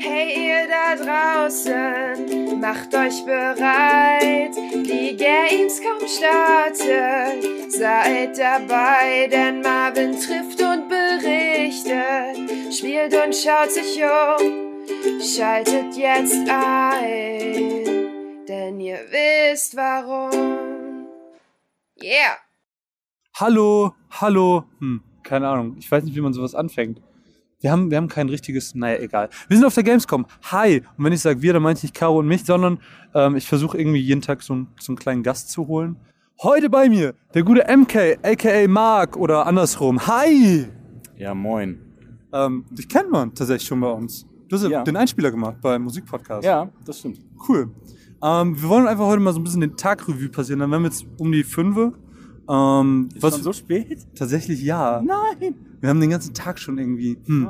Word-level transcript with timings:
Hey 0.00 0.48
ihr 0.48 0.68
da 0.68 0.94
draußen, 0.94 2.60
macht 2.60 2.94
euch 2.94 3.24
bereit. 3.24 4.54
Die 4.72 5.16
Gamescom 5.16 6.06
startet, 6.06 7.72
seid 7.72 8.38
dabei, 8.38 9.26
denn 9.26 9.60
Marvin 9.60 10.12
trifft 10.12 10.60
und 10.62 10.88
berichtet, 10.88 12.72
spielt 12.72 13.12
und 13.12 13.34
schaut 13.34 13.72
sich 13.72 14.00
um. 14.00 15.20
Schaltet 15.20 15.96
jetzt 15.96 16.48
ein, 16.48 17.84
denn 18.46 18.78
ihr 18.78 19.00
wisst 19.10 19.76
warum. 19.76 21.08
Yeah! 22.00 22.36
Hallo, 23.34 23.94
hallo. 24.10 24.62
Hm, 24.78 25.02
keine 25.24 25.48
Ahnung. 25.48 25.74
Ich 25.80 25.90
weiß 25.90 26.04
nicht, 26.04 26.14
wie 26.14 26.20
man 26.20 26.32
sowas 26.32 26.54
anfängt. 26.54 27.00
Wir 27.60 27.72
haben, 27.72 27.90
wir 27.90 27.96
haben 27.96 28.06
kein 28.08 28.28
richtiges, 28.28 28.76
naja, 28.76 29.00
egal. 29.00 29.30
Wir 29.48 29.56
sind 29.56 29.66
auf 29.66 29.74
der 29.74 29.82
Gamescom. 29.82 30.26
Hi. 30.52 30.82
Und 30.96 31.04
wenn 31.04 31.12
ich 31.12 31.20
sage 31.20 31.42
wir, 31.42 31.52
dann 31.52 31.62
meine 31.62 31.76
ich 31.76 31.82
nicht 31.82 31.94
Caro 31.94 32.20
und 32.20 32.28
mich, 32.28 32.44
sondern 32.44 32.78
ähm, 33.14 33.34
ich 33.34 33.48
versuche 33.48 33.76
irgendwie 33.78 33.98
jeden 33.98 34.20
Tag 34.22 34.42
so, 34.42 34.52
einen- 34.52 34.68
so 34.78 34.92
einen 34.92 34.98
kleinen 34.98 35.24
Gast 35.24 35.50
zu 35.50 35.66
holen. 35.66 35.96
Heute 36.40 36.70
bei 36.70 36.88
mir 36.88 37.14
der 37.34 37.42
gute 37.42 37.64
MK, 37.66 38.18
aka 38.22 38.68
Mark 38.68 39.16
oder 39.16 39.44
andersrum. 39.44 40.06
Hi. 40.06 40.66
Ja, 41.16 41.34
moin. 41.34 41.80
Ähm, 42.32 42.64
dich 42.70 42.88
kennt 42.88 43.10
man 43.10 43.34
tatsächlich 43.34 43.66
schon 43.66 43.80
bei 43.80 43.90
uns. 43.90 44.24
Du 44.48 44.54
hast 44.54 44.62
ja 44.68 44.84
den 44.84 44.96
Einspieler 44.96 45.32
gemacht 45.32 45.56
beim 45.60 45.82
Musikpodcast. 45.82 46.44
Ja, 46.44 46.70
das 46.86 47.00
stimmt. 47.00 47.18
Cool. 47.48 47.72
Ähm, 48.22 48.60
wir 48.62 48.68
wollen 48.68 48.86
einfach 48.86 49.06
heute 49.06 49.20
mal 49.20 49.32
so 49.32 49.40
ein 49.40 49.44
bisschen 49.44 49.62
den 49.62 49.76
Tagrevue 49.76 50.28
passieren. 50.28 50.60
Dann 50.60 50.70
werden 50.70 50.82
wir 50.84 50.90
jetzt 50.90 51.04
um 51.18 51.32
die 51.32 51.42
Fünfe. 51.42 51.92
Ähm, 52.48 53.08
Ist 53.12 53.22
was, 53.22 53.34
schon 53.34 53.42
so 53.42 53.52
spät? 53.52 54.06
Tatsächlich 54.14 54.62
ja. 54.62 55.02
Nein. 55.04 55.56
Wir 55.80 55.88
haben 55.88 56.00
den 56.00 56.10
ganzen 56.10 56.34
Tag 56.34 56.58
schon 56.58 56.78
irgendwie. 56.78 57.18
Hm. 57.24 57.48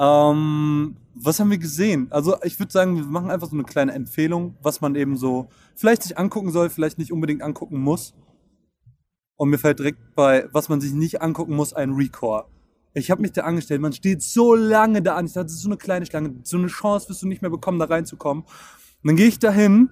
Ähm, 0.00 0.96
was 1.14 1.38
haben 1.40 1.50
wir 1.50 1.58
gesehen? 1.58 2.08
Also 2.10 2.36
ich 2.42 2.58
würde 2.58 2.72
sagen, 2.72 2.96
wir 2.96 3.04
machen 3.04 3.30
einfach 3.30 3.48
so 3.48 3.56
eine 3.56 3.64
kleine 3.64 3.92
Empfehlung, 3.92 4.56
was 4.62 4.80
man 4.80 4.94
eben 4.94 5.16
so 5.16 5.48
vielleicht 5.74 6.02
sich 6.02 6.18
angucken 6.18 6.50
soll, 6.50 6.70
vielleicht 6.70 6.98
nicht 6.98 7.12
unbedingt 7.12 7.42
angucken 7.42 7.78
muss. 7.78 8.14
Und 9.36 9.50
mir 9.50 9.58
fällt 9.58 9.78
direkt 9.78 10.14
bei, 10.14 10.48
was 10.52 10.68
man 10.68 10.80
sich 10.80 10.92
nicht 10.92 11.22
angucken 11.22 11.56
muss, 11.56 11.72
ein 11.72 11.92
Recore. 11.92 12.46
Ich 12.92 13.10
habe 13.10 13.22
mich 13.22 13.32
da 13.32 13.42
angestellt, 13.42 13.80
man 13.80 13.92
steht 13.92 14.22
so 14.22 14.54
lange 14.54 15.00
da 15.02 15.14
an. 15.16 15.26
Ich 15.26 15.32
dachte, 15.32 15.46
das 15.46 15.54
ist 15.54 15.62
so 15.62 15.68
eine 15.68 15.76
kleine 15.76 16.06
Schlange, 16.06 16.34
so 16.42 16.58
eine 16.58 16.66
Chance 16.66 17.08
wirst 17.08 17.22
du 17.22 17.28
nicht 17.28 17.40
mehr 17.40 17.50
bekommen, 17.50 17.78
da 17.78 17.86
reinzukommen. 17.86 18.44
Und 18.44 18.50
dann 19.04 19.16
gehe 19.16 19.28
ich 19.28 19.38
da 19.38 19.50
hin, 19.50 19.90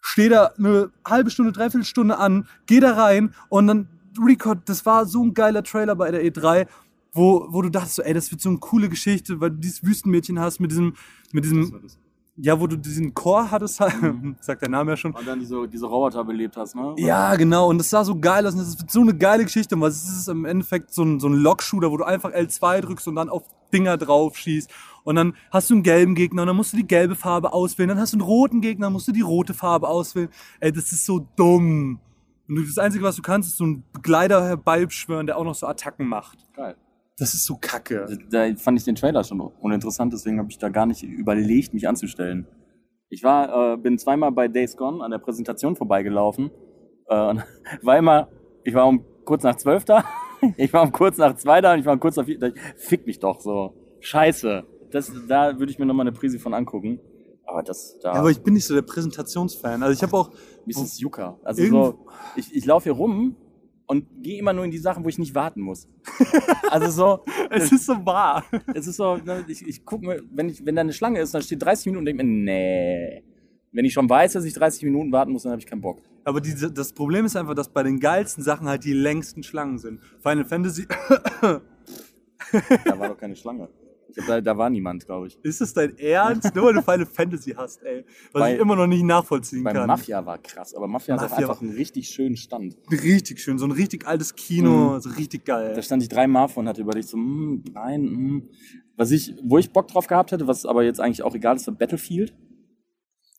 stehe 0.00 0.28
da 0.28 0.52
eine 0.58 0.90
halbe 1.06 1.30
Stunde, 1.30 1.52
dreiviertel 1.52 1.84
Stunde 1.84 2.18
an, 2.18 2.46
gehe 2.66 2.80
da 2.80 2.92
rein 2.92 3.34
und 3.48 3.66
dann 3.66 3.88
Record, 4.18 4.68
das 4.68 4.84
war 4.86 5.06
so 5.06 5.22
ein 5.22 5.34
geiler 5.34 5.62
Trailer 5.62 5.94
bei 5.94 6.10
der 6.10 6.24
E3, 6.24 6.66
wo, 7.12 7.46
wo 7.50 7.62
du 7.62 7.70
dachtest, 7.70 7.96
so, 7.96 8.02
ey, 8.02 8.12
das 8.14 8.30
wird 8.30 8.40
so 8.40 8.48
eine 8.48 8.58
coole 8.58 8.88
Geschichte, 8.88 9.40
weil 9.40 9.50
du 9.50 9.56
dieses 9.56 9.84
Wüstenmädchen 9.84 10.40
hast 10.40 10.60
mit 10.60 10.70
diesem, 10.70 10.94
mit 11.32 11.44
diesem, 11.44 11.80
ja, 12.36 12.58
wo 12.60 12.66
du 12.66 12.76
diesen 12.76 13.14
Chor 13.14 13.50
hattest, 13.50 13.76
sagt 14.40 14.62
der 14.62 14.68
Name 14.68 14.92
ja 14.92 14.96
schon. 14.96 15.12
Und 15.12 15.26
dann 15.26 15.38
diese, 15.38 15.68
diese 15.68 15.86
Roboter 15.86 16.24
belebt 16.24 16.56
hast, 16.56 16.74
ne? 16.74 16.94
Ja, 16.98 17.36
genau, 17.36 17.68
und 17.68 17.78
das 17.78 17.90
sah 17.90 18.04
so 18.04 18.18
geil 18.18 18.46
aus 18.46 18.54
und 18.54 18.60
das 18.60 18.78
wird 18.78 18.90
so 18.90 19.00
eine 19.00 19.16
geile 19.16 19.44
Geschichte, 19.44 19.80
weil 19.80 19.90
es 19.90 20.08
ist 20.08 20.28
im 20.28 20.44
Endeffekt 20.44 20.92
so 20.92 21.04
ein, 21.04 21.20
so 21.20 21.28
ein 21.28 21.34
Lock-Shooter, 21.34 21.90
wo 21.90 21.96
du 21.96 22.04
einfach 22.04 22.32
L2 22.32 22.80
drückst 22.80 23.06
und 23.08 23.16
dann 23.16 23.28
auf 23.28 23.44
Dinger 23.72 23.96
drauf 23.96 24.36
schießt. 24.36 24.70
Und 25.04 25.16
dann 25.16 25.34
hast 25.50 25.70
du 25.70 25.74
einen 25.74 25.82
gelben 25.82 26.14
Gegner 26.14 26.42
und 26.42 26.48
dann 26.48 26.56
musst 26.56 26.72
du 26.72 26.76
die 26.78 26.86
gelbe 26.86 27.14
Farbe 27.14 27.52
auswählen. 27.52 27.88
Dann 27.88 27.98
hast 27.98 28.14
du 28.14 28.16
einen 28.16 28.26
roten 28.26 28.60
Gegner, 28.60 28.86
dann 28.86 28.94
musst 28.94 29.08
du 29.08 29.12
die 29.12 29.20
rote 29.20 29.52
Farbe 29.52 29.88
auswählen. 29.88 30.30
Ey, 30.60 30.72
das 30.72 30.92
ist 30.92 31.04
so 31.04 31.28
dumm. 31.36 32.00
Und 32.48 32.66
das 32.68 32.78
Einzige, 32.78 33.04
was 33.04 33.16
du 33.16 33.22
kannst, 33.22 33.48
ist 33.50 33.56
so 33.58 33.64
einen 33.64 33.84
Begleiter 33.92 34.44
herbeischwören, 34.44 35.26
der 35.26 35.38
auch 35.38 35.44
noch 35.44 35.54
so 35.54 35.66
Attacken 35.66 36.06
macht. 36.06 36.38
Geil. 36.54 36.76
Das 37.16 37.32
ist 37.32 37.44
so 37.44 37.56
kacke. 37.60 38.06
Da 38.30 38.54
fand 38.56 38.78
ich 38.78 38.84
den 38.84 38.96
Trailer 38.96 39.22
schon 39.24 39.40
uninteressant, 39.40 40.12
deswegen 40.12 40.38
habe 40.38 40.50
ich 40.50 40.58
da 40.58 40.68
gar 40.68 40.84
nicht 40.86 41.02
überlegt, 41.04 41.72
mich 41.72 41.86
anzustellen. 41.88 42.46
Ich 43.08 43.22
war, 43.22 43.74
äh, 43.74 43.76
bin 43.76 43.98
zweimal 43.98 44.32
bei 44.32 44.48
Days 44.48 44.76
Gone 44.76 45.02
an 45.04 45.10
der 45.12 45.18
Präsentation 45.18 45.76
vorbeigelaufen. 45.76 46.50
Äh, 47.08 47.34
war 47.82 47.98
immer, 47.98 48.28
ich 48.64 48.74
war 48.74 48.86
um 48.88 49.04
kurz 49.24 49.44
nach 49.44 49.54
zwölf 49.56 49.84
da, 49.84 50.04
ich 50.56 50.72
war 50.72 50.82
um 50.82 50.90
kurz 50.92 51.16
nach 51.16 51.36
zwei 51.36 51.60
da 51.60 51.72
und 51.74 51.78
ich 51.80 51.86
war 51.86 51.92
um 51.94 52.00
kurz 52.00 52.16
nach 52.16 52.24
vier. 52.24 52.38
da- 52.38 52.50
Fick 52.76 53.06
mich 53.06 53.20
doch 53.20 53.40
so. 53.40 53.74
Scheiße. 54.00 54.64
Das, 54.90 55.12
da 55.28 55.58
würde 55.58 55.70
ich 55.70 55.78
mir 55.78 55.86
nochmal 55.86 56.06
eine 56.06 56.12
Prise 56.16 56.38
von 56.38 56.52
angucken. 56.52 57.00
Aber 57.46 57.62
das, 57.62 57.98
da. 58.00 58.14
Ja, 58.14 58.20
aber 58.20 58.30
ich 58.30 58.40
bin 58.40 58.54
nicht 58.54 58.66
so 58.66 58.74
der 58.74 58.82
Präsentationsfan. 58.82 59.82
Also 59.82 59.92
ich 59.92 60.02
habe 60.02 60.16
auch, 60.16 60.30
Mir 60.64 60.76
ist 60.76 60.98
Jucker. 60.98 61.38
Also 61.44 61.64
so, 61.66 62.06
ich, 62.36 62.54
ich 62.54 62.64
laufe 62.64 62.84
hier 62.84 62.92
rum 62.92 63.36
und 63.86 64.06
gehe 64.22 64.38
immer 64.38 64.52
nur 64.52 64.64
in 64.64 64.70
die 64.70 64.78
Sachen, 64.78 65.04
wo 65.04 65.08
ich 65.08 65.18
nicht 65.18 65.34
warten 65.34 65.60
muss. 65.60 65.88
also 66.70 66.90
so, 66.90 67.24
es 67.50 67.70
ist 67.70 67.86
so 67.86 67.94
wahr. 68.06 68.44
es 68.74 68.86
ist 68.86 68.96
so, 68.96 69.16
ne, 69.16 69.44
ich, 69.48 69.66
ich 69.66 69.84
gucke 69.84 70.06
mir, 70.06 70.22
wenn, 70.32 70.48
ich, 70.48 70.64
wenn 70.64 70.74
da 70.74 70.80
eine 70.80 70.92
Schlange 70.92 71.20
ist, 71.20 71.34
dann 71.34 71.42
steht 71.42 71.62
30 71.62 71.86
Minuten 71.86 72.00
und 72.00 72.06
denke 72.06 72.24
mir, 72.24 72.30
nee. 72.30 73.24
Wenn 73.72 73.84
ich 73.84 73.92
schon 73.92 74.08
weiß, 74.08 74.34
dass 74.34 74.44
ich 74.44 74.54
30 74.54 74.84
Minuten 74.84 75.10
warten 75.10 75.32
muss, 75.32 75.42
dann 75.42 75.52
habe 75.52 75.60
ich 75.60 75.66
keinen 75.66 75.80
Bock. 75.80 76.00
Aber 76.22 76.40
diese, 76.40 76.70
das 76.70 76.92
Problem 76.92 77.24
ist 77.24 77.36
einfach, 77.36 77.54
dass 77.54 77.68
bei 77.68 77.82
den 77.82 77.98
geilsten 77.98 78.42
Sachen 78.44 78.68
halt 78.68 78.84
die 78.84 78.92
längsten 78.92 79.42
Schlangen 79.42 79.78
sind. 79.78 80.00
Final 80.22 80.44
Fantasy, 80.44 80.86
Da 82.84 82.98
war 82.98 83.08
doch 83.08 83.18
keine 83.18 83.36
Schlange. 83.36 83.68
Da, 84.28 84.40
da 84.40 84.56
war 84.56 84.70
niemand, 84.70 85.04
glaube 85.06 85.26
ich. 85.26 85.38
ist 85.42 85.60
es 85.60 85.72
dein 85.74 85.98
Ernst? 85.98 86.54
Nur 86.54 86.66
weil 86.66 86.74
du 86.74 86.82
Final 86.82 87.06
Fantasy 87.06 87.50
hast, 87.56 87.82
ey. 87.82 88.04
Was 88.32 88.40
Bei- 88.40 88.54
ich 88.54 88.60
immer 88.60 88.76
noch 88.76 88.86
nicht 88.86 89.02
nachvollziehen 89.02 89.64
Beim 89.64 89.74
kann. 89.74 89.86
Mafia 89.88 90.24
war 90.24 90.38
krass, 90.38 90.74
aber 90.74 90.86
Mafia, 90.86 91.14
hat 91.14 91.22
Mafia 91.30 91.46
auch 91.46 91.50
einfach 91.50 91.62
einen 91.62 91.72
richtig 91.72 92.08
schönen 92.08 92.36
Stand. 92.36 92.76
Richtig 92.90 93.40
schön, 93.40 93.58
so 93.58 93.66
ein 93.66 93.72
richtig 93.72 94.06
altes 94.06 94.34
Kino, 94.36 94.94
Mhm. 94.94 95.00
so 95.00 95.10
richtig 95.10 95.44
geil. 95.44 95.72
Da 95.74 95.82
stand 95.82 96.02
ich 96.02 96.08
dreimal 96.08 96.48
vor 96.48 96.62
und 96.62 96.68
hatte 96.68 96.80
überlegt, 96.82 97.08
so, 97.08 97.16
hm, 97.16 97.64
nein, 97.72 98.02
hm. 98.04 98.48
Was 98.96 99.10
ich, 99.10 99.34
wo 99.42 99.58
ich 99.58 99.72
Bock 99.72 99.88
drauf 99.88 100.06
gehabt 100.06 100.30
hätte, 100.30 100.46
was 100.46 100.64
aber 100.64 100.84
jetzt 100.84 101.00
eigentlich 101.00 101.22
auch 101.24 101.34
egal 101.34 101.56
ist, 101.56 101.66
war 101.66 101.74
Battlefield. 101.74 102.32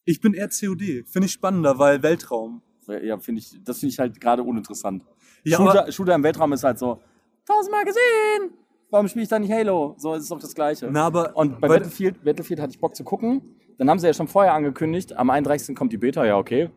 Ich 0.03 0.19
bin 0.19 0.34
eher 0.34 0.50
COD. 0.50 1.06
Finde 1.07 1.25
ich 1.28 1.31
spannender, 1.31 1.80
weil 1.80 2.03
Weltraum. 2.03 2.62
Ja, 3.02 3.18
finde 3.18 3.40
ich, 3.42 3.57
das 3.63 3.80
finde 3.80 3.94
ich 3.94 4.00
halt 4.00 4.19
gerade 4.19 4.44
uninteressant. 4.44 5.03
Ja, 5.44 5.57
Shooter, 5.57 5.92
Shooter 5.92 6.13
im 6.16 6.24
Weltraum 6.24 6.53
ist 6.53 6.63
halt 6.63 6.78
so, 6.78 7.02
tausendmal 7.46 7.86
gesehen! 7.86 8.52
Warum 8.95 9.09
spiele 9.09 9.23
ich 9.23 9.29
da 9.29 9.38
nicht 9.38 9.51
Halo? 9.51 9.94
So, 9.97 10.13
es 10.13 10.23
ist 10.23 10.31
doch 10.31 10.39
das 10.39 10.56
Gleiche. 10.56 10.88
Na, 10.89 11.07
aber 11.07 11.35
Und 11.35 11.59
bei 11.59 11.67
Battlefield, 11.67 12.23
Battlefield 12.23 12.61
hatte 12.61 12.72
ich 12.72 12.79
Bock 12.79 12.95
zu 12.95 13.03
gucken. 13.03 13.41
Dann 13.78 13.89
haben 13.89 14.00
sie 14.00 14.07
ja 14.07 14.13
schon 14.13 14.29
vorher 14.29 14.53
angekündigt, 14.53 15.17
am 15.17 15.29
31. 15.29 15.75
kommt 15.75 15.91
die 15.91 15.97
Beta, 15.97 16.25
ja, 16.25 16.38
okay. 16.38 16.69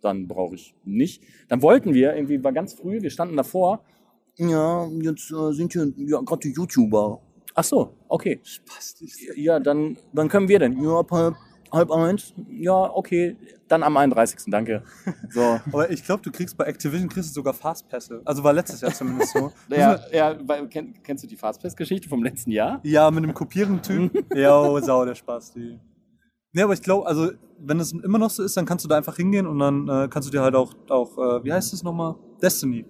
Dann 0.00 0.26
brauche 0.26 0.56
ich 0.56 0.74
nicht. 0.82 1.22
Dann 1.46 1.62
wollten 1.62 1.94
wir, 1.94 2.16
irgendwie 2.16 2.42
war 2.42 2.50
ganz 2.50 2.74
früh, 2.74 3.00
wir 3.00 3.10
standen 3.10 3.36
davor. 3.36 3.84
Ja, 4.36 4.88
jetzt 5.00 5.30
äh, 5.30 5.52
sind 5.52 5.72
hier 5.72 5.92
ja, 5.96 6.20
gerade 6.22 6.40
die 6.40 6.52
YouTuber. 6.52 7.20
Ach 7.54 7.62
so, 7.62 7.94
okay. 8.08 8.40
Ja, 9.36 9.60
dann, 9.60 9.96
dann 10.12 10.28
können 10.28 10.48
wir 10.48 10.58
denn. 10.58 10.82
Ja, 10.82 10.98
ab 10.98 11.12
halb, 11.12 11.36
halb 11.72 11.90
eins. 11.90 12.34
Ja, 12.48 12.90
okay. 12.94 13.36
Dann 13.68 13.82
am 13.82 13.96
31. 13.96 14.40
Danke. 14.48 14.82
So. 15.30 15.60
Aber 15.72 15.90
ich 15.90 16.04
glaube, 16.04 16.22
du 16.22 16.30
kriegst 16.32 16.56
bei 16.56 16.64
Activision 16.64 17.08
kriegst 17.08 17.30
du 17.30 17.34
sogar 17.34 17.54
Fastpässe. 17.54 18.20
Also 18.24 18.42
war 18.42 18.52
letztes 18.52 18.80
Jahr 18.80 18.92
zumindest 18.92 19.32
so. 19.32 19.52
Ja, 19.68 20.00
ja 20.12 20.36
weil, 20.44 20.68
kenn, 20.68 20.94
kennst 21.04 21.22
du 21.22 21.28
die 21.28 21.36
Fastpass-Geschichte 21.36 22.08
vom 22.08 22.22
letzten 22.24 22.50
Jahr? 22.50 22.80
Ja, 22.82 23.10
mit 23.12 23.22
dem 23.22 23.32
Kopieren-Typ. 23.34 24.26
ja, 24.34 24.58
oh, 24.60 24.80
sau, 24.80 25.04
der 25.04 25.14
Spaß, 25.14 25.52
die. 25.52 25.78
Nee, 26.52 26.62
aber 26.62 26.72
ich 26.72 26.82
glaube, 26.82 27.06
also, 27.06 27.30
wenn 27.60 27.78
es 27.78 27.92
immer 27.92 28.18
noch 28.18 28.30
so 28.30 28.42
ist, 28.42 28.56
dann 28.56 28.66
kannst 28.66 28.84
du 28.84 28.88
da 28.88 28.96
einfach 28.96 29.16
hingehen 29.16 29.46
und 29.46 29.60
dann 29.60 29.88
äh, 29.88 30.08
kannst 30.08 30.28
du 30.28 30.32
dir 30.32 30.42
halt 30.42 30.56
auch, 30.56 30.74
auch 30.88 31.16
äh, 31.16 31.44
wie 31.44 31.52
heißt 31.52 31.72
es 31.72 31.84
nochmal? 31.84 32.16
Destiny. 32.42 32.84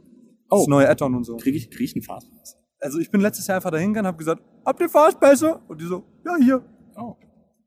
Das 0.49 0.61
Oh. 0.61 0.67
neue 0.69 0.89
Add-on 0.89 1.15
und 1.15 1.25
so. 1.25 1.37
Krieg 1.37 1.55
ich, 1.55 1.71
krieg 1.71 1.83
ich 1.89 1.95
einen 1.95 2.03
Fastpass? 2.03 2.57
Also, 2.81 2.99
ich 2.99 3.11
bin 3.11 3.21
letztes 3.21 3.47
Jahr 3.47 3.57
einfach 3.57 3.71
da 3.71 3.77
hingegangen, 3.77 4.07
hab 4.09 4.17
gesagt, 4.17 4.43
habt 4.65 4.81
ihr 4.81 4.89
Fastpässe? 4.89 5.61
Und 5.69 5.79
die 5.81 5.85
so, 5.85 6.05
ja, 6.25 6.37
hier. 6.37 6.65
Oh. 6.97 7.17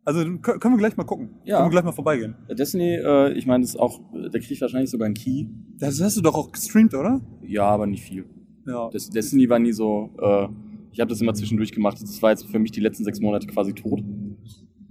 Also, 0.06 0.20
können 0.38 0.74
wir 0.74 0.78
gleich 0.78 0.98
mal 0.98 1.06
gucken. 1.06 1.30
Ja. 1.46 1.58
Können 1.58 1.68
wir 1.68 1.72
gleich 1.72 1.86
mal 1.86 1.94
vorbeigehen. 1.94 2.36
Destiny, 2.50 2.96
äh, 2.96 3.32
ich 3.34 3.46
meine, 3.46 3.62
das 3.62 3.72
ist 3.72 3.80
auch, 3.80 4.02
der 4.14 4.42
kriegt 4.42 4.60
wahrscheinlich 4.60 4.90
sogar 4.90 5.06
einen 5.06 5.16
Key. 5.16 5.46
Das 5.78 6.02
hast 6.02 6.18
du 6.18 6.22
doch 6.22 6.36
auch 6.36 6.52
gestreamt, 6.52 6.94
oder? 6.94 7.22
Ja, 7.42 7.66
aber 7.66 7.86
nicht 7.88 8.04
viel. 8.04 8.26
Ja. 8.68 8.90
Das, 8.92 9.10
Destiny 9.10 9.48
war 9.50 9.60
nie 9.60 9.72
so, 9.72 10.10
äh, 10.22 10.48
ich 10.92 11.00
habe 11.00 11.10
das 11.10 11.22
immer 11.22 11.34
zwischendurch 11.34 11.72
gemacht. 11.72 12.02
Das 12.02 12.22
war 12.22 12.32
jetzt 12.32 12.46
für 12.48 12.60
mich 12.60 12.72
die 12.72 12.82
letzten 12.82 13.04
sechs 13.04 13.20
Monate 13.22 13.48
quasi 13.48 13.74
tot. 13.74 14.04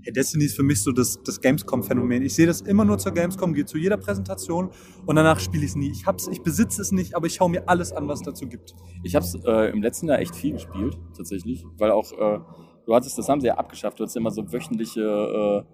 Hey, 0.05 0.13
Destiny 0.13 0.45
ist 0.47 0.57
für 0.57 0.65
mich 0.65 0.83
so 0.83 0.91
das, 0.91 1.23
das 1.23 1.41
Gamescom-Phänomen. 1.41 2.23
Ich 2.23 2.35
sehe 2.35 2.47
das 2.47 2.61
immer 2.63 2.85
nur 2.85 2.99
zur 2.99 3.13
Gamescom, 3.13 3.55
gehe 3.55 3.67
zu 3.67 3.79
jeder 3.79 3.99
Präsentation 3.99 4.71
und 5.07 5.15
danach 5.15 5.39
spiele 5.39 5.63
ich 5.65 5.71
es 5.71 5.77
nie. 5.77 5.93
Ich 5.93 6.07
hab's, 6.07 6.27
ich 6.27 6.43
besitze 6.43 6.83
es 6.83 6.91
nicht, 6.91 7.15
aber 7.15 7.27
ich 7.27 7.35
schaue 7.35 7.51
mir 7.51 7.69
alles 7.69 7.93
an, 7.93 8.09
was 8.09 8.21
dazu 8.21 8.49
gibt. 8.49 8.75
Ich 9.05 9.15
habe 9.15 9.25
es 9.25 9.37
äh, 9.45 9.71
im 9.71 9.81
letzten 9.81 10.09
Jahr 10.09 10.19
echt 10.19 10.35
viel 10.35 10.55
gespielt, 10.55 10.99
tatsächlich, 11.17 11.65
weil 11.79 11.93
auch, 11.93 12.11
äh, 12.19 12.41
du 12.87 12.95
hattest, 12.95 13.19
das 13.19 13.29
haben 13.29 13.41
sie 13.41 13.49
ja 13.49 13.55
abgeschafft, 13.55 13.99
du 13.99 14.05
hattest 14.05 14.17
immer 14.17 14.31
so 14.31 14.53
wöchentliche, 14.53 15.01
äh, 15.01 15.65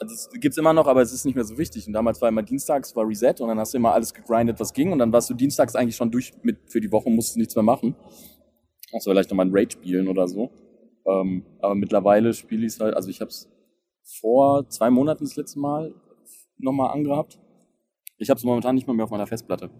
also 0.00 0.14
es 0.14 0.30
gibt's 0.40 0.58
immer 0.58 0.72
noch, 0.72 0.86
aber 0.86 1.02
es 1.02 1.12
ist 1.12 1.24
nicht 1.24 1.34
mehr 1.34 1.44
so 1.44 1.58
wichtig. 1.58 1.86
Und 1.86 1.92
damals 1.92 2.20
war 2.20 2.28
immer 2.28 2.42
dienstags, 2.42 2.96
war 2.96 3.06
Reset 3.06 3.34
und 3.40 3.48
dann 3.48 3.58
hast 3.58 3.72
du 3.72 3.78
immer 3.78 3.92
alles 3.92 4.12
gegrindet, 4.12 4.58
was 4.58 4.72
ging 4.72 4.92
und 4.92 4.98
dann 4.98 5.12
warst 5.12 5.30
du 5.30 5.34
dienstags 5.34 5.76
eigentlich 5.76 5.96
schon 5.96 6.10
durch 6.10 6.32
mit 6.42 6.58
für 6.70 6.80
die 6.80 6.90
Woche, 6.90 7.10
musstest 7.10 7.36
nichts 7.36 7.54
mehr 7.54 7.62
machen. 7.62 7.94
Du 8.92 8.98
vielleicht 9.00 9.30
nochmal 9.30 9.46
ein 9.46 9.52
Raid 9.52 9.72
spielen 9.72 10.08
oder 10.08 10.28
so. 10.28 10.50
Ähm, 11.06 11.44
aber 11.60 11.74
mittlerweile 11.74 12.32
spiele 12.34 12.66
ich 12.66 12.74
es 12.74 12.80
halt, 12.80 12.94
also 12.94 13.08
ich 13.08 13.20
habe 13.20 13.30
es 13.30 13.48
vor 14.20 14.68
zwei 14.68 14.90
Monaten 14.90 15.24
das 15.24 15.36
letzte 15.36 15.58
Mal 15.58 15.94
nochmal 16.58 16.90
angehabt. 16.92 17.38
Ich 18.18 18.28
habe 18.30 18.38
es 18.38 18.44
momentan 18.44 18.74
nicht 18.74 18.86
mal 18.86 18.94
mehr 18.94 19.04
auf 19.04 19.10
meiner 19.10 19.26
Festplatte. 19.26 19.70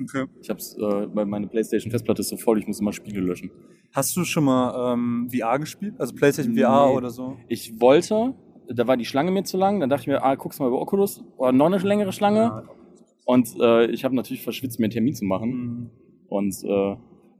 Okay. 0.00 0.26
Ich 0.42 0.50
hab's, 0.50 0.76
äh, 0.76 0.80
weil 0.80 1.26
meine 1.26 1.46
Playstation-Festplatte 1.46 2.20
ist 2.20 2.28
so 2.28 2.36
voll, 2.36 2.58
ich 2.58 2.66
muss 2.66 2.80
immer 2.80 2.92
Spiele 2.92 3.20
löschen. 3.20 3.50
Hast 3.92 4.14
du 4.16 4.24
schon 4.24 4.44
mal 4.44 4.92
ähm, 4.94 5.28
VR 5.32 5.58
gespielt? 5.58 5.94
Also 5.98 6.14
PlayStation 6.14 6.54
Nee. 6.54 6.62
VR 6.62 6.92
oder 6.92 7.10
so? 7.10 7.36
Ich 7.48 7.80
wollte, 7.80 8.34
da 8.68 8.86
war 8.86 8.96
die 8.96 9.06
Schlange 9.06 9.30
mir 9.30 9.44
zu 9.44 9.56
lang, 9.56 9.80
dann 9.80 9.88
dachte 9.88 10.02
ich 10.02 10.06
mir, 10.08 10.22
ah, 10.22 10.34
guckst 10.34 10.60
mal 10.60 10.68
über 10.68 10.80
Oculus, 10.80 11.24
oder 11.38 11.52
noch 11.52 11.66
eine 11.66 11.78
längere 11.78 12.12
Schlange. 12.12 12.64
Und 13.24 13.48
äh, 13.58 13.86
ich 13.86 14.04
habe 14.04 14.14
natürlich 14.14 14.42
verschwitzt, 14.42 14.78
mir 14.78 14.84
einen 14.86 14.92
Termin 14.92 15.14
zu 15.14 15.24
machen. 15.24 15.50
Mhm. 15.50 15.90
Und 16.28 16.54
äh, 16.64 16.96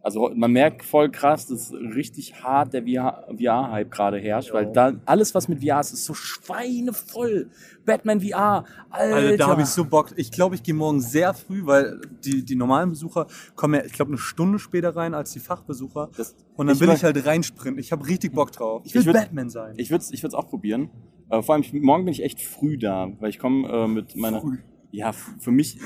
also 0.07 0.31
man 0.37 0.53
merkt 0.53 0.85
voll 0.85 1.11
krass, 1.11 1.47
dass 1.49 1.73
richtig 1.73 2.43
hart 2.45 2.73
der 2.73 2.83
VR-Hype 2.85 3.91
gerade 3.91 4.19
herrscht, 4.21 4.53
weil 4.53 4.71
da 4.73 4.93
alles, 5.05 5.35
was 5.35 5.49
mit 5.49 5.65
VR 5.65 5.81
ist, 5.81 5.93
ist 5.93 6.05
so 6.05 6.15
schweinevoll. 6.15 7.51
Batman 7.85 8.21
VR, 8.21 8.65
Alter. 8.91 9.17
Alter, 9.17 9.37
da 9.37 9.47
habe 9.49 9.63
ich 9.63 9.69
so 9.69 9.85
Bock. 9.85 10.11
Ich 10.17 10.31
glaube, 10.31 10.55
ich 10.55 10.63
gehe 10.63 10.75
morgen 10.75 11.01
sehr 11.01 11.35
früh, 11.35 11.67
weil 11.67 12.01
die, 12.25 12.45
die 12.45 12.55
normalen 12.57 12.91
Besucher 12.91 13.27
kommen 13.57 13.75
ja, 13.75 13.85
ich 13.85 13.93
glaube, 13.93 14.11
eine 14.13 14.19
Stunde 14.19 14.59
später 14.59 14.95
rein 14.95 15.13
als 15.15 15.33
die 15.33 15.41
Fachbesucher. 15.41 16.09
Das- 16.17 16.37
Und 16.57 16.69
dann 16.69 16.77
ich 16.77 16.81
will 16.81 16.91
ich 16.91 17.05
halt 17.05 17.27
reinsprinten. 17.27 17.81
Ich 17.81 17.91
habe 17.93 18.07
richtig 18.07 18.33
Bock 18.33 18.53
drauf. 18.53 18.83
Ich 18.85 18.95
will 18.95 19.03
Ich 19.03 19.09
würd- 19.09 19.13
Batman 19.13 19.51
sein. 19.51 19.75
Ich 19.77 19.91
würde 19.91 20.03
es 20.03 20.13
ich 20.13 20.23
würd's 20.23 20.35
auch 20.35 20.49
probieren. 20.49 20.89
Äh, 21.31 21.43
vor 21.43 21.55
allem, 21.57 21.63
ich, 21.63 21.73
morgen 21.73 22.05
bin 22.05 22.13
ich 22.13 22.23
echt 22.23 22.41
früh 22.41 22.79
da, 22.79 23.09
weil 23.19 23.31
ich 23.31 23.39
komme 23.41 23.69
äh, 23.69 23.89
mit 23.89 24.15
meiner... 24.17 24.41
Früh. 24.41 24.59
Ja, 24.93 25.11
für 25.13 25.51
mich... 25.51 25.79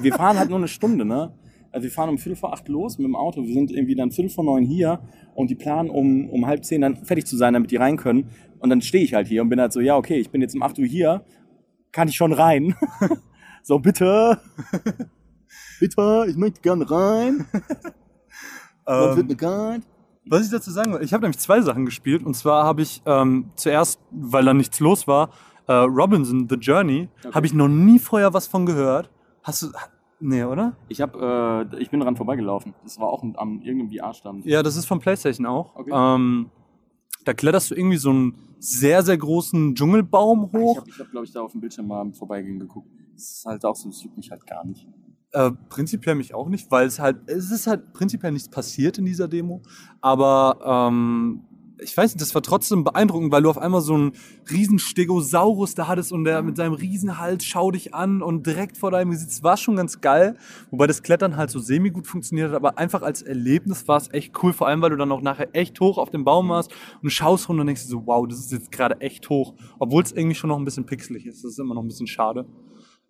wir 0.00 0.14
fahren 0.14 0.38
halt 0.38 0.48
nur 0.50 0.58
eine 0.58 0.68
Stunde, 0.68 1.04
ne? 1.04 1.32
Also 1.72 1.84
wir 1.84 1.90
fahren 1.90 2.08
um 2.10 2.18
Viertel 2.18 2.36
vor 2.36 2.52
acht 2.52 2.68
los 2.68 2.98
mit 2.98 3.06
dem 3.06 3.14
Auto. 3.16 3.42
Wir 3.44 3.54
sind 3.54 3.70
irgendwie 3.70 3.94
dann 3.94 4.10
Viertel 4.10 4.30
vor 4.30 4.44
neun 4.44 4.64
hier 4.64 5.00
und 5.34 5.50
die 5.50 5.54
planen, 5.54 5.88
um, 5.90 6.28
um 6.30 6.46
halb 6.46 6.64
zehn 6.64 6.80
dann 6.80 6.96
fertig 7.04 7.26
zu 7.26 7.36
sein, 7.36 7.54
damit 7.54 7.70
die 7.70 7.76
rein 7.76 7.96
können. 7.96 8.30
Und 8.58 8.70
dann 8.70 8.82
stehe 8.82 9.04
ich 9.04 9.14
halt 9.14 9.26
hier 9.28 9.42
und 9.42 9.48
bin 9.48 9.60
halt 9.60 9.72
so, 9.72 9.80
ja, 9.80 9.96
okay, 9.96 10.16
ich 10.18 10.30
bin 10.30 10.40
jetzt 10.40 10.54
um 10.54 10.62
8 10.62 10.78
Uhr 10.78 10.84
hier, 10.86 11.24
kann 11.92 12.08
ich 12.08 12.16
schon 12.16 12.32
rein? 12.32 12.74
so, 13.62 13.78
bitte. 13.78 14.38
bitte, 15.80 16.26
ich 16.28 16.36
möchte 16.36 16.60
gern 16.60 16.82
rein. 16.82 17.46
Was 18.84 19.16
wird 19.16 19.20
Ähm, 19.20 19.26
mir 19.28 19.36
geil? 19.36 19.80
was 20.26 20.44
ich 20.44 20.50
dazu 20.50 20.70
sagen 20.70 20.92
will, 20.92 21.02
ich 21.02 21.12
habe 21.12 21.22
nämlich 21.22 21.38
zwei 21.38 21.60
Sachen 21.60 21.84
gespielt. 21.86 22.22
Und 22.24 22.34
zwar 22.34 22.64
habe 22.64 22.82
ich 22.82 23.02
ähm, 23.06 23.50
zuerst, 23.56 24.00
weil 24.10 24.44
da 24.44 24.54
nichts 24.54 24.78
los 24.80 25.06
war, 25.08 25.30
äh, 25.66 25.72
Robinson, 25.72 26.46
The 26.48 26.56
Journey, 26.56 27.08
Okay. 27.24 27.34
habe 27.34 27.46
ich 27.46 27.54
noch 27.54 27.68
nie 27.68 27.98
vorher 27.98 28.32
was 28.34 28.46
von 28.46 28.66
gehört. 28.66 29.10
Hast 29.42 29.62
du... 29.62 29.68
Nee, 30.20 30.44
oder? 30.44 30.76
Ich 30.88 31.00
hab, 31.00 31.16
äh, 31.16 31.76
ich 31.80 31.90
bin 31.90 32.00
dran 32.00 32.16
vorbeigelaufen. 32.16 32.74
Das 32.82 33.00
war 33.00 33.08
auch 33.08 33.22
am 33.22 33.60
irgendeinem 33.62 33.90
VR-Stand. 33.98 34.44
Ja, 34.44 34.62
das 34.62 34.76
ist 34.76 34.84
von 34.86 35.00
PlayStation 35.00 35.46
auch. 35.46 35.74
Okay. 35.76 35.90
Ähm, 35.92 36.50
da 37.24 37.32
kletterst 37.34 37.70
du 37.70 37.74
irgendwie 37.74 37.96
so 37.96 38.10
einen 38.10 38.34
sehr, 38.58 39.02
sehr 39.02 39.16
großen 39.16 39.74
Dschungelbaum 39.74 40.50
Ich 40.52 40.58
hoch. 40.60 40.76
habe, 40.78 40.90
ich 40.90 40.98
hab, 41.00 41.10
glaube 41.10 41.26
ich, 41.26 41.32
da 41.32 41.40
auf 41.40 41.52
dem 41.52 41.60
Bildschirm 41.60 41.86
mal 41.86 42.12
Vorbeigehen 42.12 42.58
geguckt. 42.58 42.88
Das 43.14 43.22
ist 43.22 43.44
halt 43.46 43.64
auch 43.64 43.76
so, 43.76 43.88
das 43.88 44.02
juckt 44.02 44.16
mich 44.16 44.30
halt 44.30 44.46
gar 44.46 44.64
nicht. 44.66 44.86
Äh, 45.32 45.52
prinzipiell 45.68 46.16
mich 46.16 46.34
auch 46.34 46.48
nicht, 46.48 46.70
weil 46.70 46.86
es 46.86 46.98
halt, 46.98 47.28
es 47.28 47.50
ist 47.50 47.66
halt 47.66 47.92
prinzipiell 47.92 48.32
nichts 48.32 48.48
passiert 48.48 48.98
in 48.98 49.04
dieser 49.04 49.28
Demo. 49.28 49.62
Aber 50.00 50.88
ähm, 50.90 51.42
ich 51.82 51.96
weiß 51.96 52.12
nicht, 52.14 52.20
das 52.20 52.34
war 52.34 52.42
trotzdem 52.42 52.84
beeindruckend, 52.84 53.32
weil 53.32 53.42
du 53.42 53.50
auf 53.50 53.58
einmal 53.58 53.80
so 53.80 53.94
einen 53.94 54.12
riesen 54.50 54.78
Stegosaurus 54.78 55.74
da 55.74 55.88
hattest 55.88 56.12
und 56.12 56.24
der 56.24 56.42
mit 56.42 56.56
seinem 56.56 56.74
Riesenhals 56.74 57.44
schau 57.44 57.70
dich 57.70 57.94
an 57.94 58.22
und 58.22 58.46
direkt 58.46 58.76
vor 58.76 58.90
deinem 58.90 59.10
Gesicht. 59.10 59.42
War 59.42 59.56
schon 59.56 59.76
ganz 59.76 60.00
geil, 60.00 60.36
wobei 60.70 60.86
das 60.86 61.02
Klettern 61.02 61.36
halt 61.36 61.50
so 61.50 61.58
semi 61.58 61.90
gut 61.90 62.06
funktioniert 62.06 62.50
hat, 62.50 62.56
aber 62.56 62.78
einfach 62.78 63.02
als 63.02 63.22
Erlebnis 63.22 63.88
war 63.88 63.96
es 63.96 64.10
echt 64.12 64.42
cool, 64.42 64.52
vor 64.52 64.68
allem 64.68 64.82
weil 64.82 64.90
du 64.90 64.96
dann 64.96 65.12
auch 65.12 65.22
nachher 65.22 65.48
echt 65.54 65.80
hoch 65.80 65.98
auf 65.98 66.10
dem 66.10 66.24
Baum 66.24 66.48
warst 66.48 66.72
und 67.02 67.10
schaust 67.10 67.48
runter 67.48 67.62
und 67.62 67.66
denkst 67.66 67.82
dir 67.82 67.88
so, 67.88 68.06
wow, 68.06 68.26
das 68.26 68.38
ist 68.38 68.52
jetzt 68.52 68.72
gerade 68.72 69.00
echt 69.00 69.28
hoch, 69.28 69.54
obwohl 69.78 70.02
es 70.02 70.12
irgendwie 70.12 70.34
schon 70.34 70.48
noch 70.48 70.58
ein 70.58 70.64
bisschen 70.64 70.86
pixelig 70.86 71.26
ist. 71.26 71.44
Das 71.44 71.52
ist 71.52 71.58
immer 71.58 71.74
noch 71.74 71.82
ein 71.82 71.88
bisschen 71.88 72.06
schade. 72.06 72.46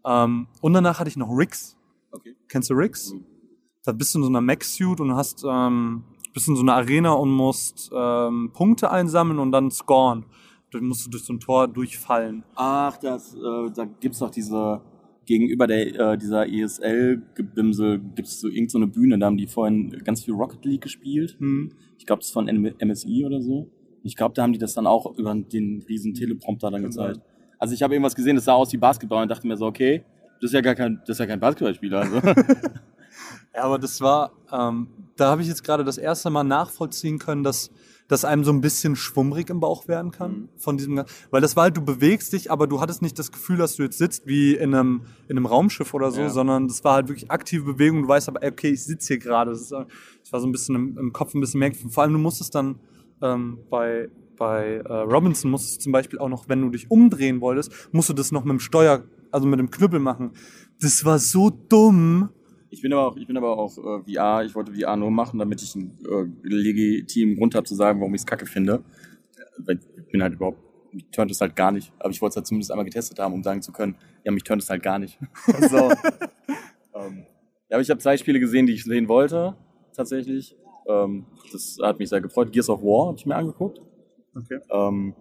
Ähm, 0.04 0.46
und 0.60 0.72
danach 0.72 0.98
hatte 0.98 1.08
ich 1.08 1.16
noch 1.16 1.28
Ricks. 1.28 1.76
Okay. 2.12 2.34
Kennst 2.48 2.70
du 2.70 2.74
Ricks? 2.74 3.12
Mhm. 3.12 3.24
Da 3.84 3.92
bist 3.92 4.14
du 4.14 4.18
in 4.18 4.24
so 4.24 4.28
einer 4.28 4.40
Mech-Suit 4.40 5.00
und 5.00 5.14
hast, 5.14 5.44
ähm, 5.48 6.04
bist 6.32 6.48
in 6.48 6.56
so 6.56 6.62
einer 6.62 6.74
Arena 6.74 7.12
und 7.12 7.30
musst 7.30 7.90
ähm, 7.94 8.50
Punkte 8.52 8.90
einsammeln 8.90 9.38
und 9.38 9.52
dann 9.52 9.70
scoren. 9.70 10.26
Dann 10.72 10.84
musst 10.84 11.06
du 11.06 11.10
durch 11.10 11.24
so 11.24 11.32
ein 11.32 11.40
Tor 11.40 11.68
durchfallen. 11.68 12.44
Ach, 12.54 12.96
das, 12.96 13.34
äh, 13.34 13.70
da 13.74 13.84
gibt's 14.00 14.20
doch 14.20 14.30
diese, 14.30 14.80
gegenüber 15.26 15.66
der, 15.66 16.12
äh, 16.12 16.18
dieser 16.18 16.48
ESL-Gebimsel 16.48 18.00
gibt's 18.14 18.40
so 18.40 18.48
irgendeine 18.48 18.86
so 18.86 18.90
Bühne, 18.90 19.18
da 19.18 19.26
haben 19.26 19.36
die 19.36 19.46
vorhin 19.46 19.90
ganz 20.04 20.24
viel 20.24 20.34
Rocket 20.34 20.64
League 20.64 20.82
gespielt. 20.82 21.36
Hm. 21.38 21.72
Ich 21.98 22.06
glaube, 22.06 22.20
das 22.20 22.28
ist 22.28 22.32
von 22.32 22.46
MSI 22.46 23.24
oder 23.24 23.40
so. 23.40 23.68
Ich 24.02 24.16
glaube, 24.16 24.34
da 24.34 24.42
haben 24.42 24.52
die 24.52 24.58
das 24.58 24.74
dann 24.74 24.86
auch 24.86 25.18
über 25.18 25.34
den 25.34 25.84
riesen 25.88 26.14
Teleprompter 26.14 26.70
dann 26.70 26.82
Kann 26.82 26.90
gezeigt. 26.90 27.20
Also 27.58 27.74
ich 27.74 27.82
habe 27.82 27.94
irgendwas 27.94 28.14
gesehen, 28.14 28.36
das 28.36 28.46
sah 28.46 28.54
aus 28.54 28.72
wie 28.72 28.78
Basketball 28.78 29.22
und 29.22 29.28
dachte 29.28 29.46
mir 29.46 29.56
so, 29.56 29.66
okay, 29.66 30.04
das 30.40 30.50
ist 30.50 30.54
ja 30.54 30.62
gar 30.62 30.74
kein, 30.74 31.00
das 31.00 31.10
ist 31.16 31.18
ja 31.18 31.26
kein 31.26 31.40
Basketballspieler. 31.40 32.00
Also. 32.00 32.20
Ja, 33.54 33.64
aber 33.64 33.78
das 33.78 34.00
war, 34.00 34.32
ähm, 34.52 34.88
da 35.16 35.30
habe 35.30 35.42
ich 35.42 35.48
jetzt 35.48 35.64
gerade 35.64 35.84
das 35.84 35.98
erste 35.98 36.30
Mal 36.30 36.44
nachvollziehen 36.44 37.18
können, 37.18 37.42
dass 37.44 37.70
dass 38.08 38.24
einem 38.24 38.42
so 38.42 38.50
ein 38.50 38.60
bisschen 38.60 38.96
schwummrig 38.96 39.50
im 39.50 39.60
Bauch 39.60 39.86
werden 39.86 40.10
kann 40.10 40.32
Mhm. 40.32 40.48
von 40.56 40.76
diesem, 40.76 41.04
weil 41.30 41.40
das 41.40 41.54
war 41.54 41.62
halt, 41.62 41.76
du 41.76 41.80
bewegst 41.80 42.32
dich, 42.32 42.50
aber 42.50 42.66
du 42.66 42.80
hattest 42.80 43.02
nicht 43.02 43.16
das 43.20 43.30
Gefühl, 43.30 43.56
dass 43.56 43.76
du 43.76 43.84
jetzt 43.84 43.98
sitzt 43.98 44.26
wie 44.26 44.54
in 44.56 44.74
einem, 44.74 45.02
in 45.28 45.36
einem 45.36 45.46
Raumschiff 45.46 45.94
oder 45.94 46.10
so, 46.10 46.22
Ja. 46.22 46.28
sondern 46.28 46.66
das 46.66 46.82
war 46.82 46.94
halt 46.94 47.06
wirklich 47.08 47.30
aktive 47.30 47.62
Bewegung. 47.74 48.02
Du 48.02 48.08
weißt 48.08 48.28
aber, 48.28 48.40
okay, 48.44 48.70
ich 48.70 48.82
sitze 48.82 49.14
hier 49.14 49.18
gerade. 49.18 49.52
Das, 49.52 49.68
das 49.68 49.86
war 50.32 50.40
so 50.40 50.48
ein 50.48 50.50
bisschen 50.50 50.74
im, 50.74 50.98
im 50.98 51.12
Kopf 51.12 51.34
ein 51.34 51.40
bisschen 51.40 51.60
merkwürdig. 51.60 51.94
Vor 51.94 52.02
allem, 52.02 52.14
du 52.14 52.18
musstest 52.18 52.52
dann 52.56 52.80
ähm, 53.22 53.58
bei 53.70 54.08
bei 54.36 54.78
äh, 54.84 54.92
Robinson 54.92 55.48
musstest 55.48 55.76
du 55.76 55.82
zum 55.84 55.92
Beispiel 55.92 56.18
auch 56.18 56.28
noch, 56.30 56.48
wenn 56.48 56.62
du 56.62 56.70
dich 56.70 56.90
umdrehen 56.90 57.40
wolltest, 57.40 57.70
musst 57.92 58.08
du 58.08 58.12
das 58.12 58.32
noch 58.32 58.42
mit 58.42 58.50
dem 58.50 58.58
Steuer, 58.60 59.04
also 59.30 59.46
mit 59.46 59.60
dem 59.60 59.70
Knüppel 59.70 60.00
machen. 60.00 60.32
Das 60.80 61.04
war 61.04 61.20
so 61.20 61.48
dumm. 61.50 62.30
Ich 62.70 62.82
bin 62.82 62.92
aber 62.92 63.08
auch, 63.08 63.16
ich 63.16 63.26
bin 63.26 63.36
aber 63.36 63.58
auch 63.58 63.76
äh, 63.78 64.12
VR. 64.14 64.44
Ich 64.44 64.54
wollte 64.54 64.72
VR 64.72 64.96
nur 64.96 65.10
machen, 65.10 65.38
damit 65.38 65.60
ich 65.60 65.74
einen 65.74 65.98
äh, 66.04 66.48
legitimen 66.48 67.36
Grund 67.36 67.54
habe 67.54 67.66
zu 67.66 67.74
sagen, 67.74 68.00
warum 68.00 68.14
ich 68.14 68.20
es 68.20 68.26
kacke 68.26 68.46
finde. 68.46 68.84
Äh, 69.36 69.66
Weil 69.66 69.80
ich 69.96 70.12
bin 70.12 70.22
halt 70.22 70.34
überhaupt, 70.34 70.58
mich 70.92 71.06
turnt 71.10 71.32
es 71.32 71.40
halt 71.40 71.56
gar 71.56 71.72
nicht. 71.72 71.92
Aber 71.98 72.10
ich 72.10 72.20
wollte 72.22 72.30
es 72.30 72.36
halt 72.36 72.46
zumindest 72.46 72.70
einmal 72.70 72.84
getestet 72.84 73.18
haben, 73.18 73.34
um 73.34 73.42
sagen 73.42 73.60
zu 73.60 73.72
können, 73.72 73.96
ja, 74.24 74.30
mich 74.30 74.44
turnt 74.44 74.62
es 74.62 74.70
halt 74.70 74.84
gar 74.84 75.00
nicht. 75.00 75.18
so. 75.68 75.90
ähm, 76.94 77.26
ja, 77.68 77.76
aber 77.76 77.80
ich 77.80 77.90
habe 77.90 77.98
zwei 77.98 78.16
Spiele 78.16 78.38
gesehen, 78.38 78.66
die 78.66 78.74
ich 78.74 78.84
sehen 78.84 79.08
wollte, 79.08 79.56
tatsächlich. 79.92 80.56
Ähm, 80.88 81.26
das 81.52 81.76
hat 81.82 81.98
mich 81.98 82.08
sehr 82.08 82.20
gefreut. 82.20 82.52
Gears 82.52 82.70
of 82.70 82.82
War 82.82 83.08
habe 83.08 83.18
ich 83.18 83.26
mir 83.26 83.34
angeguckt. 83.34 83.80
Okay. 84.36 84.60
Ähm, 84.70 85.14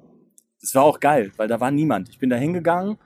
das 0.62 0.76
war 0.76 0.84
auch 0.84 1.00
geil, 1.00 1.32
weil 1.38 1.48
da 1.48 1.60
war 1.60 1.72
niemand. 1.72 2.10
Ich 2.10 2.20
bin 2.20 2.30
da 2.30 2.36
hingegangen 2.36 2.98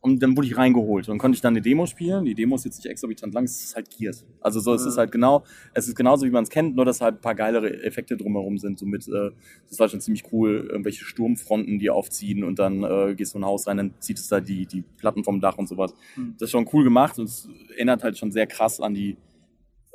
und 0.00 0.22
dann 0.22 0.36
wurde 0.36 0.46
ich 0.46 0.56
reingeholt. 0.56 1.08
Und 1.08 1.14
dann 1.14 1.18
konnte 1.18 1.34
ich 1.34 1.40
dann 1.40 1.54
eine 1.54 1.60
Demo 1.60 1.86
spielen. 1.86 2.24
Die 2.24 2.34
Demo 2.34 2.54
ist 2.54 2.64
jetzt 2.64 2.78
nicht 2.78 2.86
exorbitant 2.90 3.34
lang, 3.34 3.44
es 3.44 3.62
ist 3.62 3.74
halt 3.74 3.90
Gears. 3.90 4.24
Also 4.40 4.60
so, 4.60 4.72
es 4.72 4.84
ist 4.86 4.96
halt 4.96 5.10
genau, 5.10 5.44
es 5.74 5.88
ist 5.88 5.96
genauso 5.96 6.24
wie 6.24 6.30
man 6.30 6.44
es 6.44 6.50
kennt, 6.50 6.76
nur 6.76 6.84
dass 6.84 7.00
halt 7.00 7.16
ein 7.16 7.20
paar 7.20 7.34
geilere 7.34 7.82
Effekte 7.82 8.16
drumherum 8.16 8.58
sind. 8.58 8.78
So 8.78 8.86
mit, 8.86 9.08
äh, 9.08 9.30
das 9.68 9.78
war 9.80 9.88
schon 9.88 10.00
ziemlich 10.00 10.32
cool, 10.32 10.68
irgendwelche 10.70 11.04
Sturmfronten, 11.04 11.78
die 11.78 11.90
aufziehen 11.90 12.44
und 12.44 12.58
dann 12.60 12.84
äh, 12.84 13.14
gehst 13.16 13.34
du 13.34 13.38
in 13.38 13.44
ein 13.44 13.48
Haus 13.48 13.66
rein, 13.66 13.76
dann 13.76 13.94
zieht 13.98 14.18
es 14.18 14.28
da 14.28 14.40
die, 14.40 14.66
die 14.66 14.82
Platten 14.82 15.24
vom 15.24 15.40
Dach 15.40 15.58
und 15.58 15.68
sowas. 15.68 15.92
Hm. 16.14 16.34
Das 16.38 16.46
ist 16.46 16.52
schon 16.52 16.68
cool 16.72 16.84
gemacht 16.84 17.18
und 17.18 17.24
es 17.24 17.48
erinnert 17.70 18.04
halt 18.04 18.16
schon 18.16 18.30
sehr 18.30 18.46
krass 18.46 18.80
an 18.80 18.94
die, 18.94 19.16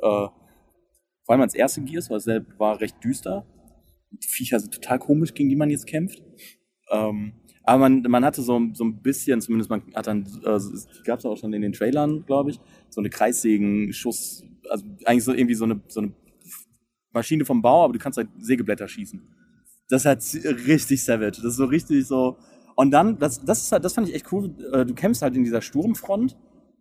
vor 0.00 0.32
allem 1.28 1.40
ans 1.40 1.54
erste 1.54 1.80
Gears, 1.80 2.10
weil 2.10 2.18
es 2.18 2.24
sehr- 2.24 2.44
war 2.58 2.78
recht 2.80 3.02
düster. 3.02 3.46
Die 4.10 4.28
Viecher 4.28 4.60
sind 4.60 4.74
total 4.74 4.98
komisch, 4.98 5.32
gegen 5.32 5.48
die 5.48 5.56
man 5.56 5.70
jetzt 5.70 5.86
kämpft. 5.86 6.22
Ähm, 6.90 7.32
aber 7.64 7.80
man, 7.88 8.02
man 8.02 8.24
hatte 8.24 8.42
so, 8.42 8.60
so 8.74 8.84
ein 8.84 9.02
bisschen, 9.02 9.40
zumindest 9.40 9.70
man 9.70 9.82
hat 9.94 10.06
dann, 10.06 10.26
äh, 10.44 10.58
gab 11.04 11.18
es 11.18 11.24
auch 11.24 11.36
schon 11.36 11.52
in 11.52 11.62
den 11.62 11.72
Trailern, 11.72 12.24
glaube 12.26 12.50
ich, 12.50 12.60
so 12.90 13.00
eine 13.00 13.10
Kreissägen-Schuss, 13.10 14.44
also 14.68 14.84
eigentlich 15.04 15.24
so 15.24 15.32
irgendwie 15.32 15.54
so 15.54 15.64
eine, 15.64 15.80
so 15.88 16.00
eine 16.00 16.12
Maschine 17.12 17.44
vom 17.44 17.62
Bau, 17.62 17.84
aber 17.84 17.94
du 17.94 17.98
kannst 17.98 18.18
halt 18.18 18.28
Sägeblätter 18.38 18.86
schießen. 18.86 19.22
Das 19.88 20.04
ist 20.04 20.06
halt 20.06 20.66
richtig 20.66 21.02
savage. 21.04 21.36
Das 21.42 21.52
ist 21.52 21.56
so 21.56 21.64
richtig 21.66 22.06
so. 22.06 22.36
Und 22.74 22.90
dann, 22.90 23.18
das, 23.18 23.44
das 23.44 23.62
ist 23.62 23.72
halt, 23.72 23.84
das 23.84 23.94
fand 23.94 24.08
ich 24.08 24.14
echt 24.14 24.30
cool. 24.32 24.50
äh, 24.72 24.84
Du 24.84 24.94
kämpfst 24.94 25.22
halt 25.22 25.36
in 25.36 25.44
dieser 25.44 25.62
Sturmfront. 25.62 26.36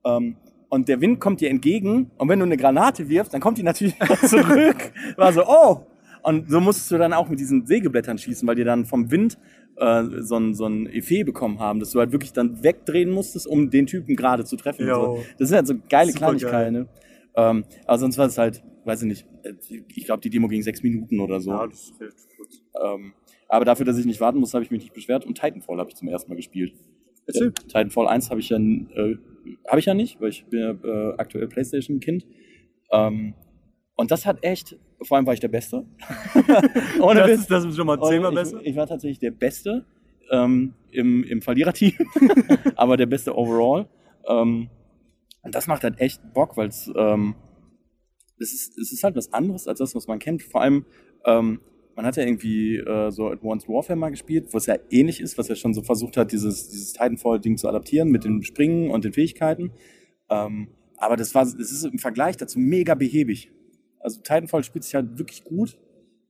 Ähm, 0.05 0.37
und 0.69 0.87
der 0.89 1.01
Wind 1.01 1.19
kommt 1.19 1.39
dir 1.39 1.49
entgegen. 1.49 2.11
Und 2.17 2.29
wenn 2.29 2.39
du 2.39 2.45
eine 2.45 2.57
Granate 2.57 3.07
wirfst, 3.07 3.33
dann 3.33 3.41
kommt 3.41 3.57
die 3.57 3.63
natürlich 3.63 3.95
zurück. 4.25 4.91
War 5.17 5.31
so, 5.31 5.43
oh! 5.45 5.85
Und 6.23 6.49
so 6.49 6.59
musstest 6.61 6.89
du 6.91 6.97
dann 6.97 7.13
auch 7.13 7.29
mit 7.29 7.39
diesen 7.39 7.65
Sägeblättern 7.65 8.17
schießen, 8.17 8.47
weil 8.47 8.55
die 8.55 8.63
dann 8.63 8.85
vom 8.85 9.11
Wind 9.11 9.37
äh, 9.75 10.03
so 10.19 10.37
ein, 10.37 10.53
so 10.53 10.65
ein 10.65 10.87
Effet 10.87 11.25
bekommen 11.25 11.59
haben, 11.59 11.79
dass 11.79 11.91
du 11.91 11.99
halt 11.99 12.11
wirklich 12.11 12.33
dann 12.33 12.63
wegdrehen 12.63 13.11
musstest, 13.11 13.45
um 13.45 13.69
den 13.69 13.85
Typen 13.85 14.15
gerade 14.15 14.45
zu 14.45 14.55
treffen. 14.55 14.87
So. 14.87 15.23
Das 15.37 15.49
sind 15.49 15.57
halt 15.57 15.67
so 15.67 15.75
geile 15.89 16.11
Super 16.11 16.27
Kleinigkeiten. 16.27 16.73
Ne? 16.73 16.87
Ähm, 17.35 17.65
aber 17.85 17.97
sonst 17.97 18.17
war 18.17 18.27
es 18.27 18.37
halt, 18.37 18.63
weiß 18.85 19.01
ich 19.01 19.07
nicht, 19.07 19.27
äh, 19.43 19.53
ich 19.89 20.05
glaube, 20.05 20.21
die 20.21 20.29
Demo 20.29 20.47
ging 20.47 20.61
sechs 20.61 20.81
Minuten 20.81 21.19
oder 21.19 21.41
so. 21.41 21.51
das 21.51 21.83
ist 21.83 21.99
relativ 21.99 22.25
kurz. 22.37 22.61
Ähm, 22.81 23.13
aber 23.49 23.65
dafür, 23.65 23.85
dass 23.85 23.97
ich 23.97 24.05
nicht 24.05 24.21
warten 24.21 24.39
muss, 24.39 24.53
habe 24.53 24.63
ich 24.63 24.71
mich 24.71 24.81
nicht 24.81 24.93
beschwert. 24.93 25.25
Und 25.25 25.35
Titanfall 25.35 25.77
habe 25.77 25.89
ich 25.89 25.95
zum 25.95 26.07
ersten 26.07 26.31
Mal 26.31 26.35
gespielt. 26.35 26.73
Erzähl. 27.25 27.47
Ja, 27.47 27.51
Titanfall 27.51 28.07
1 28.07 28.29
habe 28.29 28.39
ich 28.39 28.49
ja 28.49 28.57
äh, 28.57 29.17
habe 29.67 29.79
ich 29.79 29.85
ja 29.85 29.93
nicht, 29.93 30.21
weil 30.21 30.29
ich 30.29 30.45
bin 30.45 30.59
ja 30.59 30.71
äh, 30.71 31.13
aktuell 31.17 31.47
PlayStation-Kind. 31.47 32.25
Ähm, 32.91 33.33
und 33.95 34.11
das 34.11 34.25
hat 34.25 34.43
echt, 34.43 34.77
vor 35.01 35.17
allem 35.17 35.25
war 35.25 35.33
ich 35.33 35.39
der 35.39 35.49
Beste. 35.49 35.85
Ohne 36.99 37.21
Das 37.21 37.31
ist, 37.31 37.51
das 37.51 37.65
ist 37.65 37.75
schon 37.75 37.87
mal 37.87 38.01
zehnmal 38.01 38.31
ich, 38.31 38.39
besser. 38.39 38.59
Ich 38.63 38.75
war 38.75 38.87
tatsächlich 38.87 39.19
der 39.19 39.31
Beste 39.31 39.85
ähm, 40.31 40.73
im, 40.91 41.23
im 41.23 41.41
Verliererteam, 41.41 41.93
aber 42.75 42.97
der 42.97 43.05
Beste 43.05 43.37
overall. 43.37 43.87
Ähm, 44.27 44.69
Und 45.43 45.53
das 45.55 45.67
macht 45.67 45.83
halt 45.83 45.99
echt 45.99 46.21
Bock, 46.33 46.57
weil 46.57 46.69
es 46.69 46.91
ähm, 46.95 47.35
es 48.39 48.53
ist, 48.53 48.77
es 48.77 48.91
ist 48.91 49.03
halt 49.03 49.15
was 49.15 49.31
anderes 49.33 49.67
als 49.67 49.79
das, 49.79 49.95
was 49.95 50.07
man 50.07 50.19
kennt. 50.19 50.43
Vor 50.43 50.61
allem, 50.61 50.85
ähm, 51.25 51.59
man 51.95 52.05
hat 52.05 52.17
ja 52.17 52.23
irgendwie 52.23 52.77
äh, 52.77 53.11
so 53.11 53.27
Advanced 53.29 53.69
Warfare 53.69 53.97
mal 53.97 54.09
gespielt, 54.09 54.47
wo 54.51 54.57
es 54.57 54.65
ja 54.65 54.75
ähnlich 54.89 55.21
ist, 55.21 55.37
was 55.37 55.49
er 55.49 55.55
schon 55.55 55.73
so 55.73 55.81
versucht 55.83 56.17
hat, 56.17 56.31
dieses, 56.31 56.69
dieses 56.69 56.93
Titanfall-Ding 56.93 57.57
zu 57.57 57.67
adaptieren 57.69 58.09
mit 58.09 58.23
dem 58.23 58.41
Springen 58.43 58.89
und 58.89 59.05
den 59.05 59.13
Fähigkeiten. 59.13 59.71
Ähm, 60.29 60.69
aber 60.97 61.15
das 61.15 61.35
war, 61.35 61.43
es 61.43 61.53
ist 61.53 61.85
im 61.85 61.99
Vergleich 61.99 62.37
dazu 62.37 62.59
mega 62.59 62.95
behäbig. 62.95 63.51
Also 64.03 64.21
Titanfall 64.21 64.63
spielt 64.63 64.83
sich 64.83 64.95
halt 64.95 65.17
wirklich 65.17 65.43
gut. 65.43 65.77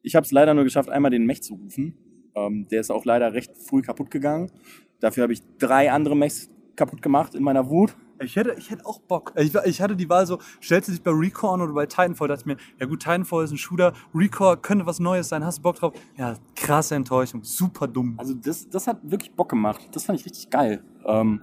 Ich 0.01 0.15
habe 0.15 0.25
es 0.25 0.31
leider 0.31 0.53
nur 0.53 0.63
geschafft, 0.63 0.89
einmal 0.89 1.11
den 1.11 1.25
Mech 1.25 1.43
zu 1.43 1.55
rufen. 1.55 1.97
Ähm, 2.35 2.67
der 2.69 2.81
ist 2.81 2.91
auch 2.91 3.05
leider 3.05 3.33
recht 3.33 3.57
früh 3.57 3.81
kaputt 3.81 4.11
gegangen. 4.11 4.51
Dafür 4.99 5.23
habe 5.23 5.33
ich 5.33 5.41
drei 5.57 5.91
andere 5.91 6.15
Mechs 6.15 6.49
kaputt 6.75 7.01
gemacht 7.01 7.35
in 7.35 7.43
meiner 7.43 7.69
Wut. 7.69 7.95
Ich 8.19 8.35
hätte, 8.35 8.55
ich 8.57 8.69
hätte 8.69 8.85
auch 8.85 8.99
Bock. 8.99 9.33
Ich, 9.35 9.53
ich 9.53 9.81
hatte 9.81 9.95
die 9.95 10.07
Wahl 10.07 10.25
so, 10.25 10.39
stellst 10.61 10.87
du 10.87 10.91
dich 10.93 11.03
bei 11.03 11.11
Recore 11.11 11.61
oder 11.61 11.73
bei 11.73 11.85
Titanfall? 11.85 12.27
Da 12.27 12.35
dachte 12.35 12.49
ich 12.49 12.55
mir, 12.55 12.63
ja 12.79 12.85
gut, 12.85 13.01
Titanfall 13.01 13.43
ist 13.43 13.51
ein 13.51 13.57
Shooter, 13.57 13.93
Recore 14.13 14.57
könnte 14.57 14.85
was 14.85 14.99
Neues 14.99 15.29
sein, 15.29 15.43
hast 15.43 15.59
du 15.59 15.63
Bock 15.63 15.75
drauf? 15.75 15.93
Ja, 16.17 16.35
krasse 16.55 16.95
Enttäuschung, 16.95 17.43
super 17.43 17.87
dumm. 17.87 18.15
Also 18.17 18.33
das, 18.33 18.69
das 18.69 18.87
hat 18.87 18.99
wirklich 19.03 19.33
Bock 19.33 19.49
gemacht. 19.49 19.89
Das 19.91 20.05
fand 20.05 20.19
ich 20.19 20.25
richtig 20.25 20.49
geil. 20.49 20.83
Ähm, 21.05 21.41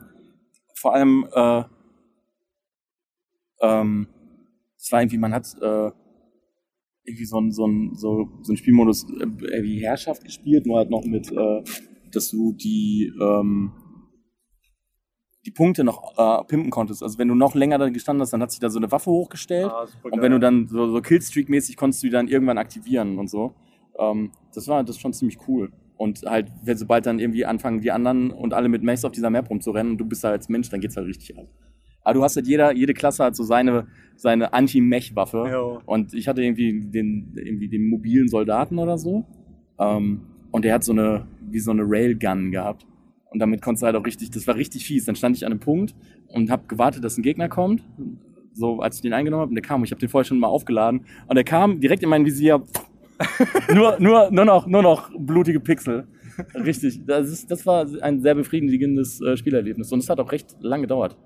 vor 0.74 0.94
allem, 0.94 1.26
äh, 1.32 1.64
ähm, 3.60 4.06
es 4.78 4.90
war 4.90 5.02
irgendwie, 5.02 5.18
man 5.18 5.34
hat 5.34 5.54
äh, 5.60 5.90
irgendwie 7.10 7.26
so 7.26 7.38
ein, 7.38 7.52
so 7.52 7.66
ein, 7.66 7.94
so, 7.94 8.28
so 8.42 8.52
ein 8.52 8.56
Spielmodus 8.56 9.04
äh, 9.04 9.62
wie 9.62 9.80
Herrschaft 9.80 10.24
gespielt, 10.24 10.66
nur 10.66 10.78
halt 10.78 10.90
noch 10.90 11.04
mit, 11.04 11.30
äh, 11.30 11.62
dass 12.12 12.30
du 12.30 12.52
die, 12.52 13.12
ähm, 13.20 13.72
die 15.46 15.50
Punkte 15.50 15.84
noch 15.84 16.16
äh, 16.18 16.44
pimpen 16.44 16.70
konntest. 16.70 17.02
Also 17.02 17.18
wenn 17.18 17.28
du 17.28 17.34
noch 17.34 17.54
länger 17.54 17.78
da 17.78 17.88
gestanden 17.88 18.22
hast, 18.22 18.32
dann 18.32 18.42
hat 18.42 18.50
sich 18.50 18.60
da 18.60 18.68
so 18.68 18.78
eine 18.78 18.90
Waffe 18.92 19.10
hochgestellt. 19.10 19.70
Ah, 19.70 19.86
und 20.02 20.20
wenn 20.20 20.32
du 20.32 20.38
dann 20.38 20.68
so, 20.68 20.90
so 20.90 20.98
Killstreak-mäßig 20.98 21.76
konntest 21.76 22.02
du 22.02 22.08
die 22.08 22.12
dann 22.12 22.28
irgendwann 22.28 22.58
aktivieren 22.58 23.18
und 23.18 23.28
so. 23.28 23.54
Ähm, 23.98 24.32
das 24.54 24.68
war 24.68 24.84
das 24.84 24.98
schon 24.98 25.12
ziemlich 25.12 25.38
cool. 25.48 25.72
Und 25.96 26.22
halt, 26.24 26.50
wenn 26.62 26.76
sobald 26.76 27.06
dann 27.06 27.18
irgendwie 27.18 27.44
anfangen, 27.44 27.80
die 27.80 27.90
anderen 27.90 28.30
und 28.30 28.54
alle 28.54 28.68
mit 28.68 28.82
Mace 28.82 29.04
auf 29.04 29.12
dieser 29.12 29.30
Map 29.30 29.50
rumzurennen 29.50 29.92
und 29.92 29.98
du 29.98 30.06
bist 30.06 30.24
da 30.24 30.30
als 30.30 30.48
Mensch, 30.48 30.70
dann 30.70 30.80
geht's 30.80 30.96
halt 30.96 31.06
richtig 31.06 31.38
ab. 31.38 31.46
Aber 32.10 32.18
du 32.18 32.24
hast 32.24 32.34
halt 32.34 32.48
jeder, 32.48 32.74
jede 32.74 32.92
Klasse 32.92 33.22
hat 33.22 33.36
so 33.36 33.44
seine, 33.44 33.86
seine 34.16 34.52
Anti-Mech-Waffe. 34.52 35.44
Ja. 35.48 35.60
Und 35.86 36.12
ich 36.12 36.26
hatte 36.26 36.42
irgendwie 36.42 36.80
den, 36.80 37.32
irgendwie 37.36 37.68
den 37.68 37.88
mobilen 37.88 38.28
Soldaten 38.28 38.78
oder 38.78 38.98
so. 38.98 39.24
Ähm, 39.78 40.22
und 40.50 40.64
der 40.64 40.74
hat 40.74 40.82
so 40.82 40.90
eine, 40.90 41.28
wie 41.48 41.60
so 41.60 41.70
eine 41.70 41.84
Railgun 41.86 42.50
gehabt. 42.50 42.84
Und 43.30 43.38
damit 43.38 43.62
konntest 43.62 43.82
du 43.82 43.86
halt 43.86 43.94
auch 43.94 44.04
richtig, 44.04 44.32
das 44.32 44.44
war 44.48 44.56
richtig 44.56 44.84
fies. 44.84 45.04
Dann 45.04 45.14
stand 45.14 45.36
ich 45.36 45.46
an 45.46 45.52
einem 45.52 45.60
Punkt 45.60 45.94
und 46.26 46.50
habe 46.50 46.64
gewartet, 46.66 47.04
dass 47.04 47.16
ein 47.16 47.22
Gegner 47.22 47.48
kommt. 47.48 47.84
So, 48.54 48.80
als 48.80 48.96
ich 48.96 49.02
den 49.02 49.12
eingenommen 49.12 49.42
habe, 49.42 49.50
und 49.50 49.54
der 49.54 49.62
kam. 49.62 49.84
Ich 49.84 49.92
habe 49.92 50.00
den 50.00 50.08
vorher 50.08 50.24
schon 50.24 50.40
mal 50.40 50.48
aufgeladen. 50.48 51.02
Und 51.28 51.36
der 51.36 51.44
kam 51.44 51.78
direkt 51.78 52.02
in 52.02 52.08
mein 52.08 52.26
Visier. 52.26 52.60
nur, 53.72 54.00
nur, 54.00 54.32
nur 54.32 54.44
noch, 54.44 54.66
nur 54.66 54.82
noch 54.82 55.12
blutige 55.16 55.60
Pixel. 55.60 56.08
Richtig. 56.56 57.06
Das, 57.06 57.28
ist, 57.28 57.48
das 57.52 57.64
war 57.66 57.86
ein 58.02 58.20
sehr 58.20 58.34
befriedigendes 58.34 59.20
äh, 59.20 59.36
Spielerlebnis. 59.36 59.92
Und 59.92 60.00
es 60.00 60.10
hat 60.10 60.18
auch 60.18 60.32
recht 60.32 60.56
lange 60.58 60.82
gedauert. 60.82 61.16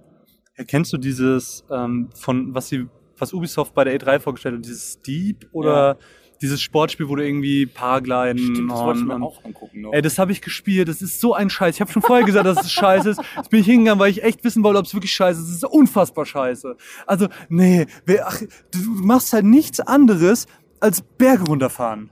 Erkennst 0.57 0.93
du 0.93 0.99
dieses, 0.99 1.65
ähm, 1.71 2.11
von, 2.15 2.55
was 2.55 2.69
sie, 2.69 2.87
was 3.19 3.33
Ubisoft 3.33 3.75
bei 3.75 3.85
der 3.85 3.99
E3 3.99 4.21
vorgestellt 4.21 4.57
hat, 4.57 4.65
dieses 4.65 4.95
Steep 4.95 5.49
oder 5.53 5.99
dieses 6.41 6.61
Sportspiel, 6.61 7.09
wo 7.09 7.17
du 7.17 7.25
irgendwie 7.25 7.67
Paragliden 7.67 8.69
das 8.69 8.79
wollte 8.79 9.01
ich 9.01 9.07
mir 9.07 9.23
auch 9.23 9.45
angucken. 9.45 9.81
Noch. 9.81 9.93
Ey, 9.93 10.03
das 10.03 10.19
habe 10.19 10.33
ich 10.33 10.43
gespielt. 10.43 10.89
Das 10.89 11.01
ist 11.01 11.21
so 11.21 11.33
ein 11.35 11.49
Scheiß. 11.49 11.77
Ich 11.77 11.81
habe 11.81 11.91
schon 11.91 12.03
vorher 12.03 12.25
gesagt, 12.27 12.47
dass 12.47 12.61
es 12.61 12.71
scheiße 12.71 13.11
ist. 13.11 13.21
Jetzt 13.37 13.51
bin 13.51 13.61
ich 13.61 13.67
hingegangen, 13.67 13.99
weil 13.99 14.11
ich 14.11 14.23
echt 14.23 14.45
wissen 14.45 14.63
wollte, 14.63 14.79
ob 14.79 14.87
es 14.87 14.95
wirklich 14.95 15.15
scheiße 15.15 15.41
ist. 15.41 15.49
Es 15.49 15.55
ist 15.57 15.65
unfassbar 15.65 16.27
scheiße. 16.27 16.77
Also, 17.07 17.29
nee, 17.49 17.87
wer, 18.05 18.29
ach, 18.29 18.41
du 18.73 18.79
machst 18.79 19.33
halt 19.33 19.45
nichts 19.45 19.81
anderes 19.81 20.47
als 20.81 21.01
Berge 21.01 21.45
runterfahren. 21.45 22.11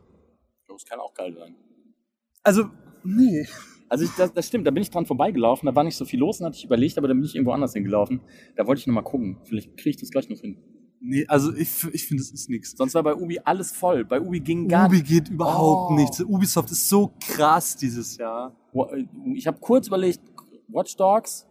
das 0.69 0.85
kann 0.87 0.99
auch 0.99 1.15
geil 1.15 1.35
sein. 1.39 1.55
Also, 2.43 2.71
nee. 3.05 3.47
Also 3.93 4.05
ich, 4.07 4.11
das, 4.17 4.33
das 4.33 4.47
stimmt, 4.47 4.67
da 4.67 4.71
bin 4.71 4.83
ich 4.83 4.89
dran 4.89 5.05
vorbeigelaufen, 5.05 5.67
da 5.67 5.75
war 5.77 5.85
nicht 5.85 5.99
so 5.99 6.07
viel 6.07 6.19
los, 6.19 6.39
dann 6.39 6.47
hatte 6.47 6.57
ich 6.57 6.65
überlegt, 6.65 6.97
aber 6.97 7.09
dann 7.09 7.19
bin 7.19 7.27
ich 7.27 7.35
irgendwo 7.35 7.53
anders 7.53 7.75
hingelaufen. 7.75 8.23
Da 8.57 8.67
wollte 8.67 8.79
ich 8.81 8.87
noch 8.87 8.95
mal 8.95 9.03
gucken. 9.03 9.37
Vielleicht 9.45 9.77
kriege 9.77 9.91
ich 9.91 9.97
das 9.99 10.09
gleich 10.11 10.31
noch 10.31 10.39
hin. 10.39 10.57
Nee, 10.99 11.27
also 11.29 11.53
ich, 11.55 11.69
ich 11.93 12.07
finde, 12.07 12.23
es 12.23 12.31
ist 12.31 12.49
nichts. 12.49 12.71
Sonst 12.75 12.95
war 12.95 13.03
bei 13.03 13.15
Ubi 13.15 13.39
alles 13.45 13.71
voll. 13.71 14.07
Bei 14.07 14.19
Ubi 14.19 14.41
ging 14.41 14.67
gar 14.67 14.87
Ubi 14.87 15.03
geht 15.03 15.29
überhaupt 15.29 15.91
Oh. 15.91 15.95
nichts. 15.95 16.23
Ubisoft 16.23 16.71
ist 16.71 16.89
so 16.89 17.13
krass 17.21 17.77
dieses 17.77 18.17
Jahr. 18.17 18.57
Ich 19.35 19.47
habe 19.47 19.59
kurz 19.61 19.89
überlegt, 19.89 20.21
Watch 20.69 20.97
Dogs. 20.97 21.47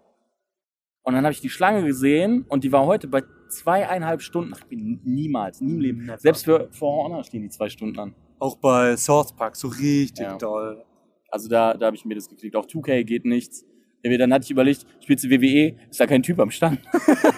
Und 1.03 1.13
dann 1.13 1.23
habe 1.23 1.33
ich 1.33 1.41
die 1.41 1.49
Schlange 1.49 1.85
gesehen 1.85 2.45
und 2.49 2.63
die 2.63 2.71
war 2.71 2.87
heute 2.87 3.07
bei 3.07 3.21
zweieinhalb 3.49 4.23
Stunden. 4.23 4.53
Ach, 4.55 4.59
ich 4.61 4.65
bin 4.65 4.99
niemals, 5.03 5.61
nie 5.61 5.73
im 5.73 5.79
Leben. 5.79 6.11
Selbst 6.17 6.45
für 6.45 6.69
For 6.71 7.03
Honor 7.03 7.23
stehen 7.23 7.43
die 7.43 7.49
zwei 7.49 7.69
Stunden 7.69 7.99
an. 7.99 8.15
Auch 8.39 8.55
bei 8.55 8.97
South 8.97 9.33
Park 9.35 9.55
so 9.55 9.67
richtig 9.67 10.25
Ja. 10.25 10.37
doll. 10.37 10.83
Also 11.31 11.49
da, 11.49 11.73
da 11.73 11.87
habe 11.87 11.95
ich 11.95 12.05
mir 12.05 12.15
das 12.15 12.29
geklickt. 12.29 12.55
Auch 12.55 12.65
2K 12.65 13.03
geht 13.03 13.25
nichts. 13.25 13.65
Dann 14.03 14.33
hatte 14.33 14.43
ich 14.45 14.51
überlegt, 14.51 14.85
spielst 15.03 15.23
du 15.23 15.29
WWE, 15.29 15.75
ist 15.89 15.99
da 15.99 16.07
kein 16.07 16.23
Typ 16.23 16.39
am 16.39 16.49
Stand. 16.51 16.79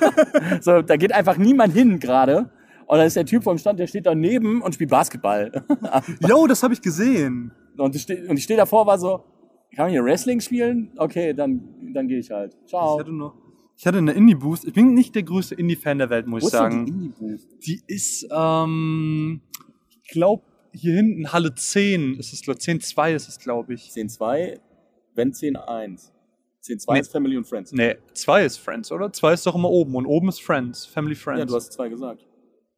so, 0.61 0.81
da 0.81 0.95
geht 0.97 1.13
einfach 1.13 1.37
niemand 1.37 1.73
hin 1.73 1.99
gerade. 1.99 2.49
Und 2.87 2.97
dann 2.97 3.07
ist 3.07 3.15
der 3.15 3.25
Typ 3.25 3.43
vom 3.43 3.57
Stand, 3.57 3.79
der 3.79 3.87
steht 3.87 4.05
daneben 4.05 4.61
und 4.61 4.73
spielt 4.75 4.89
Basketball. 4.89 5.51
Jo, 6.27 6.47
das 6.47 6.63
habe 6.63 6.73
ich 6.73 6.81
gesehen. 6.81 7.51
und, 7.77 7.95
ich 7.95 8.03
steh, 8.03 8.27
und 8.27 8.37
ich 8.37 8.43
stehe 8.43 8.57
davor, 8.57 8.85
war 8.85 8.97
so, 8.97 9.23
kann 9.75 9.85
man 9.85 9.89
hier 9.91 10.03
Wrestling 10.03 10.39
spielen? 10.39 10.91
Okay, 10.97 11.33
dann, 11.33 11.61
dann 11.93 12.07
gehe 12.07 12.19
ich 12.19 12.31
halt. 12.31 12.55
Ciao. 12.67 12.95
Ich 12.95 12.99
hatte 13.01 13.13
noch, 13.13 13.35
ich 13.75 13.87
hatte 13.87 13.97
eine 13.97 14.11
Indie-Boost. 14.11 14.65
Ich 14.65 14.73
bin 14.73 14.93
nicht 14.93 15.15
der 15.15 15.23
größte 15.23 15.55
Indie-Fan 15.55 15.97
der 15.97 16.09
Welt, 16.09 16.27
muss 16.27 16.43
Wo 16.43 16.47
ich 16.47 16.53
ist 16.53 16.59
denn 16.59 16.71
sagen. 16.71 16.85
die 16.85 16.91
Indie-Booth? 16.91 17.65
Die 17.65 17.81
ist, 17.87 18.27
ähm, 18.31 19.41
ich 20.03 20.11
glaube, 20.11 20.43
hier 20.73 20.93
hinten 20.93 21.31
Halle 21.31 21.53
10 21.55 22.15
ist 22.15 22.33
es, 22.33 22.41
glaub- 22.41 22.57
10.2 22.57 23.15
ist 23.15 23.27
es, 23.29 23.39
glaube 23.39 23.73
ich. 23.73 23.89
10.2, 23.91 24.59
wenn 25.15 25.31
10.1. 25.31 26.11
10.2 26.61 26.93
Nee. 26.93 26.99
ist 27.01 27.11
Family 27.11 27.37
und 27.37 27.45
Friends. 27.45 27.71
Nee, 27.73 27.95
2 28.13 28.45
ist 28.45 28.57
Friends, 28.57 28.91
oder? 28.91 29.11
2 29.11 29.33
ist 29.33 29.45
doch 29.45 29.55
immer 29.55 29.69
oben 29.69 29.95
und 29.95 30.05
oben 30.05 30.29
ist 30.29 30.41
Friends, 30.41 30.85
Family 30.85 31.15
Friends. 31.15 31.39
Ja, 31.39 31.45
du 31.45 31.55
hast 31.55 31.73
2 31.73 31.89
gesagt. 31.89 32.25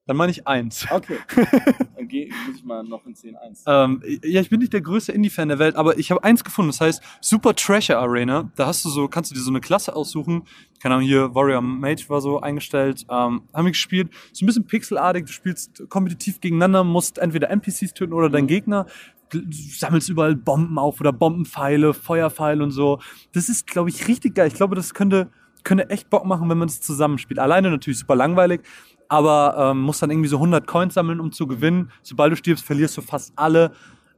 Dann 0.07 0.17
meine 0.17 0.31
ich 0.31 0.45
1. 0.45 0.87
Okay. 0.91 1.17
dann 1.95 2.07
geh, 2.07 2.29
muss 2.47 2.57
ich 2.57 2.63
mal 2.63 2.83
noch 2.83 3.05
in 3.07 3.15
10.1. 3.15 3.63
Ähm, 3.65 4.01
ja, 4.23 4.39
ich 4.39 4.49
bin 4.49 4.59
nicht 4.59 4.73
der 4.73 4.81
größte 4.81 5.11
Indie-Fan 5.11 5.49
der 5.49 5.57
Welt, 5.57 5.75
aber 5.75 5.97
ich 5.97 6.11
habe 6.11 6.23
eins 6.23 6.43
gefunden, 6.43 6.69
das 6.69 6.79
heißt 6.79 7.01
Super 7.21 7.55
Treasure 7.55 7.97
Arena. 7.97 8.51
Da 8.55 8.67
hast 8.67 8.85
du 8.85 8.89
so, 8.89 9.07
kannst 9.07 9.31
du 9.31 9.35
dir 9.35 9.41
so 9.41 9.49
eine 9.49 9.61
Klasse 9.61 9.95
aussuchen. 9.95 10.43
Keine 10.79 10.95
Ahnung, 10.95 11.07
hier 11.07 11.33
Warrior 11.33 11.61
Mage 11.61 12.07
war 12.07 12.21
so 12.21 12.39
eingestellt. 12.39 13.05
Ähm, 13.09 13.41
haben 13.51 13.65
wir 13.65 13.71
gespielt. 13.71 14.11
So 14.31 14.45
ein 14.45 14.47
bisschen 14.47 14.67
pixelartig. 14.67 15.25
Du 15.25 15.31
spielst 15.31 15.89
kompetitiv 15.89 16.39
gegeneinander, 16.39 16.83
musst 16.83 17.17
entweder 17.17 17.49
NPCs 17.49 17.95
töten 17.95 18.13
oder 18.13 18.29
deinen 18.29 18.47
Gegner. 18.47 18.85
Du 19.31 19.41
sammelst 19.49 20.07
überall 20.09 20.35
Bomben 20.35 20.77
auf 20.77 20.99
oder 20.99 21.11
Bombenpfeile, 21.11 21.95
Feuerpfeile 21.95 22.63
und 22.63 22.69
so. 22.69 22.99
Das 23.33 23.49
ist, 23.49 23.65
glaube 23.65 23.89
ich, 23.89 24.07
richtig 24.07 24.35
geil. 24.35 24.47
Ich 24.47 24.53
glaube, 24.53 24.75
das 24.75 24.93
könnte, 24.93 25.31
könnte 25.63 25.89
echt 25.89 26.11
Bock 26.11 26.25
machen, 26.25 26.47
wenn 26.47 26.59
man 26.59 26.67
es 26.67 26.79
zusammenspielt. 26.79 27.39
Alleine 27.39 27.71
natürlich 27.71 27.97
super 27.97 28.15
langweilig, 28.15 28.61
aber 29.07 29.71
ähm, 29.71 29.81
musst 29.81 30.01
dann 30.01 30.11
irgendwie 30.11 30.29
so 30.29 30.37
100 30.37 30.67
Coins 30.67 30.93
sammeln, 30.93 31.19
um 31.19 31.31
zu 31.31 31.47
gewinnen. 31.47 31.91
Sobald 32.03 32.31
du 32.31 32.37
stirbst, 32.37 32.65
verlierst 32.65 32.97
du 32.97 33.01
fast 33.01 33.33
alle. 33.35 33.71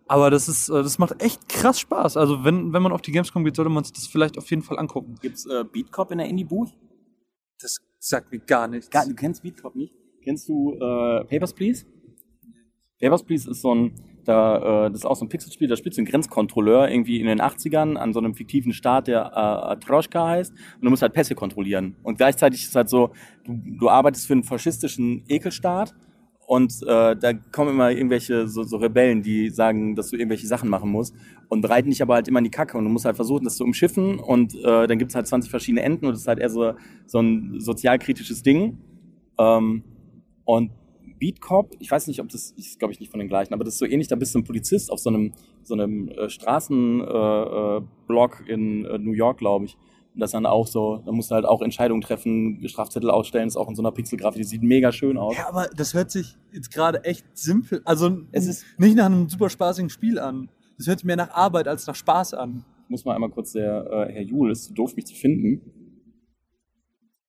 Aber 0.08 0.30
das 0.30 0.48
ist, 0.48 0.70
äh, 0.70 0.84
das 0.84 1.00
macht 1.00 1.22
echt 1.22 1.50
krass 1.50 1.80
Spaß. 1.80 2.18
Also 2.18 2.44
wenn, 2.44 2.74
wenn 2.74 2.82
man 2.82 2.92
auf 2.92 3.02
die 3.02 3.12
Gamescom 3.12 3.44
geht, 3.44 3.56
sollte 3.56 3.70
man 3.70 3.84
sich 3.84 3.94
das 3.94 4.08
vielleicht 4.08 4.38
auf 4.38 4.50
jeden 4.50 4.62
Fall 4.62 4.80
angucken. 4.80 5.16
Gibt's 5.22 5.46
äh, 5.46 5.64
Beatcop 5.64 6.12
in 6.12 6.20
der 6.20 6.28
Indie-Booth? 6.28 6.70
Das 7.60 7.78
sagt 8.00 8.32
mir 8.32 8.40
gar 8.40 8.68
nichts. 8.68 8.90
Gar, 8.90 9.08
du 9.08 9.16
kennst 9.16 9.44
Beatcop 9.44 9.76
nicht? 9.76 9.94
Kennst 10.24 10.48
du 10.48 10.74
äh, 10.76 11.26
Papers, 11.26 11.54
Please? 11.54 11.86
Papers, 13.00 13.24
Please 13.24 13.50
ist 13.50 13.62
so 13.62 13.74
ein, 13.74 13.94
da, 14.28 14.86
äh, 14.86 14.92
das 14.92 15.00
ist 15.00 15.06
auch 15.06 15.16
so 15.16 15.26
ein 15.26 15.30
Pixelspiel, 15.30 15.68
da 15.68 15.76
spielst 15.76 15.98
du 15.98 16.02
einen 16.02 16.10
Grenzkontrolleur 16.10 16.90
irgendwie 16.90 17.20
in 17.20 17.28
den 17.28 17.42
80ern 17.42 17.96
an 17.96 18.14
so 18.14 18.20
einem 18.20 18.34
fiktiven 18.34 18.74
Staat, 18.74 19.08
der 19.08 19.32
äh, 19.34 19.40
Atroschka 19.40 20.28
heißt. 20.28 20.52
Und 20.52 20.84
du 20.84 20.90
musst 20.90 21.02
halt 21.02 21.14
Pässe 21.14 21.36
kontrollieren. 21.36 21.96
Und 22.04 22.18
gleichzeitig 22.18 22.64
ist 22.64 22.70
es 22.70 22.76
halt 22.76 22.90
so, 22.90 23.12
du, 23.46 23.60
du 23.80 23.90
arbeitest 23.90 24.28
für 24.28 24.34
einen 24.34 24.44
faschistischen 24.44 25.24
Ekelstaat 25.28 25.96
und 26.48 26.82
äh, 26.84 27.16
da 27.16 27.34
kommen 27.52 27.72
immer 27.72 27.92
irgendwelche 27.92 28.48
so, 28.48 28.64
so 28.64 28.78
Rebellen, 28.78 29.22
die 29.22 29.50
sagen, 29.50 29.96
dass 29.96 30.12
du 30.12 30.16
irgendwelche 30.16 30.48
Sachen 30.48 30.70
machen 30.70 30.90
musst 30.90 31.14
und 31.50 31.68
reiten 31.70 31.90
dich 31.90 32.02
aber 32.02 32.16
halt 32.16 32.30
immer 32.30 32.40
in 32.40 32.46
die 32.46 32.52
Kacke 32.52 32.78
und 32.78 32.86
du 32.86 32.90
musst 32.90 33.04
halt 33.04 33.18
versuchen, 33.18 33.44
das 33.44 33.58
zu 33.58 33.66
umschiffen 33.66 34.18
und 34.18 34.56
äh, 34.56 34.88
dann 34.88 34.98
gibt's 34.98 35.14
halt 35.14 35.28
20 35.28 35.52
verschiedene 35.52 35.82
Enden 35.82 36.06
und 36.06 36.14
das 36.14 36.22
ist 36.22 36.28
halt 36.28 36.40
eher 36.40 36.50
so, 36.50 36.74
so 37.06 37.20
ein 37.20 37.60
sozialkritisches 37.60 38.44
Ding. 38.44 38.78
Ähm, 39.38 39.84
und 40.46 40.72
Beat 41.20 41.42
Cop, 41.42 41.76
ich 41.80 41.90
weiß 41.92 42.08
nicht, 42.08 42.20
ob 42.22 42.30
das 42.30 42.52
ist, 42.52 42.80
glaube 42.80 42.94
ich, 42.94 43.00
nicht 43.00 43.10
von 43.12 43.20
den 43.20 43.28
gleichen, 43.28 43.54
aber 43.54 43.64
das 43.64 43.74
ist 43.76 43.80
so 43.80 43.86
ähnlich, 43.86 44.08
da 44.08 44.16
bist 44.16 44.34
du 44.36 44.40
ein 44.40 44.44
Polizist 44.44 44.92
auf 44.92 45.00
so 45.00 45.10
einem, 45.10 45.34
so 45.64 45.74
einem 45.74 46.10
äh, 46.10 46.30
Straßenblock 46.30 47.82
äh, 47.84 47.86
Block 48.08 48.44
in 48.48 48.86
äh, 48.86 48.98
New 48.98 49.14
York, 49.14 49.38
glaube 49.40 49.66
ich. 49.66 49.78
Und 50.14 50.22
das 50.22 50.32
dann 50.32 50.46
auch 50.48 50.66
so, 50.66 51.02
da 51.06 51.12
musst 51.12 51.30
du 51.30 51.36
halt 51.36 51.46
auch 51.46 51.62
Entscheidungen 51.62 52.02
treffen, 52.02 52.68
Strafzettel 52.68 53.12
ausstellen, 53.12 53.48
ist 53.48 53.56
auch 53.56 53.70
in 53.70 53.76
so 53.76 53.82
einer 53.84 53.92
Pixelgrafik, 53.92 54.42
die 54.42 54.48
sieht 54.48 54.64
mega 54.64 54.92
schön 54.92 55.18
aus. 55.18 55.36
Ja, 55.38 55.48
aber 55.48 55.68
das 55.76 55.94
hört 55.94 56.10
sich 56.10 56.36
jetzt 56.52 56.72
gerade 56.74 57.04
echt 57.04 57.26
simpel, 57.38 57.82
also 57.86 58.22
Es 58.32 58.48
ist- 58.48 58.66
nicht 58.80 58.96
nach 58.98 59.06
einem 59.06 59.30
super 59.30 59.50
spaßigen 59.50 59.90
Spiel 59.90 60.18
an. 60.20 60.50
Das 60.78 60.88
hört 60.88 61.00
sich 61.00 61.06
mehr 61.06 61.16
nach 61.18 61.32
Arbeit 61.32 61.68
als 61.68 61.86
nach 61.88 61.96
Spaß 61.96 62.34
an. 62.36 62.64
Ich 62.86 62.90
muss 62.90 63.06
mal 63.06 63.14
einmal 63.16 63.30
kurz, 63.30 63.52
der 63.52 63.86
äh, 64.10 64.14
Herr 64.14 64.22
Juhl 64.24 64.52
ist 64.52 64.66
zu 64.66 64.74
doof, 64.74 64.96
mich 64.96 65.06
zu 65.06 65.14
finden. 65.16 65.62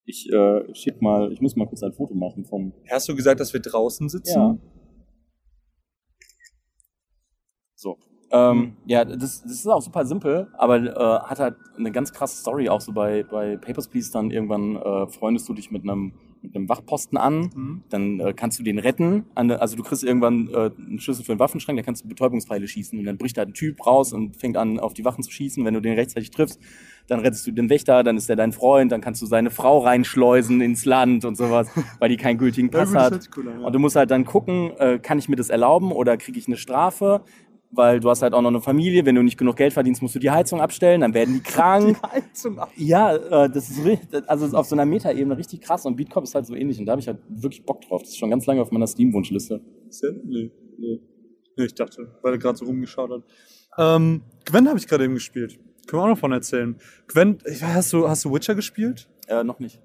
Ich 0.08 0.32
äh, 0.32 0.74
schick 0.74 1.02
mal, 1.02 1.30
ich 1.32 1.42
muss 1.42 1.54
mal 1.54 1.66
kurz 1.66 1.82
ein 1.82 1.92
Foto 1.92 2.14
machen 2.14 2.46
vom. 2.46 2.72
Hast 2.90 3.10
du 3.10 3.14
gesagt, 3.14 3.40
dass 3.40 3.52
wir 3.52 3.60
draußen 3.60 4.08
sitzen? 4.08 4.38
Ja. 4.38 4.58
So. 7.74 7.98
Ähm, 8.30 8.78
ja, 8.86 9.04
das, 9.04 9.42
das 9.42 9.52
ist 9.52 9.66
auch 9.66 9.82
super 9.82 10.06
simpel, 10.06 10.48
aber 10.54 10.76
äh, 10.78 11.20
hat 11.28 11.40
halt 11.40 11.56
eine 11.76 11.92
ganz 11.92 12.12
krasse 12.12 12.40
Story 12.40 12.70
auch 12.70 12.80
so 12.80 12.92
bei, 12.92 13.22
bei 13.22 13.58
Papers, 13.58 13.88
Please. 13.88 14.10
Dann 14.10 14.30
irgendwann 14.30 14.76
äh, 14.76 15.08
freundest 15.08 15.46
du 15.46 15.52
dich 15.52 15.70
mit 15.70 15.82
einem 15.82 16.14
mit 16.40 16.54
einem 16.54 16.68
Wachposten 16.68 17.18
an, 17.18 17.50
Mhm. 17.54 17.82
dann 17.90 18.20
äh, 18.20 18.32
kannst 18.32 18.58
du 18.58 18.62
den 18.62 18.78
retten. 18.78 19.24
Also 19.34 19.76
du 19.76 19.82
kriegst 19.82 20.04
irgendwann 20.04 20.48
äh, 20.48 20.70
einen 20.76 21.00
Schlüssel 21.00 21.24
für 21.24 21.32
einen 21.32 21.40
Waffenschrank, 21.40 21.76
da 21.76 21.82
kannst 21.82 22.04
du 22.04 22.08
Betäubungspfeile 22.08 22.66
schießen 22.68 22.98
und 22.98 23.04
dann 23.04 23.18
bricht 23.18 23.36
da 23.36 23.42
ein 23.42 23.54
Typ 23.54 23.84
raus 23.84 24.12
und 24.12 24.36
fängt 24.36 24.56
an, 24.56 24.78
auf 24.78 24.94
die 24.94 25.04
Wachen 25.04 25.22
zu 25.22 25.30
schießen. 25.30 25.64
Wenn 25.64 25.74
du 25.74 25.80
den 25.80 25.94
rechtzeitig 25.94 26.30
triffst, 26.30 26.60
dann 27.08 27.20
rettest 27.20 27.46
du 27.46 27.50
den 27.50 27.70
Wächter, 27.70 28.02
dann 28.04 28.16
ist 28.16 28.30
er 28.30 28.36
dein 28.36 28.52
Freund, 28.52 28.92
dann 28.92 29.00
kannst 29.00 29.20
du 29.22 29.26
seine 29.26 29.50
Frau 29.50 29.78
reinschleusen 29.78 30.60
ins 30.60 30.84
Land 30.84 31.24
und 31.24 31.36
sowas, 31.36 31.68
weil 31.98 32.10
die 32.10 32.16
keinen 32.16 32.38
gültigen 32.38 32.70
Pass 32.70 32.94
hat. 32.94 33.28
Und 33.36 33.72
du 33.72 33.78
musst 33.78 33.96
halt 33.96 34.10
dann 34.10 34.24
gucken, 34.24 34.72
äh, 34.78 34.98
kann 34.98 35.18
ich 35.18 35.28
mir 35.28 35.36
das 35.36 35.48
erlauben 35.48 35.90
oder 35.90 36.16
kriege 36.16 36.38
ich 36.38 36.46
eine 36.46 36.56
Strafe? 36.56 37.22
Weil 37.70 38.00
du 38.00 38.08
hast 38.08 38.22
halt 38.22 38.32
auch 38.32 38.40
noch 38.40 38.48
eine 38.48 38.62
Familie, 38.62 39.04
wenn 39.04 39.14
du 39.14 39.22
nicht 39.22 39.36
genug 39.36 39.56
Geld 39.56 39.74
verdienst, 39.74 40.00
musst 40.00 40.14
du 40.14 40.18
die 40.18 40.30
Heizung 40.30 40.60
abstellen, 40.62 41.02
dann 41.02 41.12
werden 41.12 41.34
die 41.34 41.42
krank. 41.50 41.98
Heizung 42.02 42.58
ab. 42.58 42.70
Ja, 42.76 43.14
äh, 43.14 43.50
das 43.50 43.68
ist 43.68 43.84
richtig, 43.84 44.22
also 44.26 44.56
auf 44.56 44.66
so 44.66 44.74
einer 44.74 44.86
Meta-Ebene 44.86 45.36
richtig 45.36 45.60
krass 45.60 45.84
und 45.84 45.96
Beatcop 45.96 46.24
ist 46.24 46.34
halt 46.34 46.46
so 46.46 46.54
ähnlich 46.54 46.78
und 46.78 46.86
da 46.86 46.92
habe 46.92 47.00
ich 47.00 47.08
halt 47.08 47.18
wirklich 47.28 47.64
Bock 47.64 47.82
drauf. 47.82 48.02
Das 48.02 48.10
ist 48.10 48.18
schon 48.18 48.30
ganz 48.30 48.46
lange 48.46 48.62
auf 48.62 48.70
meiner 48.70 48.86
Steam-Wunschliste. 48.86 49.60
Nee, 50.24 50.50
nee. 50.78 51.00
Nee, 51.56 51.64
ich 51.64 51.74
dachte, 51.74 52.14
weil 52.22 52.34
er 52.34 52.38
gerade 52.38 52.56
so 52.56 52.66
rumgeschaut 52.66 53.10
hat. 53.10 53.22
Ähm, 53.78 54.22
Gwen 54.44 54.68
habe 54.68 54.78
ich 54.78 54.86
gerade 54.86 55.04
eben 55.04 55.14
gespielt. 55.14 55.58
Können 55.88 56.02
wir 56.02 56.04
auch 56.04 56.08
noch 56.10 56.18
von 56.18 56.32
erzählen. 56.32 56.76
Gwen, 57.06 57.38
hast 57.62 57.94
du, 57.94 58.08
hast 58.08 58.24
du 58.24 58.32
Witcher 58.32 58.54
gespielt? 58.54 59.08
Äh, 59.26 59.42
noch 59.42 59.58
nicht. 59.58 59.80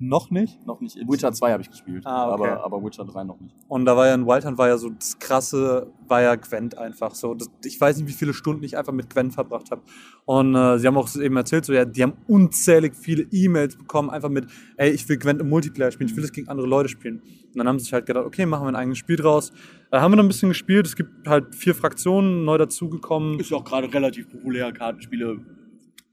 Noch 0.00 0.30
nicht. 0.30 0.64
Noch 0.64 0.80
nicht. 0.80 0.96
Witcher 1.08 1.32
2 1.32 1.50
habe 1.52 1.62
ich 1.62 1.70
gespielt, 1.70 2.06
Ah, 2.06 2.32
okay. 2.32 2.48
aber, 2.50 2.64
aber 2.64 2.84
Witcher 2.84 3.04
3 3.04 3.24
noch 3.24 3.40
nicht. 3.40 3.52
Und 3.66 3.84
da 3.84 3.96
war 3.96 4.06
ja 4.06 4.14
in 4.14 4.26
Wildhunt 4.26 4.56
war 4.56 4.68
ja 4.68 4.78
so 4.78 4.90
das 4.90 5.18
krasse, 5.18 5.92
war 6.06 6.22
ja 6.22 6.36
Gwent 6.36 6.78
einfach 6.78 7.16
so. 7.16 7.34
Das, 7.34 7.50
ich 7.64 7.80
weiß 7.80 7.96
nicht, 7.98 8.08
wie 8.08 8.12
viele 8.12 8.32
Stunden 8.32 8.62
ich 8.62 8.78
einfach 8.78 8.92
mit 8.92 9.10
Gwen 9.10 9.32
verbracht 9.32 9.72
habe. 9.72 9.82
Und 10.24 10.54
äh, 10.54 10.78
sie 10.78 10.86
haben 10.86 10.96
auch 10.96 11.12
eben 11.16 11.36
erzählt, 11.36 11.64
so 11.64 11.72
ja, 11.72 11.84
die 11.84 12.02
haben 12.04 12.12
unzählig 12.28 12.94
viele 12.94 13.24
E-Mails 13.32 13.76
bekommen, 13.76 14.08
einfach 14.10 14.28
mit, 14.28 14.46
ey, 14.76 14.90
ich 14.90 15.08
will 15.08 15.18
Gwent 15.18 15.40
im 15.40 15.48
Multiplayer 15.48 15.90
spielen, 15.90 16.08
ich 16.10 16.16
will 16.16 16.22
es 16.22 16.32
gegen 16.32 16.48
andere 16.48 16.68
Leute 16.68 16.88
spielen. 16.88 17.20
Und 17.48 17.56
dann 17.56 17.66
haben 17.66 17.80
sie 17.80 17.86
sich 17.86 17.92
halt 17.92 18.06
gedacht, 18.06 18.24
okay, 18.24 18.46
machen 18.46 18.64
wir 18.66 18.68
ein 18.68 18.76
eigenes 18.76 18.98
Spiel 18.98 19.16
draus. 19.16 19.50
Äh, 19.90 19.98
haben 19.98 20.12
wir 20.12 20.16
dann 20.16 20.26
ein 20.26 20.28
bisschen 20.28 20.50
gespielt, 20.50 20.86
es 20.86 20.94
gibt 20.94 21.26
halt 21.26 21.56
vier 21.56 21.74
Fraktionen 21.74 22.44
neu 22.44 22.56
dazugekommen. 22.56 23.40
Ist 23.40 23.50
ja 23.50 23.56
auch 23.56 23.64
gerade 23.64 23.92
relativ 23.92 24.30
populär, 24.30 24.70
Kartenspiele. 24.72 25.40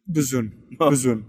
Bisschen, 0.07 0.53
bisschen. 0.89 1.25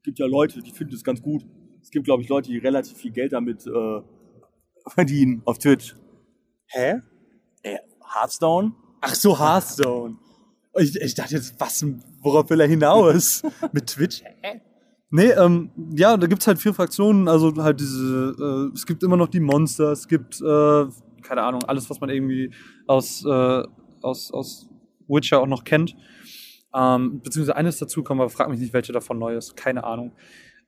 Es 0.00 0.04
gibt 0.04 0.18
ja 0.18 0.24
Leute, 0.24 0.62
die 0.62 0.70
finden 0.70 0.94
das 0.94 1.04
ganz 1.04 1.20
gut. 1.20 1.44
Es 1.82 1.90
gibt, 1.90 2.06
glaube 2.06 2.22
ich, 2.22 2.28
Leute, 2.30 2.50
die 2.50 2.56
relativ 2.56 2.96
viel 2.96 3.10
Geld 3.10 3.34
damit 3.34 3.66
äh, 3.66 4.00
verdienen 4.86 5.42
auf 5.44 5.58
Twitch. 5.58 5.94
Hä? 6.68 7.02
Äh, 7.62 7.76
Hearthstone? 8.14 8.72
Ach 9.02 9.14
so, 9.14 9.38
Hearthstone. 9.38 10.16
Ich, 10.78 10.96
ich 10.96 11.14
dachte 11.14 11.34
jetzt, 11.34 11.60
was, 11.60 11.84
worauf 12.22 12.48
will 12.48 12.60
er 12.60 12.66
hinaus? 12.66 13.42
Mit 13.72 13.88
Twitch? 13.88 14.22
Nee, 15.10 15.32
ähm, 15.32 15.70
ja, 15.94 16.16
da 16.16 16.26
gibt's 16.26 16.46
halt 16.46 16.58
vier 16.58 16.72
Fraktionen, 16.72 17.28
also 17.28 17.54
halt 17.56 17.80
diese, 17.80 18.70
äh, 18.72 18.74
es 18.74 18.86
gibt 18.86 19.02
immer 19.02 19.18
noch 19.18 19.28
die 19.28 19.40
Monster, 19.40 19.92
es 19.92 20.08
gibt, 20.08 20.40
äh, 20.40 20.86
keine 21.20 21.42
Ahnung, 21.42 21.62
alles, 21.64 21.90
was 21.90 22.00
man 22.00 22.08
irgendwie 22.08 22.54
aus, 22.86 23.22
äh, 23.26 23.62
aus, 24.00 24.32
aus 24.32 24.70
Witcher 25.08 25.40
auch 25.40 25.46
noch 25.46 25.64
kennt. 25.64 25.94
Ähm, 26.74 27.20
beziehungsweise 27.22 27.56
eines 27.56 27.78
dazukommen, 27.78 28.20
aber 28.20 28.30
frag 28.30 28.48
mich 28.48 28.60
nicht, 28.60 28.72
welche 28.72 28.92
davon 28.92 29.18
neu 29.18 29.36
ist, 29.36 29.56
keine 29.56 29.84
Ahnung. 29.84 30.12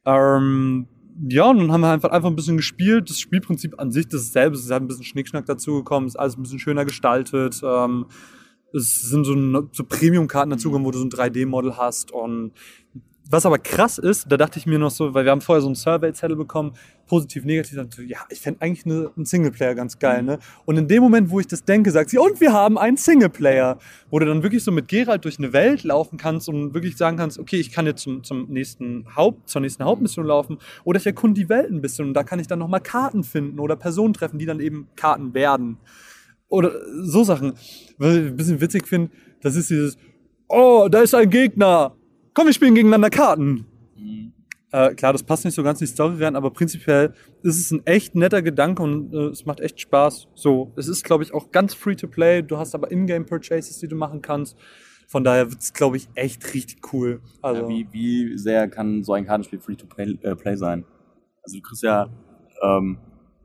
Ähm, 0.05 0.89
ja, 1.29 1.45
und 1.51 1.59
dann 1.59 1.73
haben 1.73 1.83
wir 1.83 1.91
einfach, 1.91 2.11
einfach 2.11 2.29
ein 2.29 2.37
bisschen 2.37 2.57
gespielt. 2.57 3.11
Das 3.11 3.21
Spielprinzip 3.21 3.79
an 3.79 3.91
sich 3.93 4.09
dasselbe, 4.09 4.57
es 4.57 4.65
ist 4.65 4.71
halt 4.71 4.83
ein 4.83 4.89
bisschen 4.89 5.05
Schnickschnack 5.05 5.47
dazugekommen, 5.47 6.09
ist 6.09 6.19
alles 6.19 6.37
ein 6.37 6.43
bisschen 6.43 6.59
schöner 6.59 6.85
gestaltet. 6.85 7.61
Ähm, 7.63 8.07
es 8.73 9.03
sind 9.03 9.25
so, 9.25 9.69
so 9.73 9.85
Premium-Karten 9.85 10.51
dazugekommen, 10.51 10.87
wo 10.87 10.91
du 10.91 10.99
so 10.99 11.05
ein 11.05 11.11
3D-Model 11.11 11.77
hast. 11.77 12.11
Und 12.13 12.53
was 13.29 13.47
aber 13.47 13.59
krass 13.59 13.99
ist, 13.99 14.31
da 14.31 14.37
dachte 14.37 14.59
ich 14.59 14.67
mir 14.67 14.79
noch 14.79 14.91
so, 14.91 15.15
weil 15.15 15.25
wir 15.25 15.31
haben 15.31 15.41
vorher 15.41 15.63
so 15.63 15.69
einen 15.69 15.75
Survey-Zettel 15.75 16.37
bekommen, 16.37 16.75
positiv, 17.07 17.45
negativ, 17.45 17.77
dann 17.77 17.91
so, 17.91 18.03
ja, 18.03 18.19
ich 18.31 18.41
fände 18.41 18.61
eigentlich 18.61 18.85
eine, 18.85 19.11
einen 19.17 19.25
Singleplayer 19.25 19.75
ganz 19.75 19.99
geil, 19.99 20.23
ne? 20.23 20.39
Und 20.65 20.77
in 20.77 20.89
dem 20.89 21.03
Moment, 21.03 21.31
wo 21.31 21.41
ich 21.41 21.47
das 21.47 21.65
denke, 21.65 21.91
sagt 21.91 22.11
sie, 22.11 22.19
und 22.19 22.41
wir 22.41 22.53
haben 22.53 22.79
einen 22.79 22.97
Singleplayer, 22.97 23.79
wo 24.11 24.19
du 24.19 24.27
dann 24.27 24.43
wirklich 24.43 24.65
so 24.65 24.73
mit 24.73 24.89
Geralt 24.89 25.25
durch 25.25 25.39
eine 25.39 25.53
Welt 25.53 25.85
laufen 25.85 26.17
kannst 26.19 26.49
und 26.49 26.75
wirklich 26.75 26.97
sagen 26.97 27.17
kannst, 27.17 27.39
okay, 27.39 27.57
ich 27.57 27.71
kann 27.71 27.87
jetzt 27.87 28.03
zum, 28.03 28.25
zum 28.25 28.49
nächsten 28.49 29.07
Haupt, 29.17 29.49
zur 29.49 29.61
nächsten 29.61 29.85
Hauptmission 29.85 30.27
laufen 30.27 30.59
oder 30.85 30.99
ich 30.99 31.07
erkunde 31.07 31.41
die 31.41 31.49
Welt 31.49 31.71
ein 31.71 31.81
bisschen 31.81 32.09
und 32.09 32.15
da 32.15 32.25
kann 32.25 32.39
ich 32.39 32.47
dann 32.47 32.59
nochmal 32.59 32.81
Karten 32.81 33.25
finden 33.25 33.59
oder 33.61 33.77
Personen 33.77 34.15
treffen, 34.15 34.39
die 34.39 34.47
dann 34.47 34.61
eben 34.61 34.89
Karten 34.97 35.35
werden. 35.35 35.79
Oder 36.49 36.73
so 37.03 37.25
Sachen. 37.25 37.55
Was 37.97 38.15
ich 38.15 38.27
ein 38.27 38.37
bisschen 38.37 38.61
witzig 38.61 38.87
finde, 38.87 39.11
das 39.41 39.57
ist 39.57 39.71
dieses, 39.71 39.97
oh, 40.49 40.89
da 40.91 41.01
ist 41.01 41.15
ein 41.15 41.31
Gegner. 41.31 41.97
Komm, 42.35 42.47
wir 42.47 42.53
spielen 42.55 42.75
gegeneinander 42.75 43.11
Karten. 43.11 43.67
Äh, 44.73 44.95
klar, 44.95 45.13
das 45.13 45.23
passt 45.23 45.45
nicht 45.45 45.55
so 45.55 45.63
ganz 45.63 45.83
in 45.83 45.87
die 45.87 45.93
Story 45.93 46.25
rein, 46.25 46.35
aber 46.35 46.51
prinzipiell 46.51 47.13
ist 47.43 47.59
es 47.59 47.71
ein 47.71 47.85
echt 47.87 48.15
netter 48.15 48.41
Gedanke 48.41 48.83
und 48.83 49.13
äh, 49.13 49.27
es 49.27 49.45
macht 49.45 49.61
echt 49.61 49.81
Spaß. 49.81 50.29
So, 50.35 50.73
es 50.77 50.89
ist, 50.89 51.05
glaube 51.05 51.25
ich, 51.25 51.35
auch 51.35 51.51
ganz 51.51 51.75
free 51.75 51.95
to 51.95 52.09
play. 52.09 52.43
Du 52.43 52.57
hast 52.57 52.75
aber 52.75 52.91
Ingame-Purchases, 52.91 53.79
die 53.81 53.89
du 53.89 53.97
machen 53.97 54.23
kannst. 54.23 54.57
Von 55.09 55.25
daher 55.25 55.51
wird 55.51 55.61
es, 55.61 55.75
glaube 55.75 55.99
ich, 55.99 56.09
echt 56.15 56.55
richtig 56.55 56.91
cool. 56.95 57.21
Also, 57.43 57.63
Ja, 57.63 57.69
wie, 57.69 57.87
wie 57.93 58.39
sehr 58.39 58.67
kann 58.67 59.05
so 59.05 59.13
ein 59.13 59.27
Kartenspiel 59.27 59.61
Free-to-Play 59.61 60.19
äh, 60.23 60.35
play 60.37 60.57
sein? 60.57 60.87
Also 61.43 61.59
du 61.59 61.63
kriegst 61.63 61.83
ja, 61.83 62.09
ähm, 62.63 62.97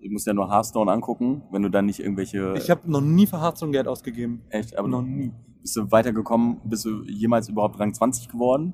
du 0.02 0.10
musst 0.10 0.28
ja 0.28 0.34
nur 0.34 0.50
Hearthstone 0.50 0.90
angucken, 0.90 1.44
wenn 1.52 1.62
du 1.62 1.70
dann 1.70 1.88
nicht 1.88 2.00
irgendwelche... 2.00 2.54
ich 2.56 2.70
habe 2.70 2.90
noch 2.90 3.02
nie 3.02 3.28
für 3.28 3.42
Hearthstone 3.42 3.74
Geld 3.74 3.90
ausgegeben. 3.90 4.44
echt, 4.50 4.78
aber 4.78 4.88
noch 4.88 5.02
nie. 5.02 5.34
Bist 5.62 5.76
du 5.76 5.92
weitergekommen, 5.92 6.60
bist 6.64 6.86
du 6.86 7.04
jemals 7.04 7.50
überhaupt 7.50 7.80
Rang 7.80 7.94
20 7.94 8.30
geworden? 8.30 8.74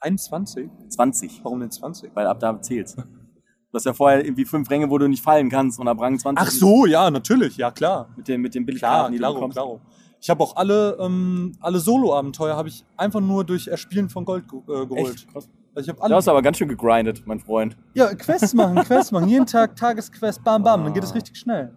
21? 0.00 0.70
20, 0.88 1.40
Warum 1.44 1.60
denn 1.60 1.70
20? 1.70 2.14
weil 2.14 2.26
ab 2.26 2.40
da 2.40 2.60
zählt's. 2.60 2.94
Du 2.96 3.78
hast 3.78 3.86
ja 3.86 3.92
vorher 3.92 4.24
irgendwie 4.24 4.44
fünf 4.44 4.70
Ränge, 4.70 4.88
wo 4.88 4.98
du 4.98 5.08
nicht 5.08 5.22
fallen 5.22 5.48
kannst 5.48 5.80
und 5.80 5.88
ab 5.88 6.00
Rang 6.00 6.18
20 6.18 6.46
Ach 6.46 6.50
so, 6.50 6.86
ja, 6.86 7.10
natürlich, 7.10 7.56
ja 7.56 7.70
klar. 7.70 8.08
mit 8.16 8.28
den, 8.28 8.40
mit 8.40 8.54
den 8.54 8.64
Klar, 8.66 9.10
Billigkarten, 9.10 9.12
du 9.12 9.18
klaro, 9.18 9.48
klaro. 9.48 9.80
Ich 10.20 10.30
habe 10.30 10.42
auch 10.42 10.56
alle, 10.56 10.96
ähm, 11.00 11.52
alle 11.60 11.80
Solo-Abenteuer 11.80 12.56
habe 12.56 12.68
ich 12.68 12.84
einfach 12.96 13.20
nur 13.20 13.44
durch 13.44 13.66
Erspielen 13.68 14.08
von 14.08 14.24
Gold 14.24 14.48
ge 14.48 14.60
äh, 14.60 14.86
geholt. 14.86 15.26
Echt? 15.26 15.28
Also 15.74 15.90
ich 15.90 15.96
Du 15.96 16.14
hast 16.14 16.28
aber 16.28 16.40
ganz 16.40 16.56
schön 16.56 16.68
gegrindet, 16.68 17.24
mein 17.26 17.40
Freund. 17.40 17.76
Ja, 17.94 18.14
Quests 18.14 18.54
machen, 18.54 18.76
Quests 18.76 19.10
machen. 19.10 19.28
Jeden 19.28 19.46
Tag 19.46 19.74
Tagesquest, 19.76 20.44
bam, 20.44 20.62
bam. 20.62 20.84
Dann 20.84 20.94
geht 20.94 21.02
es 21.02 21.14
richtig 21.14 21.36
schnell. 21.36 21.74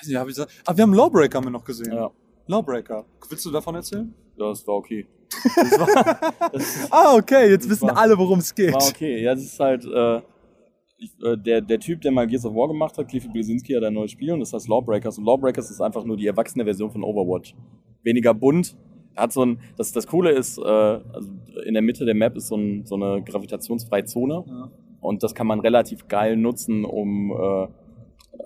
Weiß 0.00 0.08
nicht, 0.08 0.16
hab 0.16 0.24
ich 0.28 0.34
gesagt. 0.34 0.52
Ah, 0.66 0.76
wir 0.76 0.82
haben 0.82 0.94
Lawbreaker 0.94 1.38
haben 1.38 1.44
wir 1.46 1.50
noch 1.50 1.64
gesehen. 1.64 1.92
Ja, 1.92 2.10
Lawbreaker. 2.46 3.04
Willst 3.28 3.44
du 3.46 3.50
davon 3.50 3.74
erzählen? 3.74 4.12
das 4.38 4.66
war 4.66 4.74
okay. 4.76 5.06
Das 5.30 5.78
war, 5.80 6.32
das 6.52 6.88
Ah, 6.90 7.14
okay. 7.16 7.50
Jetzt 7.50 7.68
wissen 7.68 7.88
war- 7.88 7.96
alle, 7.96 8.16
worum 8.18 8.38
es 8.40 8.54
geht. 8.54 8.72
war 8.74 8.82
okay. 8.86 9.22
Ja, 9.22 9.34
das 9.34 9.44
ist 9.44 9.58
halt, 9.60 9.84
äh, 9.84 10.20
ich, 10.98 11.12
äh, 11.24 11.36
der, 11.38 11.60
der 11.62 11.78
Typ, 11.80 12.00
der 12.02 12.12
mal 12.12 12.26
Gears 12.26 12.44
of 12.44 12.54
War 12.54 12.68
gemacht 12.68 12.96
hat, 12.98 13.08
Clifford 13.08 13.32
Blesinski, 13.32 13.72
hat 13.74 13.82
ein 13.84 13.94
neues 13.94 14.10
Spiel 14.10 14.32
und 14.32 14.40
das 14.40 14.52
heißt 14.52 14.68
Lawbreakers. 14.68 15.18
Und 15.18 15.24
Lawbreakers 15.24 15.70
ist 15.70 15.80
einfach 15.80 16.04
nur 16.04 16.16
die 16.16 16.26
erwachsene 16.26 16.64
Version 16.64 16.90
von 16.90 17.02
Overwatch. 17.02 17.54
Weniger 18.02 18.34
bunt. 18.34 18.76
Hat 19.16 19.32
so 19.32 19.44
ein, 19.44 19.58
das, 19.78 19.92
das 19.92 20.06
Coole 20.06 20.30
ist, 20.32 20.58
äh, 20.58 20.62
also 20.62 21.30
in 21.64 21.72
der 21.72 21.82
Mitte 21.82 22.04
der 22.04 22.14
Map 22.14 22.36
ist 22.36 22.48
so, 22.48 22.56
ein, 22.56 22.84
so 22.84 22.96
eine 22.96 23.22
gravitationsfreie 23.22 24.04
Zone. 24.04 24.44
Ja. 24.46 24.70
Und 25.00 25.22
das 25.22 25.34
kann 25.34 25.46
man 25.46 25.60
relativ 25.60 26.06
geil 26.08 26.36
nutzen, 26.36 26.84
um 26.84 27.30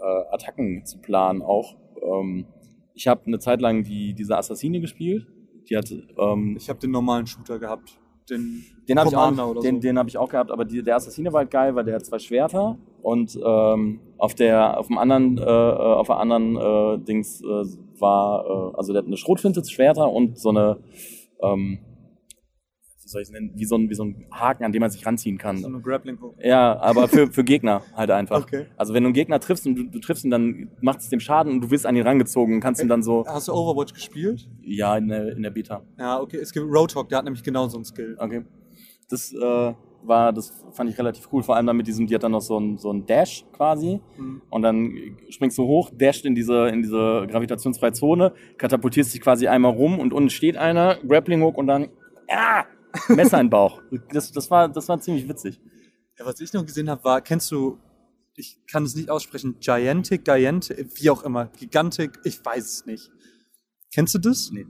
äh, 0.00 0.34
Attacken 0.34 0.84
zu 0.84 0.98
planen 0.98 1.42
auch. 1.42 1.76
Ähm, 2.02 2.46
ich 2.94 3.06
habe 3.06 3.22
eine 3.26 3.38
Zeit 3.38 3.60
lang 3.60 3.84
die, 3.84 4.14
diese 4.14 4.36
Assassine 4.36 4.80
gespielt. 4.80 5.26
Die 5.68 5.76
hat, 5.76 5.90
ähm, 6.18 6.56
Ich 6.58 6.68
habe 6.68 6.80
den 6.80 6.90
normalen 6.90 7.26
Shooter 7.26 7.58
gehabt. 7.58 7.98
Den, 8.28 8.64
den 8.88 8.98
habe 8.98 9.08
ich, 9.08 9.16
auch- 9.16 9.60
den, 9.60 9.76
so. 9.76 9.80
den 9.80 9.98
hab 9.98 10.06
ich 10.06 10.16
auch 10.16 10.28
gehabt, 10.28 10.50
aber 10.52 10.64
die, 10.64 10.82
der 10.82 10.96
Assassine 10.96 11.32
war 11.32 11.40
halt 11.40 11.50
geil, 11.50 11.74
weil 11.74 11.84
der 11.84 11.96
hat 11.96 12.06
zwei 12.06 12.18
Schwerter 12.20 12.78
und 13.02 13.36
ähm, 13.44 14.00
auf 14.18 14.34
der 14.34 14.78
auf 14.78 14.86
dem 14.86 14.98
anderen 14.98 15.36
äh, 15.38 15.42
äh, 15.42 15.46
auf 15.46 16.06
der 16.06 16.18
anderen 16.18 16.56
äh, 16.56 16.98
Dings 17.04 17.40
äh, 17.42 17.64
war 17.98 18.44
äh, 18.72 18.76
also 18.76 18.92
der 18.92 19.02
hat 19.02 19.06
eine 19.08 19.16
Schrotflinte 19.16 19.64
Schwerter 19.64 20.12
und 20.12 20.38
so 20.38 20.50
eine 20.50 20.78
ähm, 21.42 21.78
soll 23.10 23.22
ich 23.22 23.30
nennen 23.30 23.52
wie 23.54 23.64
so 23.64 23.76
ein 23.76 23.90
wie 23.90 23.94
so 23.94 24.04
ein 24.04 24.26
Haken, 24.32 24.64
an 24.64 24.72
dem 24.72 24.80
man 24.80 24.90
sich 24.90 25.04
ranziehen 25.04 25.38
kann. 25.38 25.58
so 25.58 25.66
eine 25.68 25.80
Grappling 25.80 26.20
Hook. 26.20 26.34
Ja, 26.42 26.78
aber 26.80 27.08
für, 27.08 27.26
für 27.32 27.44
Gegner 27.44 27.82
halt 27.94 28.10
einfach. 28.10 28.42
Okay. 28.42 28.66
Also 28.76 28.94
wenn 28.94 29.02
du 29.02 29.08
einen 29.08 29.14
Gegner 29.14 29.40
triffst 29.40 29.66
und 29.66 29.74
du, 29.76 29.84
du 29.84 29.98
triffst 29.98 30.24
ihn, 30.24 30.30
dann 30.30 30.70
macht 30.80 31.00
es 31.00 31.08
dem 31.08 31.20
Schaden 31.20 31.52
und 31.52 31.60
du 31.62 31.70
wirst 31.70 31.86
an 31.86 31.96
ihn 31.96 32.06
rangezogen 32.06 32.54
und 32.54 32.60
kannst 32.60 32.82
ihn 32.82 32.88
dann 32.88 33.02
so, 33.02 33.24
Hast 33.26 33.48
du 33.48 33.52
Overwatch 33.52 33.92
gespielt? 33.94 34.48
ja, 34.62 34.96
in 34.96 35.08
der, 35.08 35.36
in 35.36 35.42
der 35.42 35.50
Beta. 35.50 35.82
Ja, 35.98 36.20
okay. 36.20 36.38
Es 36.38 36.52
gibt 36.52 36.66
Roadhog, 36.66 37.08
der 37.08 37.18
hat 37.18 37.24
nämlich 37.24 37.42
genau 37.42 37.68
so 37.68 37.76
einen 37.76 37.84
Skill. 37.84 38.16
Okay. 38.18 38.42
Das 39.08 39.32
äh, 39.32 39.74
war, 40.02 40.32
das 40.32 40.52
fand 40.72 40.88
ich 40.88 40.96
relativ 40.98 41.28
cool, 41.32 41.42
vor 41.42 41.56
allem 41.56 41.66
dann 41.66 41.76
mit 41.76 41.86
diesem, 41.86 42.06
die 42.06 42.14
hat 42.14 42.22
dann 42.22 42.32
noch 42.32 42.40
so 42.40 42.58
ein, 42.58 42.78
so 42.78 42.90
ein 42.92 43.04
Dash 43.06 43.44
quasi 43.52 44.00
Mhm. 44.16 44.40
und 44.48 44.62
dann 44.62 44.94
springst 45.28 45.58
du 45.58 45.64
hoch, 45.64 45.90
dasht 45.92 46.24
in 46.24 46.34
diese, 46.34 46.68
in 46.68 46.80
diese 46.82 47.26
gravitationsfreie 47.28 47.92
Zone, 47.92 48.32
katapultierst 48.56 49.12
dich 49.12 49.20
quasi 49.20 49.48
einmal 49.48 49.72
rum 49.72 49.98
und 49.98 50.12
unten 50.14 50.30
steht 50.30 50.56
einer, 50.56 50.96
Grappling 51.06 51.42
Hook 51.42 51.58
und 51.58 51.66
dann, 51.66 51.88
ah, 52.30 52.64
Messer 53.08 53.40
in 53.40 53.46
den 53.46 53.50
Bauch. 53.50 53.80
Das, 54.12 54.32
das, 54.32 54.50
war, 54.50 54.68
das 54.68 54.88
war 54.88 55.00
ziemlich 55.00 55.28
witzig. 55.28 55.60
Ja, 56.18 56.26
was 56.26 56.40
ich 56.40 56.52
noch 56.52 56.64
gesehen 56.64 56.90
habe, 56.90 57.02
war, 57.04 57.20
kennst 57.20 57.50
du, 57.50 57.78
ich 58.36 58.58
kann 58.66 58.84
es 58.84 58.94
nicht 58.94 59.10
aussprechen, 59.10 59.56
Gigantic, 59.60 60.24
Gigantic, 60.24 60.88
wie 61.00 61.10
auch 61.10 61.22
immer, 61.22 61.46
Gigantic, 61.46 62.18
ich 62.24 62.44
weiß 62.44 62.64
es 62.64 62.86
nicht. 62.86 63.10
Kennst 63.92 64.14
du 64.14 64.18
das? 64.18 64.50
Nee. 64.52 64.66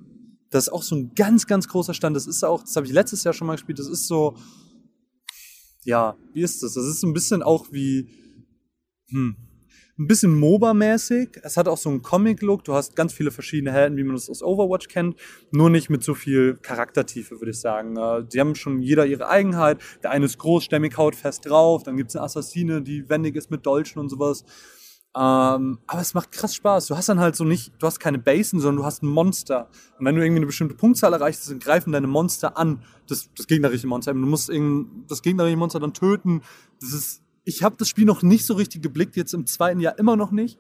Das 0.51 0.65
ist 0.65 0.73
auch 0.73 0.83
so 0.83 0.97
ein 0.97 1.15
ganz, 1.15 1.47
ganz 1.47 1.69
großer 1.69 1.95
Stand. 1.95 2.17
Das 2.17 2.27
ist 2.27 2.43
auch, 2.45 2.63
das 2.63 2.75
habe 2.75 2.87
ich 2.87 2.93
letztes 2.93 3.23
Jahr 3.23 3.33
schon 3.33 3.47
mal 3.47 3.55
gespielt. 3.55 3.79
Das 3.79 3.87
ist 3.87 4.09
so, 4.09 4.37
ja, 5.85 6.17
wie 6.33 6.43
ist 6.43 6.63
das? 6.63 6.75
Das 6.75 6.85
ist 6.85 7.01
so 7.01 7.07
ein 7.07 7.13
bisschen 7.13 7.43
auch 7.43 7.71
wie, 7.71 8.09
hm, 9.11 9.37
ein 10.01 10.07
bisschen 10.07 10.35
MOBA-mäßig. 10.41 11.41
Es 11.43 11.59
hat 11.59 11.69
auch 11.69 11.77
so 11.77 11.91
einen 11.91 12.01
Comic-Look. 12.01 12.65
Du 12.65 12.73
hast 12.73 12.97
ganz 12.97 13.13
viele 13.13 13.31
verschiedene 13.31 13.71
Helden, 13.71 13.99
wie 13.99 14.03
man 14.03 14.17
das 14.17 14.31
aus 14.31 14.43
Overwatch 14.43 14.89
kennt. 14.89 15.17
Nur 15.51 15.69
nicht 15.69 15.91
mit 15.91 16.03
so 16.03 16.15
viel 16.15 16.57
Charaktertiefe, 16.57 17.39
würde 17.39 17.51
ich 17.51 17.61
sagen. 17.61 17.97
Äh, 17.99 18.25
Die 18.25 18.41
haben 18.41 18.55
schon 18.55 18.81
jeder 18.81 19.05
ihre 19.05 19.29
Eigenheit. 19.29 19.79
Der 20.03 20.11
eine 20.11 20.25
ist 20.25 20.39
großstämmig, 20.39 20.97
haut 20.97 21.15
fest 21.15 21.45
drauf. 21.47 21.83
Dann 21.83 21.99
gibt's 21.99 22.17
eine 22.17 22.25
Assassine, 22.25 22.81
die 22.81 23.09
wendig 23.11 23.37
ist 23.37 23.51
mit 23.51 23.67
Dolchen 23.67 24.01
und 24.01 24.09
sowas. 24.09 24.43
Ähm, 25.15 25.81
aber 25.87 26.01
es 26.01 26.15
macht 26.15 26.33
krass 26.33 26.55
Spaß. 26.55 26.87
Du 26.87 26.97
hast 26.97 27.11
dann 27.11 27.21
halt 27.21 27.37
so 27.37 27.45
nicht, 27.45 27.73
du 27.79 27.87
hast 27.87 27.99
keine 27.99 28.19
Basen, 28.19 28.59
sondern 28.59 28.79
du 28.79 28.85
hast 28.87 29.03
ein 29.03 29.09
Monster. 29.09 29.69
Und 29.99 30.07
wenn 30.07 30.15
du 30.15 30.23
irgendwie 30.23 30.39
eine 30.39 30.47
bestimmte 30.47 30.77
Punktzahl 30.77 31.13
erreichst, 31.13 31.51
dann 31.51 31.59
greifen 31.59 31.93
deine 31.93 32.07
Monster 32.07 32.57
an. 32.57 32.83
Das, 33.07 33.29
das 33.37 33.47
gegnerische 33.47 33.87
Monster. 33.87 34.15
Du 34.15 34.21
musst 34.21 34.51
das 35.09 35.21
gegnerische 35.21 35.57
Monster 35.57 35.81
dann 35.81 35.93
töten. 35.93 36.41
Das 36.81 36.95
ist, 36.95 37.23
ich 37.45 37.63
habe 37.63 37.77
das 37.79 37.89
Spiel 37.89 38.05
noch 38.05 38.23
nicht 38.23 38.47
so 38.47 38.55
richtig 38.55 38.83
geblickt, 38.83 39.17
jetzt 39.17 39.35
im 39.35 39.47
zweiten 39.47 39.81
Jahr 39.81 39.99
immer 39.99 40.17
noch 40.17 40.31
nicht. 40.31 40.59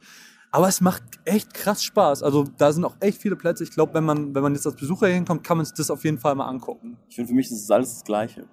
Aber 0.52 0.66
es 0.66 0.80
macht 0.80 1.02
echt 1.24 1.54
krass 1.54 1.84
Spaß. 1.84 2.22
Also 2.24 2.44
da 2.58 2.72
sind 2.72 2.84
auch 2.84 2.96
echt 3.00 3.18
viele 3.18 3.36
Plätze. 3.36 3.62
Ich 3.62 3.70
glaube, 3.70 3.94
wenn 3.94 4.04
man, 4.04 4.34
wenn 4.34 4.42
man 4.42 4.52
jetzt 4.54 4.66
als 4.66 4.74
Besucher 4.74 5.06
hier 5.06 5.14
hinkommt, 5.14 5.44
kann 5.44 5.56
man 5.56 5.64
sich 5.64 5.74
das 5.76 5.90
auf 5.90 6.02
jeden 6.04 6.18
Fall 6.18 6.34
mal 6.34 6.46
angucken. 6.46 6.96
Ich 7.08 7.14
finde, 7.14 7.28
für 7.28 7.34
mich 7.34 7.46
ist 7.46 7.62
es 7.62 7.70
alles 7.70 7.94
das 7.94 8.04
Gleiche. 8.04 8.48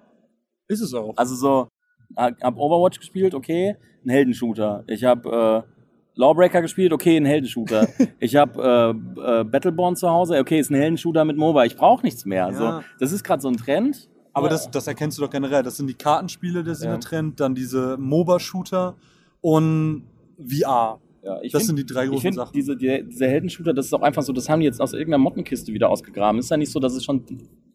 Ist 0.68 0.80
es 0.80 0.94
auch. 0.94 1.14
Also 1.16 1.34
so, 1.34 1.68
hab 2.16 2.56
Overwatch 2.56 3.00
gespielt, 3.00 3.34
okay, 3.34 3.76
ein 4.04 4.10
Heldenshooter. 4.10 4.84
Ich 4.86 5.04
habe 5.04 5.64
äh, 5.66 5.72
Lawbreaker 6.14 6.62
gespielt, 6.62 6.92
okay, 6.92 7.16
ein 7.16 7.24
Heldenshooter. 7.24 7.88
ich 8.20 8.36
habe 8.36 8.94
äh, 9.18 9.40
äh, 9.40 9.44
Battleborn 9.44 9.96
zu 9.96 10.08
Hause, 10.08 10.38
okay, 10.38 10.60
ist 10.60 10.70
ein 10.70 10.76
Heldenshooter 10.76 11.24
mit 11.24 11.36
MOBA. 11.36 11.64
Ich 11.64 11.76
brauche 11.76 12.04
nichts 12.04 12.24
mehr. 12.24 12.46
Also 12.46 12.62
Ja. 12.62 12.84
das 13.00 13.10
ist 13.10 13.24
gerade 13.24 13.42
so 13.42 13.48
ein 13.48 13.56
Trend. 13.56 14.08
Aber 14.38 14.48
das, 14.48 14.70
das 14.70 14.86
erkennst 14.86 15.18
du 15.18 15.22
doch 15.22 15.30
generell. 15.30 15.62
Das 15.62 15.76
sind 15.76 15.86
die 15.88 15.94
Kartenspiele, 15.94 16.64
der 16.64 16.74
sind 16.74 16.88
Ja. 16.90 16.98
Trend, 16.98 17.40
dann 17.40 17.54
diese 17.54 17.96
MOBA-Shooter 17.98 18.96
und 19.40 20.04
VR. 20.38 21.00
Ja, 21.22 21.40
ich 21.42 21.52
Das 21.52 21.62
find- 21.62 21.66
sind 21.66 21.76
die 21.78 21.86
drei 21.86 22.04
Ich 22.04 22.10
großen 22.10 22.22
finde, 22.22 22.36
Sachen. 22.36 22.52
diese, 22.52 22.76
die, 22.76 23.04
diese 23.08 23.26
Heldenshooter, 23.26 23.74
das 23.74 23.86
ist 23.86 23.92
auch 23.92 24.02
einfach 24.02 24.22
so, 24.22 24.32
das 24.32 24.48
haben 24.48 24.60
die 24.60 24.66
jetzt 24.66 24.80
aus 24.80 24.92
irgendeiner 24.92 25.18
Mottenkiste 25.18 25.72
wieder 25.72 25.90
ausgegraben. 25.90 26.38
Ist 26.38 26.50
ja 26.50 26.56
nicht 26.56 26.70
so, 26.70 26.78
dass 26.80 26.94
es 26.94 27.04
schon 27.04 27.24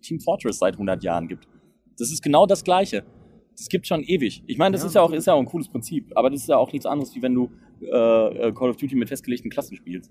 Team 0.01 0.19
Fortress 0.19 0.59
seit 0.59 0.75
100 0.75 1.03
Jahren 1.03 1.27
gibt. 1.27 1.47
Das 1.99 2.11
ist 2.11 2.23
genau 2.23 2.45
das 2.45 2.63
Gleiche. 2.63 3.03
Das 3.55 3.67
gibt 3.67 3.85
schon 3.85 4.01
ewig. 4.01 4.43
Ich 4.47 4.57
meine, 4.57 4.73
das 4.73 4.81
Ja. 4.81 4.87
ist 4.87 4.93
ja 4.95 5.01
auch 5.01 5.11
ist 5.11 5.27
ja 5.27 5.33
auch 5.33 5.39
ein 5.39 5.45
cooles 5.45 5.67
Prinzip, 5.69 6.11
aber 6.15 6.29
das 6.29 6.41
ist 6.41 6.47
ja 6.47 6.57
auch 6.57 6.71
nichts 6.71 6.85
anderes, 6.85 7.13
wie 7.15 7.21
wenn 7.21 7.35
du 7.35 7.51
äh, 7.81 7.85
äh, 8.47 8.51
Call 8.53 8.69
of 8.69 8.77
Duty 8.77 8.95
mit 8.95 9.09
festgelegten 9.09 9.51
Klassen 9.51 9.75
spielst. 9.75 10.09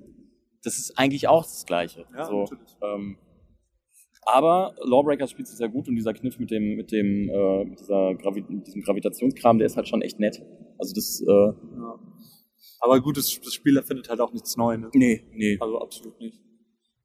Das 0.63 0.79
ist 0.79 0.97
eigentlich 0.99 1.27
auch 1.27 1.43
das 1.43 1.65
Gleiche. 1.67 2.05
Ja, 2.15 2.27
so, 2.27 2.41
natürlich. 2.43 2.77
ähm, 2.83 3.17
aber 4.25 4.75
Lawbreakers 4.83 5.31
spielt 5.31 5.49
es 5.49 5.57
sehr 5.57 5.69
gut 5.69 5.89
und 5.89 5.97
dieser 5.97 6.15
Kniff 6.15 6.39
mit 6.39 6.51
dem 6.51 6.77
mit 6.77 6.93
dem 6.93 7.29
äh, 7.29 7.65
mit 7.65 7.81
dieser 7.81 8.15
Gravi 8.15 8.45
mit 8.49 8.67
diesem 8.67 8.83
Gravitationskram, 8.83 9.59
der 9.59 9.67
ist 9.67 9.77
halt 9.77 9.89
schon 9.89 10.03
echt 10.03 10.21
nett. 10.21 10.43
Also 10.79 10.95
das 10.95 11.21
äh, 11.21 11.27
Ja. 11.27 11.99
Aber 12.81 13.01
gut, 13.01 13.17
das, 13.17 13.41
das 13.41 13.55
Spiel 13.55 13.77
erfindet 13.77 14.09
halt 14.09 14.21
auch 14.21 14.33
nichts 14.33 14.57
Neues. 14.57 14.81
Ne? 14.81 14.91
nee, 14.95 15.25
nee. 15.33 15.57
Also 15.61 15.81
absolut 15.81 16.19
nicht. 16.21 16.41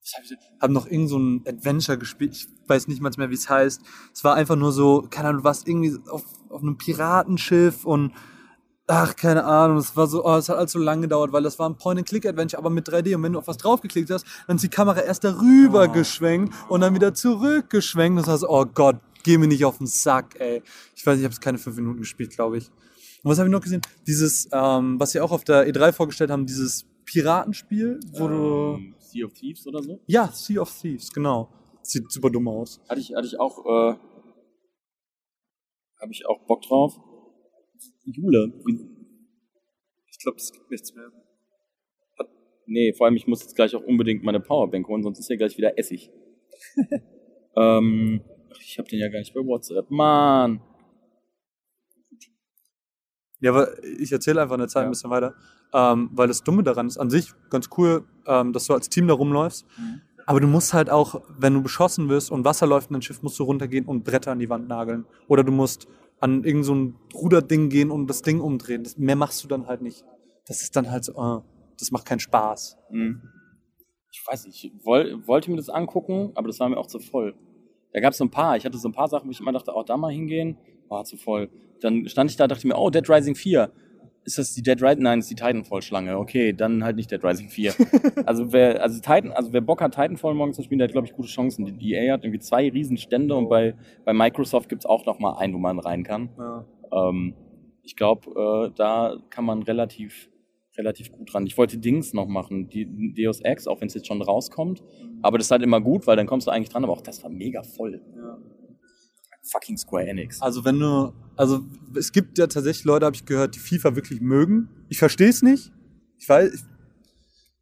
Ich 0.03 0.13
habe 0.15 0.41
hab 0.59 0.71
noch 0.71 0.87
irgend 0.89 1.09
so 1.09 1.19
ein 1.19 1.43
Adventure 1.45 1.97
gespielt. 1.97 2.33
Ich 2.33 2.47
weiß 2.67 2.87
nicht 2.87 3.01
mal 3.01 3.11
mehr, 3.17 3.29
wie 3.29 3.35
es 3.35 3.49
heißt. 3.49 3.81
Es 4.13 4.23
war 4.23 4.35
einfach 4.35 4.55
nur 4.55 4.71
so, 4.71 5.05
keine 5.09 5.29
Ahnung, 5.29 5.41
du 5.41 5.43
warst 5.43 5.67
irgendwie 5.67 5.95
auf, 6.09 6.23
auf 6.49 6.61
einem 6.61 6.77
Piratenschiff 6.77 7.85
und 7.85 8.13
ach, 8.87 9.15
keine 9.15 9.43
Ahnung, 9.43 9.77
es 9.77 9.95
war 9.95 10.07
so, 10.07 10.23
oh, 10.25 10.35
es 10.35 10.47
hat 10.49 10.57
alles 10.57 10.71
so 10.71 10.79
lange 10.79 11.01
gedauert, 11.03 11.31
weil 11.33 11.43
das 11.43 11.59
war 11.59 11.69
ein 11.69 11.77
Point-and-Click-Adventure, 11.77 12.57
aber 12.59 12.69
mit 12.69 12.87
3D. 12.87 13.15
Und 13.15 13.23
wenn 13.23 13.33
du 13.33 13.39
auf 13.39 13.47
was 13.47 13.57
draufgeklickt 13.57 14.09
hast, 14.09 14.25
dann 14.47 14.55
ist 14.55 14.61
die 14.63 14.69
Kamera 14.69 15.01
erst 15.01 15.23
darüber 15.23 15.85
Oh. 15.89 15.91
geschwenkt 15.91 16.53
und 16.69 16.81
dann 16.81 16.95
wieder 16.95 17.13
zurückgeschwenkt. 17.13 18.25
Das 18.27 18.39
so, 18.41 18.49
oh 18.49 18.65
Gott, 18.65 18.97
geh 19.23 19.37
mir 19.37 19.47
nicht 19.47 19.65
auf 19.65 19.77
den 19.79 19.87
Sack, 19.87 20.39
ey. 20.39 20.63
Ich 20.95 21.05
weiß, 21.05 21.17
ich 21.17 21.23
habe 21.25 21.33
es 21.33 21.41
keine 21.41 21.57
fünf 21.57 21.75
Minuten 21.75 21.99
gespielt, 21.99 22.31
glaube 22.31 22.57
ich. 22.59 22.69
Und 23.23 23.31
was 23.31 23.39
habe 23.39 23.49
ich 23.49 23.51
noch 23.53 23.61
gesehen? 23.61 23.81
Dieses, 24.07 24.47
ähm, 24.53 24.99
was 24.99 25.11
sie 25.11 25.19
auch 25.19 25.31
auf 25.31 25.43
der 25.43 25.67
E3 25.67 25.91
vorgestellt 25.91 26.31
haben, 26.31 26.45
dieses 26.45 26.85
Piratenspiel, 27.05 27.99
wo 28.13 28.27
du 28.27 28.75
ähm, 28.77 28.95
Sea 28.99 29.25
of 29.25 29.33
Thieves 29.33 29.65
oder 29.67 29.81
so. 29.83 29.99
ja, 30.07 30.29
Sea 30.31 30.61
of 30.61 30.71
Thieves, 30.79 31.11
genau. 31.11 31.49
Sieht 31.81 32.11
super 32.11 32.29
dumm 32.29 32.47
aus. 32.47 32.79
Hatte 32.89 32.99
ich, 33.01 33.13
hatte 33.15 33.27
ich 33.27 33.39
auch, 33.39 33.65
äh, 33.65 33.95
habe 35.99 36.11
ich 36.11 36.25
auch 36.27 36.39
Bock 36.45 36.61
drauf. 36.61 36.93
Jule. 38.05 38.53
Ich 40.09 40.19
glaube, 40.19 40.37
es 40.37 40.51
gibt 40.51 40.69
nichts 40.71 40.93
mehr. 40.95 41.11
Nee, 42.65 42.93
vor 42.93 43.05
allem, 43.07 43.15
ich 43.15 43.27
muss 43.27 43.41
jetzt 43.41 43.55
gleich 43.55 43.73
auch 43.75 43.83
unbedingt 43.83 44.23
meine 44.23 44.41
Powerbank 44.41 44.87
holen, 44.87 45.01
sonst 45.01 45.19
ist 45.19 45.29
ja 45.29 45.37
gleich 45.37 45.57
wieder 45.57 45.77
Essig. 45.79 46.11
ähm, 47.55 48.21
ich 48.59 48.77
habe 48.77 48.89
den 48.89 48.99
ja 48.99 49.07
gar 49.09 49.19
nicht 49.19 49.33
bei 49.33 49.39
WhatsApp. 49.39 49.89
Mann. 49.89 50.61
Ja, 53.39 53.51
aber 53.51 53.81
ich 53.83 54.11
erzähle 54.11 54.41
einfach 54.41 54.55
in 54.55 54.59
der 54.61 54.67
Zeit 54.67 54.81
Ja. 54.81 54.87
ein 54.87 54.91
bisschen 54.91 55.09
weiter. 55.11 55.35
Ähm, 55.73 56.09
weil 56.13 56.27
das 56.27 56.43
Dumme 56.43 56.63
daran 56.63 56.87
ist, 56.87 56.97
an 56.97 57.09
sich 57.09 57.31
ganz 57.49 57.69
cool, 57.77 58.05
ähm, 58.25 58.51
dass 58.53 58.65
du 58.65 58.73
als 58.73 58.89
Team 58.89 59.07
da 59.07 59.13
rumläufst. 59.13 59.65
Mhm. 59.77 60.01
Aber 60.25 60.39
du 60.41 60.47
musst 60.47 60.73
halt 60.73 60.89
auch, 60.89 61.21
wenn 61.37 61.53
du 61.53 61.61
beschossen 61.61 62.09
wirst 62.09 62.31
und 62.31 62.43
Wasser 62.43 62.67
läuft 62.67 62.89
in 62.89 62.93
dein 62.95 63.01
Schiff, 63.01 63.21
musst 63.21 63.39
du 63.39 63.43
runtergehen 63.43 63.85
und 63.85 64.03
Bretter 64.03 64.31
an 64.31 64.39
die 64.39 64.49
Wand 64.49 64.67
nageln. 64.67 65.05
Oder 65.27 65.43
du 65.43 65.51
musst 65.51 65.87
an 66.19 66.43
irgend 66.43 66.65
so 66.65 66.93
Ruderding 67.13 67.69
gehen 67.69 67.91
und 67.91 68.07
das 68.07 68.21
Ding 68.21 68.39
umdrehen. 68.39 68.83
Das, 68.83 68.97
mehr 68.97 69.15
machst 69.15 69.43
du 69.43 69.47
dann 69.47 69.67
halt 69.67 69.81
nicht. 69.81 70.03
Das 70.45 70.61
ist 70.61 70.75
dann 70.75 70.89
halt 70.89 71.05
so, 71.05 71.13
äh, 71.13 71.41
das 71.77 71.91
macht 71.91 72.05
keinen 72.05 72.19
Spaß. 72.19 72.77
Hm. 72.89 73.21
Ich 74.11 74.25
weiß 74.25 74.47
nicht, 74.47 74.63
ich 74.63 74.85
woll, 74.85 75.27
wollte 75.27 75.51
mir 75.51 75.57
das 75.57 75.69
angucken, 75.69 76.31
aber 76.35 76.47
das 76.47 76.59
war 76.59 76.69
mir 76.69 76.77
auch 76.77 76.87
zu 76.87 76.99
voll. 76.99 77.35
Da 77.93 77.99
gab 77.99 78.11
es 78.11 78.17
so 78.17 78.25
ein 78.25 78.31
paar. 78.31 78.57
Ich 78.57 78.65
hatte 78.65 78.77
so 78.77 78.87
ein 78.87 78.93
paar 78.93 79.07
Sachen, 79.07 79.27
wo 79.27 79.31
ich 79.31 79.39
immer 79.39 79.51
dachte, 79.51 79.73
oh, 79.75 79.83
da 79.83 79.97
mal 79.97 80.11
hingehen. 80.11 80.57
War 80.87 81.03
zu 81.03 81.17
voll. 81.17 81.49
Dann 81.81 82.07
stand 82.07 82.31
ich 82.31 82.37
da, 82.37 82.47
dachte 82.47 82.67
mir, 82.67 82.77
oh, 82.77 82.89
Dead 82.89 83.07
Rising 83.09 83.35
4. 83.35 83.71
Ist 84.27 84.37
das 84.37 84.53
die 84.53 84.61
Dead 84.61 84.83
Rising? 84.83 85.03
Nein, 85.03 85.19
ist 85.19 85.31
die 85.31 85.35
Titanfall-Schlange. 85.35 86.17
Okay, 86.17 86.51
dann 86.51 86.83
halt 86.83 86.97
nicht 86.97 87.09
Dead 87.09 87.23
Rising 87.23 87.47
4. 87.47 87.73
also 88.25 88.51
wer, 88.51 88.83
also 88.83 88.99
Titan, 88.99 89.31
also 89.31 89.53
wer 89.53 89.61
Bock 89.61 89.81
hat, 89.81 89.95
Titanfall 89.95 90.33
morgen 90.33 90.51
zu 90.51 90.63
spielen, 90.63 90.79
der 90.79 90.89
hat, 90.89 90.91
glaube 90.91 91.07
ich, 91.07 91.13
gute 91.13 91.29
Chancen. 91.29 91.63
Die 91.63 91.93
EA 91.93 92.11
hat 92.11 92.25
irgendwie 92.25 92.41
zwei 92.41 92.67
Riesenstände 92.67 93.33
und 93.33 93.47
bei, 93.47 93.73
bei 94.03 94.11
Microsoft 94.11 94.67
gibt's 94.67 94.85
auch 94.85 95.05
noch 95.05 95.19
mal 95.19 95.37
einen, 95.37 95.53
wo 95.53 95.59
man 95.59 95.79
rein 95.79 96.03
kann. 96.03 96.29
Ja. 96.37 96.65
Ähm, 96.91 97.35
ich 97.83 97.95
glaube, 97.95 98.67
äh, 98.67 98.75
da 98.75 99.15
kann 99.29 99.45
man 99.45 99.63
relativ, 99.63 100.29
relativ 100.77 101.09
gut 101.13 101.33
ran. 101.33 101.47
Ich 101.47 101.57
wollte 101.57 101.77
Dings 101.77 102.11
noch 102.11 102.27
machen, 102.27 102.67
die 102.67 103.13
Deus 103.13 103.39
Ex, 103.39 103.65
auch 103.65 103.79
wenn 103.79 103.87
es 103.87 103.93
jetzt 103.93 104.07
schon 104.07 104.21
rauskommt. 104.21 104.83
Aber 105.21 105.37
das 105.37 105.47
ist 105.47 105.51
halt 105.51 105.63
immer 105.63 105.79
gut, 105.79 106.05
weil 106.05 106.17
dann 106.17 106.27
kommst 106.27 106.47
du 106.47 106.51
eigentlich 106.51 106.67
dran. 106.67 106.83
Aber 106.83 106.91
auch 106.91 107.01
das 107.01 107.23
war 107.23 107.29
mega 107.29 107.63
voll. 107.63 108.01
Ja. 108.13 108.37
Fucking 109.51 109.77
Square 109.77 110.07
Enix. 110.07 110.41
Also 110.41 110.65
wenn 110.65 110.79
du, 110.79 111.13
also 111.35 111.61
es 111.95 112.11
gibt 112.11 112.37
ja 112.37 112.47
tatsächlich 112.47 112.85
Leute, 112.85 113.05
habe 113.05 113.15
ich 113.15 113.25
gehört, 113.25 113.55
die 113.55 113.59
FIFA 113.59 113.95
wirklich 113.95 114.21
mögen. 114.21 114.69
Ich 114.89 114.99
verstehe 114.99 115.29
es 115.29 115.41
nicht. 115.41 115.71
Ich 116.17 116.27
weiß, 116.27 116.53
ich, 116.53 116.61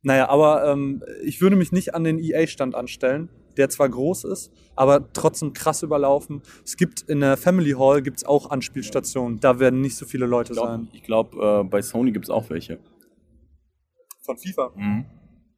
naja, 0.01 0.29
aber 0.29 0.65
ähm, 0.71 1.03
ich 1.23 1.41
würde 1.41 1.55
mich 1.55 1.71
nicht 1.71 1.95
an 1.95 2.03
den 2.03 2.19
EA-Stand 2.19 2.75
anstellen, 2.75 3.29
der 3.57 3.69
zwar 3.69 3.89
groß 3.89 4.25
ist, 4.25 4.51
aber 4.75 5.11
trotzdem 5.13 5.53
krass 5.53 5.83
überlaufen. 5.83 6.41
Es 6.63 6.77
gibt 6.77 7.01
in 7.03 7.21
der 7.21 7.37
Family 7.37 7.71
Hall 7.71 8.01
gibt's 8.01 8.23
auch 8.23 8.49
Anspielstationen. 8.49 9.39
Da 9.39 9.59
werden 9.59 9.81
nicht 9.81 9.95
so 9.95 10.05
viele 10.05 10.25
Leute 10.25 10.53
Ich 10.53 10.57
glaube, 10.57 10.71
sein. 10.91 11.01
glaub, 11.03 11.35
äh, 11.35 11.63
bei 11.63 11.81
Sony 11.81 12.11
gibt's 12.11 12.29
auch 12.29 12.49
welche. 12.49 12.79
Von 14.23 14.37
FIFA? 14.37 14.71
Mhm. 14.75 15.05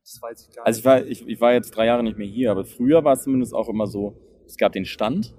Das 0.01 0.21
weiß 0.21 0.47
ich 0.49 0.55
gar 0.55 0.65
Also 0.65 0.79
ich 0.79 0.85
war, 0.85 1.05
ich, 1.05 1.27
ich 1.27 1.41
war 1.41 1.53
jetzt 1.53 1.71
drei 1.71 1.85
Jahre 1.85 2.03
nicht 2.03 2.17
mehr 2.17 2.27
hier, 2.27 2.51
aber 2.51 2.63
früher 2.65 3.03
war 3.03 3.13
es 3.13 3.23
zumindest 3.23 3.53
auch 3.53 3.67
immer 3.67 3.87
so, 3.87 4.15
es 4.45 4.55
gab 4.55 4.71
den 4.71 4.85
Stand, 4.85 5.35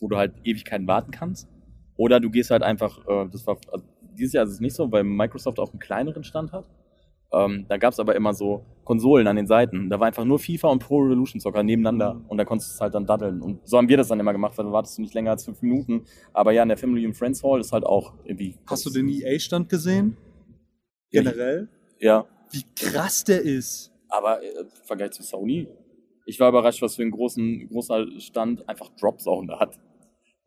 wo 0.00 0.08
du 0.08 0.16
halt 0.16 0.34
Ewigkeiten 0.44 0.86
warten 0.86 1.10
kannst. 1.10 1.48
Oder 1.96 2.20
du 2.20 2.30
gehst 2.30 2.50
halt 2.50 2.62
einfach, 2.62 2.98
äh, 3.08 3.28
das 3.30 3.46
war, 3.46 3.58
also 3.72 3.84
dieses 4.18 4.32
Jahr 4.32 4.44
ist 4.44 4.52
es 4.52 4.60
nicht 4.60 4.74
so, 4.74 4.90
weil 4.92 5.04
Microsoft 5.04 5.58
auch 5.58 5.70
einen 5.70 5.80
kleineren 5.80 6.24
Stand 6.24 6.52
hat. 6.52 6.68
Ähm, 7.30 7.66
da 7.68 7.76
gab 7.76 7.92
es 7.92 8.00
aber 8.00 8.16
immer 8.16 8.32
so 8.32 8.64
Konsolen 8.84 9.26
an 9.26 9.36
den 9.36 9.46
Seiten. 9.46 9.90
Da 9.90 10.00
war 10.00 10.06
einfach 10.06 10.24
nur 10.24 10.38
FIFA 10.38 10.68
und 10.68 10.78
Pro 10.78 10.98
Revolution 11.00 11.40
Soccer 11.40 11.62
nebeneinander 11.62 12.14
Mhm. 12.14 12.24
und 12.26 12.38
da 12.38 12.44
konntest 12.46 12.70
du 12.70 12.74
es 12.74 12.80
halt 12.80 12.94
dann 12.94 13.04
daddeln. 13.04 13.42
Und 13.42 13.68
so 13.68 13.76
haben 13.76 13.88
wir 13.88 13.98
das 13.98 14.08
dann 14.08 14.18
immer 14.18 14.32
gemacht, 14.32 14.56
weil 14.56 14.64
da 14.64 14.72
wartest 14.72 14.96
du 14.96 15.02
nicht 15.02 15.12
länger 15.12 15.32
als 15.32 15.44
fünf 15.44 15.60
Minuten. 15.60 16.04
Aber 16.32 16.52
ja, 16.52 16.62
in 16.62 16.68
der 16.70 16.78
Family 16.78 17.04
and 17.04 17.14
Friends 17.16 17.44
Hall 17.44 17.60
ist 17.60 17.72
halt 17.72 17.84
auch 17.84 18.14
irgendwie. 18.24 18.56
Hast 18.66 18.86
du 18.86 18.90
den 18.90 19.08
EA-Stand 19.08 19.68
gesehen? 19.68 20.16
Ja, 21.10 21.22
Generell? 21.22 21.68
Ja, 22.00 22.24
Wie 22.50 22.62
krass 22.76 23.24
der 23.24 23.42
ist. 23.42 23.92
Aber 24.08 24.42
äh, 24.42 24.46
im 24.60 24.68
Vergleich 24.84 25.10
zu 25.10 25.22
Sony, 25.22 25.68
ich 26.24 26.40
war 26.40 26.48
überrascht, 26.48 26.80
was 26.80 26.96
für 26.96 27.02
einen 27.02 27.10
großen, 27.10 27.68
großer 27.68 28.06
Stand 28.20 28.66
einfach 28.68 28.88
Drop 28.98 29.20
Zone 29.20 29.58
hat. 29.58 29.78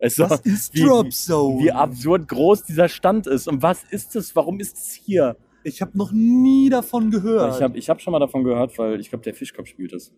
Es 0.04 0.18
Was 0.18 0.40
ist 0.42 0.74
wie, 0.74 0.82
Drop 0.82 1.14
Zone? 1.14 1.64
Wie 1.64 1.72
absurd 1.72 2.28
groß 2.28 2.64
dieser 2.64 2.90
Stand 2.90 3.28
ist. 3.28 3.48
Und 3.48 3.62
was 3.62 3.84
ist 3.92 4.16
es? 4.16 4.36
Warum 4.36 4.60
ist 4.60 4.76
es 4.76 4.94
hier? 4.94 5.38
Ich 5.64 5.80
habe 5.80 5.96
noch 5.96 6.12
nie 6.12 6.72
davon 6.72 7.12
gehört. 7.12 7.56
Ich 7.56 7.62
habe 7.62 7.78
ich 7.78 7.88
hab 7.88 8.02
schon 8.02 8.12
mal 8.12 8.20
davon 8.20 8.44
gehört, 8.44 8.80
weil 8.80 9.00
ich 9.00 9.10
glaube, 9.10 9.24
der 9.24 9.36
Fischkopf 9.36 9.68
spielt 9.68 9.94
es. 9.94 10.12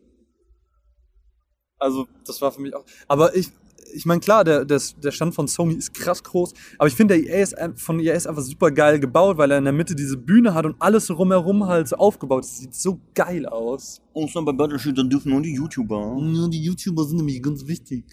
Also, 1.78 2.08
das 2.26 2.42
war 2.42 2.54
für 2.54 2.62
mich 2.62 2.74
auch. 2.74 2.86
Aber 3.10 3.36
ich, 3.36 3.50
ich 3.94 4.06
meine, 4.06 4.22
klar, 4.22 4.46
der, 4.46 4.64
der, 4.64 4.80
der 5.04 5.12
Stand 5.12 5.36
von 5.36 5.50
Sony 5.50 5.74
ist 5.74 5.94
krass 5.94 6.24
groß, 6.24 6.54
aber 6.78 6.88
ich 6.88 6.96
finde, 6.96 7.18
der 7.18 7.28
EA 7.28 7.44
ist 7.44 7.56
von 7.76 8.00
EA 8.00 8.14
ist 8.14 8.26
einfach 8.26 8.42
super 8.42 8.72
geil 8.72 9.02
gebaut, 9.02 9.36
weil 9.36 9.52
er 9.52 9.58
in 9.58 9.66
der 9.66 9.74
Mitte 9.74 9.96
diese 9.96 10.16
Bühne 10.16 10.54
hat 10.54 10.66
und 10.66 10.78
alles 10.80 11.08
so 11.08 11.16
rumherum 11.16 11.68
halt 11.68 11.90
so 11.90 11.98
aufgebaut. 11.98 12.46
ist. 12.46 12.60
sieht 12.60 12.74
so 12.74 13.02
geil 13.14 13.46
aus. 13.46 14.02
Und 14.14 14.34
dann 14.34 14.46
bei 14.46 14.54
Battlefield, 14.54 14.98
dann 14.98 15.10
dürfen 15.10 15.34
nur 15.34 15.42
die 15.42 15.54
YouTuber. 15.54 16.18
Ja, 16.22 16.48
die 16.48 16.64
YouTuber 16.64 17.04
sind 17.04 17.18
nämlich 17.18 17.44
ganz 17.44 17.68
wichtig. 17.68 18.06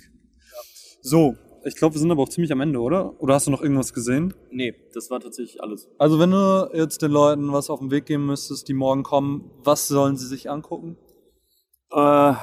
So, 1.03 1.37
ich 1.65 1.77
glaube, 1.77 1.95
wir 1.95 2.01
sind 2.01 2.11
aber 2.11 2.23
auch 2.23 2.29
ziemlich 2.29 2.53
am 2.53 2.61
Ende, 2.61 2.81
oder? 2.81 3.21
Oder 3.21 3.35
hast 3.35 3.47
du 3.47 3.51
noch 3.51 3.63
irgendwas 3.63 3.93
gesehen? 3.93 4.35
Nee, 4.51 4.75
das 4.95 5.11
war 5.11 5.21
tatsächlich 5.21 5.63
alles. 5.63 5.89
Also, 5.99 6.19
wenn 6.19 6.31
du 6.31 6.71
jetzt 6.75 7.03
den 7.03 7.11
Leuten 7.11 7.53
was 7.53 7.71
auf 7.71 7.81
den 7.81 7.91
Weg 7.91 8.07
geben 8.07 8.27
müsstest, 8.27 8.69
die 8.69 8.75
morgen 8.75 9.03
kommen, 9.03 9.51
was 9.63 9.89
sollen 9.89 10.17
sie 10.17 10.27
sich 10.27 10.51
angucken? 10.51 10.97
Äh, 11.91 12.35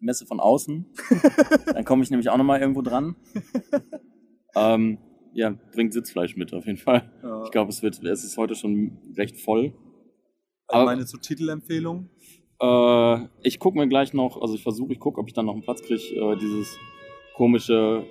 die 0.00 0.04
Messe 0.04 0.26
von 0.26 0.40
außen. 0.40 0.86
Dann 1.66 1.84
komme 1.84 2.02
ich 2.02 2.10
nämlich 2.10 2.30
auch 2.30 2.36
nochmal 2.36 2.60
irgendwo 2.60 2.82
dran. 2.82 3.16
ähm, 4.56 4.98
ja, 5.34 5.54
bringt 5.72 5.92
Sitzfleisch 5.92 6.36
mit 6.36 6.54
auf 6.54 6.66
jeden 6.66 6.78
Fall. 6.78 7.10
Ich 7.44 7.50
glaube, 7.50 7.70
es 7.70 7.82
wird, 7.82 8.02
es 8.02 8.24
ist 8.24 8.38
heute 8.38 8.54
schon 8.54 8.98
recht 9.16 9.38
voll. 9.38 9.74
Also 10.68 10.86
meine 10.86 11.06
so 11.06 11.18
Titelempfehlung. 11.18 12.08
Äh, 12.60 13.26
ich 13.42 13.58
gucke 13.58 13.78
mir 13.78 13.86
gleich 13.86 14.14
noch, 14.14 14.40
also 14.40 14.54
ich 14.54 14.62
versuche, 14.62 14.92
ich 14.92 14.98
gucke, 14.98 15.20
ob 15.20 15.28
ich 15.28 15.34
dann 15.34 15.46
noch 15.46 15.52
einen 15.52 15.62
Platz 15.62 15.82
kriege, 15.82 16.02
äh, 16.14 16.36
dieses 16.38 16.78
komische. 17.36 18.04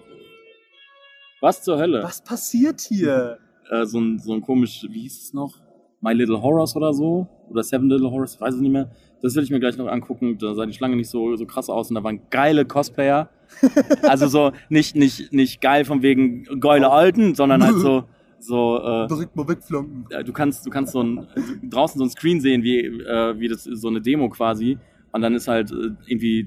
Was 1.41 1.61
zur 1.63 1.77
Hölle? 1.77 2.01
Was 2.03 2.23
passiert 2.23 2.81
hier? 2.81 3.39
Äh, 3.69 3.85
so, 3.85 3.99
ein, 3.99 4.19
so 4.19 4.33
ein 4.33 4.41
komisch, 4.41 4.85
wie 4.89 5.01
hieß 5.01 5.23
es 5.23 5.33
noch? 5.33 5.53
My 6.01 6.13
Little 6.13 6.41
Horrors 6.41 6.75
oder 6.75 6.93
so? 6.93 7.27
Oder 7.49 7.63
Seven 7.63 7.89
Little 7.89 8.09
Horrors, 8.11 8.35
ich 8.35 8.41
weiß 8.41 8.55
es 8.55 8.61
nicht 8.61 8.71
mehr. 8.71 8.91
Das 9.21 9.35
will 9.35 9.43
ich 9.43 9.49
mir 9.49 9.59
gleich 9.59 9.77
noch 9.77 9.87
angucken. 9.87 10.37
Da 10.37 10.53
sah 10.53 10.65
die 10.65 10.73
Schlange 10.73 10.95
nicht 10.95 11.09
so, 11.09 11.35
so 11.35 11.45
krass 11.45 11.69
aus 11.69 11.89
und 11.89 11.95
da 11.95 12.03
waren 12.03 12.21
geile 12.29 12.65
Cosplayer. 12.65 13.29
also 14.03 14.27
so, 14.27 14.51
nicht, 14.69 14.95
nicht, 14.95 15.33
nicht 15.33 15.61
geil 15.61 15.85
von 15.85 16.01
wegen 16.03 16.43
geile 16.59 16.91
Alten, 16.91 17.33
sondern 17.33 17.63
halt 17.63 17.77
so, 17.77 18.03
so, 18.39 18.79
äh, 18.79 19.07
Direkt 19.07 19.35
mal 19.35 19.47
wegflanken. 19.47 20.05
du 20.25 20.33
kannst, 20.33 20.65
du 20.65 20.69
kannst 20.69 20.93
so 20.93 21.01
ein, 21.01 21.27
draußen 21.63 21.97
so 21.97 22.05
ein 22.05 22.09
Screen 22.09 22.39
sehen, 22.39 22.63
wie, 22.63 22.79
äh, 22.79 23.39
wie 23.39 23.47
das 23.47 23.63
so 23.63 23.87
eine 23.87 24.01
Demo 24.01 24.29
quasi. 24.29 24.77
Und 25.15 25.21
dann 25.21 25.33
ist 25.33 25.47
halt 25.47 25.71
äh, 25.71 25.91
irgendwie, 26.07 26.45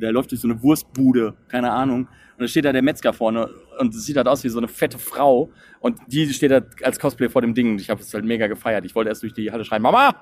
der 0.00 0.10
läuft 0.10 0.30
durch 0.30 0.40
so 0.40 0.48
eine 0.48 0.62
Wurstbude, 0.62 1.34
keine 1.48 1.70
Ahnung. 1.70 2.06
Und 2.06 2.40
da 2.40 2.48
steht 2.48 2.64
da 2.64 2.72
der 2.72 2.80
Metzger 2.80 3.12
vorne 3.12 3.50
und 3.78 3.94
sieht 3.94 4.16
halt 4.16 4.26
aus 4.26 4.42
wie 4.42 4.48
so 4.48 4.56
eine 4.56 4.68
fette 4.68 4.98
Frau. 4.98 5.50
Und 5.80 5.98
die 6.06 6.32
steht 6.32 6.50
da 6.50 6.62
als 6.82 6.98
Cosplay 6.98 7.28
vor 7.28 7.42
dem 7.42 7.52
Ding. 7.52 7.72
Und 7.72 7.80
ich 7.82 7.90
habe 7.90 8.00
es 8.00 8.14
halt 8.14 8.24
mega 8.24 8.46
gefeiert. 8.46 8.86
Ich 8.86 8.94
wollte 8.94 9.10
erst 9.10 9.22
durch 9.22 9.34
die 9.34 9.52
Halle 9.52 9.66
schreien, 9.66 9.82
Mama! 9.82 10.14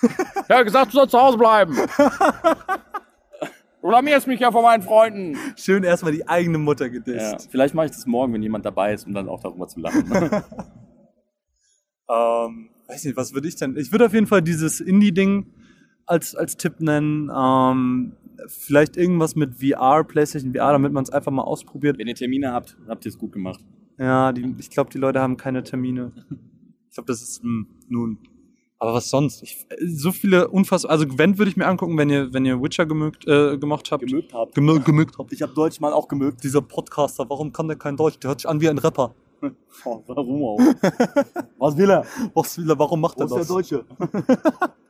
Er 0.48 0.56
hat 0.60 0.64
gesagt, 0.64 0.86
du 0.92 0.96
sollst 0.96 1.10
zu 1.10 1.20
Hause 1.20 1.36
bleiben. 1.36 1.76
Du 3.80 3.88
blamierst 3.88 4.26
mich 4.26 4.40
ja 4.40 4.50
vor 4.50 4.62
meinen 4.62 4.82
Freunden. 4.82 5.36
Schön 5.56 5.84
erstmal 5.84 6.10
die 6.12 6.26
eigene 6.28 6.58
Mutter 6.58 6.86
Ja, 6.86 6.92
gedisst. 6.92 7.48
vielleicht 7.50 7.74
mache 7.74 7.86
ich 7.86 7.92
das 7.92 8.06
morgen, 8.06 8.32
wenn 8.32 8.42
jemand 8.42 8.64
dabei 8.64 8.92
ist, 8.92 9.06
um 9.06 9.14
dann 9.14 9.28
auch 9.28 9.40
darüber 9.40 9.68
zu 9.68 9.80
lachen. 9.80 10.04
Ähm, 12.10 12.70
weiß 12.88 13.04
nicht, 13.04 13.16
was 13.18 13.34
würde 13.34 13.48
ich 13.48 13.56
denn? 13.56 13.76
Ich 13.76 13.92
würde 13.92 14.06
auf 14.06 14.14
jeden 14.14 14.26
Fall 14.26 14.40
dieses 14.40 14.80
Indie-Ding 14.80 15.52
als, 16.08 16.34
als 16.34 16.56
Tipp 16.56 16.80
nennen. 16.80 17.30
Ähm, 17.34 18.12
vielleicht 18.46 18.96
irgendwas 18.96 19.36
mit 19.36 19.56
VR, 19.56 20.04
PlayStation 20.04 20.52
VR, 20.54 20.72
damit 20.72 20.92
man 20.92 21.04
es 21.04 21.10
einfach 21.10 21.32
mal 21.32 21.42
ausprobiert. 21.42 21.98
wenn 21.98 22.06
ihr 22.06 22.14
Termine 22.14 22.52
habt, 22.52 22.76
habt 22.88 23.04
ihr 23.04 23.10
es 23.10 23.18
gut 23.18 23.32
gemacht. 23.32 23.60
Ja, 23.98 24.32
die, 24.32 24.54
ich 24.58 24.70
glaube, 24.70 24.90
die 24.90 24.98
Leute 24.98 25.20
haben 25.20 25.36
keine 25.36 25.62
Termine. 25.62 26.12
Ich 26.88 26.94
glaube, 26.94 27.08
das 27.08 27.22
ist 27.22 27.42
hm, 27.42 27.66
nun. 27.88 28.18
Aber 28.80 28.94
was 28.94 29.10
sonst? 29.10 29.42
Ich, 29.42 29.66
so 29.84 30.12
viele 30.12 30.48
unfassbar. 30.48 30.92
Also 30.92 31.06
Gwent 31.06 31.38
würde 31.38 31.50
ich 31.50 31.56
mir 31.56 31.66
angucken, 31.66 31.98
wenn 31.98 32.10
ihr, 32.10 32.32
wenn 32.32 32.44
ihr 32.44 32.62
Witcher 32.62 32.86
gemögt, 32.86 33.26
äh, 33.26 33.58
gemocht 33.58 33.90
habt. 33.90 34.06
Gemögt 34.06 34.32
habt. 34.32 34.54
Gemö 34.54 34.78
gemögt 34.78 35.18
habt. 35.18 35.32
Ich 35.32 35.42
habe 35.42 35.52
Deutsch 35.52 35.80
mal 35.80 35.92
auch 35.92 36.06
gemögt. 36.06 36.44
Dieser 36.44 36.62
Podcaster, 36.62 37.28
warum 37.28 37.52
kann 37.52 37.66
der 37.66 37.76
kein 37.76 37.96
Deutsch? 37.96 38.20
Der 38.20 38.28
hört 38.28 38.40
sich 38.40 38.48
an 38.48 38.60
wie 38.60 38.68
ein 38.68 38.78
Rapper. 38.78 39.14
Oh, 39.84 40.02
warum 40.08 40.42
auch? 40.42 40.58
Was 41.58 41.76
will 41.76 41.88
er? 41.90 42.04
Was 42.34 42.58
will 42.58 42.68
er, 42.68 42.76
warum 42.76 43.00
macht 43.00 43.20
er 43.20 43.28
das? 43.28 43.46
Deutsche? 43.46 43.84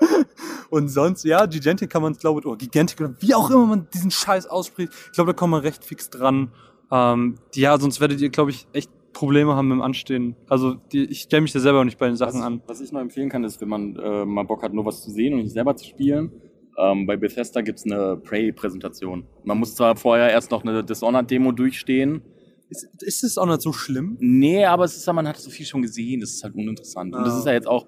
Und 0.70 0.88
sonst, 0.88 1.24
ja, 1.24 1.46
Gigantic 1.46 1.90
kann 1.90 2.02
man 2.02 2.12
es, 2.12 2.18
glaube 2.18 2.40
ich, 2.40 2.46
oder 2.46 2.56
Gigantic, 2.56 3.00
oder 3.00 3.14
wie 3.20 3.34
auch 3.34 3.50
immer 3.50 3.66
man 3.66 3.88
diesen 3.92 4.10
Scheiß 4.10 4.46
ausspricht, 4.46 4.92
ich 5.06 5.12
glaube, 5.12 5.32
da 5.32 5.36
kommt 5.36 5.52
man 5.52 5.60
recht 5.62 5.84
fix 5.84 6.10
dran. 6.10 6.52
Ähm, 6.90 7.36
ja, 7.54 7.78
sonst 7.78 8.00
werdet 8.00 8.20
ihr, 8.20 8.28
glaube 8.30 8.50
ich, 8.50 8.66
echt 8.72 8.90
Probleme 9.12 9.54
haben 9.56 9.68
mit 9.68 9.76
dem 9.76 9.82
Anstehen. 9.82 10.36
Also, 10.48 10.74
die, 10.74 11.04
ich 11.04 11.22
stelle 11.22 11.42
mich 11.42 11.52
da 11.52 11.60
selber 11.60 11.80
auch 11.80 11.84
nicht 11.84 11.98
bei 11.98 12.06
den 12.06 12.16
Sachen 12.16 12.40
was, 12.40 12.46
an. 12.46 12.62
Was 12.66 12.80
ich 12.80 12.92
noch 12.92 13.00
empfehlen 13.00 13.28
kann, 13.28 13.42
ist, 13.44 13.60
wenn 13.60 13.68
man 13.68 13.96
äh, 13.96 14.24
mal 14.24 14.44
Bock 14.44 14.62
hat, 14.62 14.72
nur 14.72 14.84
was 14.84 15.02
zu 15.02 15.10
sehen 15.10 15.34
und 15.34 15.40
nicht 15.40 15.52
selber 15.52 15.74
zu 15.76 15.84
spielen. 15.86 16.32
Ähm, 16.78 17.06
bei 17.06 17.16
Bethesda 17.16 17.60
gibt's 17.62 17.84
eine 17.84 18.16
Prey-Präsentation. 18.18 19.26
Man 19.44 19.58
muss 19.58 19.74
zwar 19.74 19.96
vorher 19.96 20.30
erst 20.30 20.50
noch 20.52 20.62
eine 20.62 20.84
Dishonored-Demo 20.84 21.50
durchstehen. 21.52 22.22
Ist, 22.70 22.86
ist 23.00 23.22
das 23.24 23.38
auch 23.38 23.46
nicht 23.46 23.62
so 23.62 23.72
schlimm? 23.72 24.16
Nee, 24.20 24.64
aber 24.64 24.84
es 24.84 24.96
ist 24.96 25.06
ja, 25.06 25.12
man 25.12 25.26
hat 25.26 25.38
so 25.38 25.50
viel 25.50 25.66
schon 25.66 25.82
gesehen, 25.82 26.20
das 26.20 26.30
ist 26.34 26.44
halt 26.44 26.54
uninteressant. 26.54 27.14
Und 27.14 27.24
das 27.24 27.34
Ah. 27.34 27.38
ist 27.38 27.46
ja 27.46 27.52
jetzt 27.54 27.66
auch, 27.66 27.86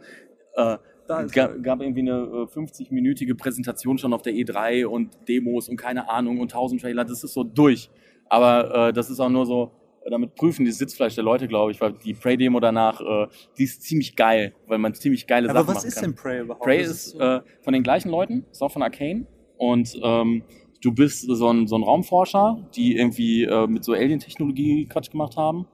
äh, 0.56 0.78
Da 1.10 1.20
es 1.20 1.26
ist- 1.26 1.32
gab, 1.34 1.62
gab 1.62 1.80
irgendwie 1.80 2.00
eine 2.02 2.12
äh, 2.12 2.46
50-minütige 2.58 3.34
Präsentation 3.36 3.98
schon 3.98 4.12
auf 4.12 4.22
der 4.22 4.32
E3 4.32 4.86
und 4.86 5.10
Demos 5.28 5.68
und 5.68 5.76
keine 5.76 6.08
Ahnung 6.08 6.38
und 6.40 6.52
1000 6.52 6.80
Trailer, 6.80 7.04
das 7.04 7.24
ist 7.24 7.34
so 7.34 7.42
durch. 7.44 7.90
Aber 8.28 8.88
äh, 8.88 8.92
das 8.92 9.10
ist 9.10 9.18
auch 9.18 9.28
nur 9.28 9.44
so, 9.44 9.72
äh, 10.04 10.10
damit 10.10 10.36
prüfen 10.36 10.64
die 10.64 10.70
Sitzfleisch 10.70 11.16
der 11.16 11.24
Leute, 11.24 11.48
glaube 11.48 11.72
ich, 11.72 11.80
weil 11.80 11.94
die 11.94 12.14
Prey-Demo 12.14 12.60
danach, 12.60 13.00
äh, 13.00 13.26
die 13.58 13.64
ist 13.64 13.82
ziemlich 13.82 14.14
geil, 14.14 14.54
weil 14.68 14.78
man 14.78 14.94
ziemlich 14.94 15.26
geile 15.26 15.50
Aber 15.50 15.60
Sachen 15.60 15.68
was 15.68 15.74
machen 15.78 15.88
ist 15.88 15.94
kann. 15.96 16.04
denn 16.04 16.14
Prey 16.14 16.40
überhaupt? 16.42 16.64
Prey 16.64 16.80
ist 16.80 17.10
so- 17.10 17.18
äh, 17.20 17.40
von 17.62 17.72
den 17.72 17.82
gleichen 17.82 18.08
Leuten, 18.10 18.44
ist 18.52 18.62
auch 18.62 18.70
von 18.70 18.82
Arcane. 18.84 19.26
Und 19.58 19.98
ähm, 20.02 20.44
du 20.80 20.92
bist 20.92 21.26
so 21.28 21.48
ein, 21.52 21.66
so 21.66 21.76
ein 21.76 21.82
Raumforscher, 21.82 22.68
die 22.76 22.96
irgendwie 22.96 23.44
äh, 23.44 23.66
mit 23.66 23.82
so 23.84 23.92
Alien-Technologie 23.94 24.86
Quatsch 24.86 25.10
gemacht 25.10 25.36
haben. 25.36 25.66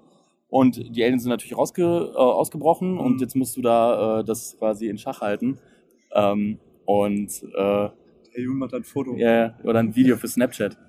Und 0.49 0.77
die 0.97 1.03
Aliens 1.03 1.23
sind 1.23 1.31
natürlich 1.31 1.57
rausge, 1.57 1.83
äh, 1.83 2.17
ausgebrochen 2.19 2.93
Mhm. 2.93 3.01
und 3.01 3.21
jetzt 3.21 3.35
musst 3.37 3.57
du 3.57 3.63
da 3.63 4.21
äh, 4.21 4.25
das 4.25 4.57
quasi 4.59 4.89
in 4.89 4.99
Schach 4.99 5.21
halten. 5.21 5.59
Ähm, 6.15 6.59
und 6.85 7.31
äh, 7.43 7.59
Herr 7.59 7.91
Jun 8.43 8.59
macht 8.59 8.75
ein 8.75 8.85
Foto. 8.85 9.17
ja, 9.17 9.59
oder 9.65 9.81
ein 9.81 9.95
Video 9.97 10.17
für 10.17 10.29
Snapchat. 10.29 10.77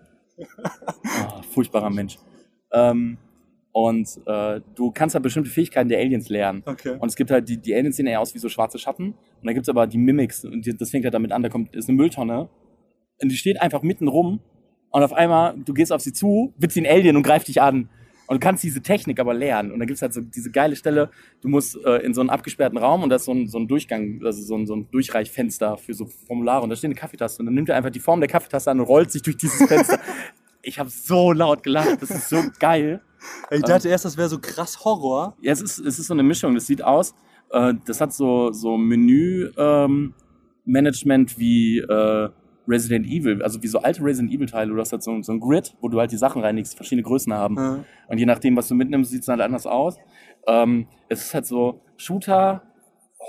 Ah, 1.04 1.42
furchtbarer 1.50 1.90
Mensch. 1.90 2.18
Ähm, 2.72 3.18
und 3.72 4.08
äh, 4.28 4.62
du 4.76 4.92
kannst 4.92 5.16
halt 5.16 5.24
bestimmte 5.24 5.50
Fähigkeiten 5.50 5.90
der 5.90 6.00
Aliens 6.00 6.30
lernen. 6.30 6.62
Okay. 6.66 6.96
Und 7.00 7.08
es 7.10 7.16
gibt 7.16 7.32
halt, 7.32 7.48
die, 7.50 7.58
die 7.58 7.74
Aliens 7.74 7.96
sehen 7.96 8.08
ja 8.08 8.20
aus 8.20 8.34
wie 8.36 8.40
so 8.40 8.50
schwarze 8.50 8.78
Schatten. 8.78 9.10
Und 9.12 9.16
dann 9.46 9.54
gibt's 9.56 9.70
aber 9.70 9.88
die 9.88 9.98
Mimics. 9.98 10.46
Und 10.46 10.66
die, 10.66 10.76
das 10.78 10.92
fängt 10.92 11.06
halt 11.06 11.14
damit 11.16 11.32
an, 11.32 11.42
da 11.44 11.50
kommt, 11.50 11.76
ist 11.76 11.90
eine 11.90 11.96
Mülltonne. 11.98 12.50
Und 13.22 13.32
die 13.32 13.36
steht 13.36 13.62
einfach 13.62 13.82
mitten 13.82 14.08
rum. 14.08 14.40
Und 14.92 15.04
auf 15.04 15.14
einmal, 15.14 15.56
du 15.64 15.74
gehst 15.74 15.92
auf 15.92 16.02
sie 16.02 16.14
zu, 16.14 16.54
wird 16.58 16.72
sie 16.72 16.82
ein 16.82 16.88
Alien 16.92 17.16
und 17.18 17.24
greift 17.24 17.48
dich 17.48 17.62
an. 17.62 17.90
Und 18.28 18.36
du 18.36 18.46
kannst 18.46 18.64
diese 18.64 18.82
Technik 18.82 19.20
aber 19.20 19.34
lernen. 19.34 19.72
Und 19.72 19.80
dann 19.80 19.88
gibt's 19.88 20.02
halt 20.02 20.14
so 20.14 20.22
diese 20.22 20.52
geile 20.52 20.76
Stelle, 20.76 21.10
du 21.42 21.48
musst 21.48 21.78
äh, 21.86 22.00
in 22.00 22.14
so 22.14 22.22
einen 22.22 22.30
abgesperrten 22.30 22.78
Raum 22.78 23.04
und 23.04 23.10
da 23.10 23.16
ist 23.16 23.26
so 23.26 23.32
ein, 23.32 23.48
so 23.48 23.58
ein 23.58 23.68
Durchgang, 23.68 24.22
also 24.24 24.42
so 24.42 24.56
ein, 24.56 24.68
so 24.68 24.76
ein 24.76 24.92
Durchreichfenster 24.92 25.78
für 25.78 25.94
so 25.94 26.06
Formulare. 26.06 26.64
Und 26.64 26.70
da 26.70 26.76
steht 26.76 26.90
eine 26.90 26.96
Kaffeetaste. 26.96 27.42
Und 27.42 27.48
dann 27.48 27.56
nimmt 27.56 27.70
er 27.70 27.78
einfach 27.78 27.90
die 27.90 28.02
Form 28.02 28.20
der 28.20 28.30
Kaffeetaste 28.30 28.70
an 28.70 28.82
und 28.82 28.86
rollt 28.86 29.12
sich 29.12 29.22
durch 29.22 29.38
dieses 29.38 29.66
Fenster. 29.66 30.00
ich 30.62 30.78
habe 30.78 30.90
so 30.90 31.32
laut 31.32 31.64
gelacht. 31.64 32.02
Das 32.02 32.12
ist 32.12 32.30
so 32.30 32.44
geil. 32.60 33.02
Ich 33.50 33.62
dachte 33.62 33.88
erst, 33.88 34.04
das 34.06 34.18
wäre 34.18 34.30
so 34.30 34.40
krass 34.40 34.84
Horror. 34.84 35.38
Ja, 35.42 35.54
es 35.54 35.62
ist, 35.62 35.80
es 35.80 36.00
ist 36.00 36.08
so 36.08 36.14
eine 36.14 36.24
Mischung. 36.24 36.54
Das 36.54 36.68
sieht 36.68 36.84
aus, 36.84 37.16
äh, 37.52 37.74
das 37.86 38.02
hat 38.02 38.12
so, 38.14 38.52
so 38.52 38.78
Menü-Management 38.78 41.40
wie 41.40 41.80
äh, 41.80 42.30
Resident 42.68 43.06
Evil, 43.06 43.42
also 43.42 43.62
wie 43.64 43.68
so 43.68 43.80
alte 43.80 44.04
Resident 44.04 44.34
Evil-Teile. 44.34 44.74
Du 44.74 44.80
hast 44.80 44.92
halt 44.92 45.04
so, 45.04 45.22
so 45.22 45.32
ein 45.32 45.40
Grid, 45.40 45.76
wo 45.82 45.88
du 45.88 46.00
halt 46.00 46.12
die 46.12 46.18
Sachen 46.18 46.42
reinigst, 46.42 46.74
die 46.74 46.78
verschiedene 46.78 47.04
Größen 47.04 47.34
haben. 47.34 47.56
Ja. 47.56 47.86
Und 48.08 48.18
je 48.18 48.26
nachdem, 48.26 48.56
was 48.56 48.68
du 48.68 48.76
mitnimmst, 48.76 49.12
sieht 49.12 49.22
es 49.22 49.28
halt 49.28 49.42
anders 49.42 49.66
aus. 49.66 49.98
Ähm, 50.48 50.88
es 51.10 51.26
ist 51.26 51.34
halt 51.34 51.46
so 51.46 51.82
Shooter, 51.98 52.64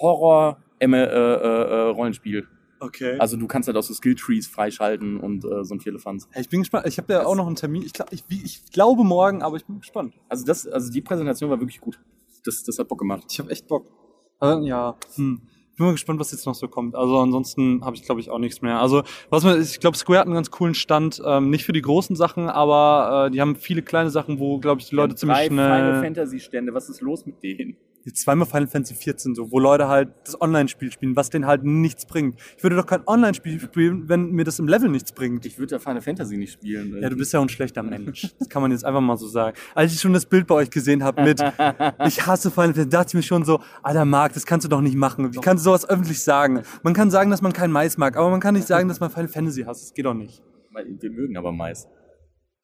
Horror, 0.00 0.62
M 0.78 0.94
äh, 0.94 1.04
äh, 1.04 1.08
äh, 1.08 1.80
Rollenspiel. 1.90 2.46
Okay. 2.80 3.18
Also 3.18 3.36
du 3.36 3.46
kannst 3.46 3.66
halt 3.66 3.76
auch 3.76 3.82
so 3.82 3.92
Skill-Trees 3.92 4.46
freischalten 4.46 5.18
und 5.18 5.44
äh, 5.44 5.64
so 5.64 5.74
ein 5.74 5.80
Vierlefanz. 5.80 6.28
ich 6.36 6.48
bin 6.48 6.60
gespannt. 6.60 6.86
Ich 6.86 6.98
habe 6.98 7.12
ja 7.12 7.26
auch 7.26 7.34
noch 7.34 7.46
einen 7.46 7.56
Termin. 7.56 7.82
Ich, 7.82 7.92
glaub, 7.92 8.12
ich, 8.12 8.24
ich 8.30 8.70
glaube 8.70 9.02
morgen, 9.02 9.42
aber 9.42 9.56
ich 9.56 9.66
bin 9.66 9.80
gespannt. 9.80 10.14
Also 10.28 10.44
das, 10.44 10.66
also 10.66 10.92
die 10.92 11.00
Präsentation 11.00 11.50
war 11.50 11.58
wirklich 11.60 11.80
gut. 11.80 12.00
Das, 12.44 12.62
das 12.62 12.78
hat 12.78 12.86
Bock 12.88 12.98
gemacht. 12.98 13.24
Ich 13.30 13.38
habe 13.40 13.50
echt 13.50 13.66
Bock. 13.66 13.86
Aber, 14.38 14.62
ja, 14.62 14.96
hm. 15.16 15.42
Ich 15.78 15.80
bin 15.80 15.86
mal 15.86 15.92
gespannt, 15.92 16.18
was 16.18 16.32
jetzt 16.32 16.44
noch 16.44 16.56
so 16.56 16.66
kommt. 16.66 16.96
Also 16.96 17.20
ansonsten 17.20 17.84
habe 17.84 17.94
ich, 17.94 18.02
glaube 18.02 18.20
ich, 18.20 18.30
auch 18.30 18.40
nichts 18.40 18.62
mehr. 18.62 18.80
Also 18.80 19.04
was 19.30 19.44
man, 19.44 19.62
ich 19.62 19.78
glaube, 19.78 19.96
Square 19.96 20.18
hat 20.18 20.26
einen 20.26 20.34
ganz 20.34 20.50
coolen 20.50 20.74
Stand. 20.74 21.22
Ähm, 21.24 21.50
nicht 21.50 21.64
für 21.64 21.72
die 21.72 21.82
großen 21.82 22.16
Sachen, 22.16 22.48
aber 22.48 23.26
äh, 23.26 23.30
die 23.30 23.40
haben 23.40 23.54
viele 23.54 23.82
kleine 23.82 24.10
Sachen, 24.10 24.40
wo, 24.40 24.58
glaube 24.58 24.80
ich, 24.80 24.88
die 24.88 24.96
Leute 24.96 25.14
ziemlich 25.14 25.38
Drei 25.38 25.46
Final 25.46 25.90
schnell... 25.92 26.02
Fantasy 26.02 26.40
Stände, 26.40 26.74
was 26.74 26.88
ist 26.88 27.00
los 27.00 27.26
mit 27.26 27.40
denen? 27.44 27.76
Jetzt 28.08 28.22
zweimal 28.22 28.46
Final 28.46 28.68
Fantasy 28.68 28.94
14 28.94 29.34
so, 29.34 29.52
wo 29.52 29.58
Leute 29.58 29.86
halt 29.86 30.08
das 30.24 30.40
Online-Spiel 30.40 30.90
spielen, 30.90 31.14
was 31.14 31.28
denen 31.28 31.46
halt 31.46 31.62
nichts 31.62 32.06
bringt. 32.06 32.40
Ich 32.56 32.62
würde 32.62 32.76
doch 32.76 32.86
kein 32.86 33.06
Online-Spiel 33.06 33.60
spielen, 33.60 34.08
wenn 34.08 34.30
mir 34.30 34.44
das 34.44 34.58
im 34.58 34.66
Level 34.66 34.88
nichts 34.88 35.12
bringt. 35.12 35.44
Ich 35.44 35.58
würde 35.58 35.74
ja 35.74 35.78
Final 35.78 36.00
Fantasy 36.00 36.38
nicht 36.38 36.54
spielen. 36.54 37.02
Ja, 37.02 37.10
du 37.10 37.16
bist 37.16 37.34
ja 37.34 37.38
auch 37.38 37.44
ein 37.44 37.50
schlechter 37.50 37.82
Mensch. 37.82 38.34
Das 38.38 38.48
kann 38.48 38.62
man 38.62 38.70
jetzt 38.70 38.82
einfach 38.82 39.02
mal 39.02 39.18
so 39.18 39.28
sagen. 39.28 39.54
Als 39.74 39.92
ich 39.92 40.00
schon 40.00 40.14
das 40.14 40.24
Bild 40.24 40.46
bei 40.46 40.54
euch 40.54 40.70
gesehen 40.70 41.04
habe 41.04 41.22
mit 41.22 41.38
Ich 42.06 42.26
hasse 42.26 42.50
Final 42.50 42.68
Fantasy, 42.68 42.88
dachte 42.88 43.08
ich 43.08 43.14
mir 43.14 43.22
schon 43.22 43.44
so, 43.44 43.60
alter 43.82 44.06
Marc, 44.06 44.32
das 44.32 44.46
kannst 44.46 44.64
du 44.64 44.70
doch 44.70 44.80
nicht 44.80 44.96
machen. 44.96 45.34
Wie 45.34 45.40
kannst 45.40 45.66
du 45.66 45.68
sowas 45.68 45.86
öffentlich 45.86 46.22
sagen? 46.22 46.62
Man 46.82 46.94
kann 46.94 47.10
sagen, 47.10 47.30
dass 47.30 47.42
man 47.42 47.52
kein 47.52 47.70
Mais 47.70 47.98
mag, 47.98 48.16
aber 48.16 48.30
man 48.30 48.40
kann 48.40 48.54
nicht 48.54 48.66
sagen, 48.66 48.88
dass 48.88 49.00
man 49.00 49.10
Final 49.10 49.28
Fantasy 49.28 49.64
hasst. 49.64 49.82
Das 49.82 49.92
geht 49.92 50.06
doch 50.06 50.14
nicht. 50.14 50.42
Wir 51.00 51.10
mögen 51.10 51.36
aber 51.36 51.52
Mais. 51.52 51.86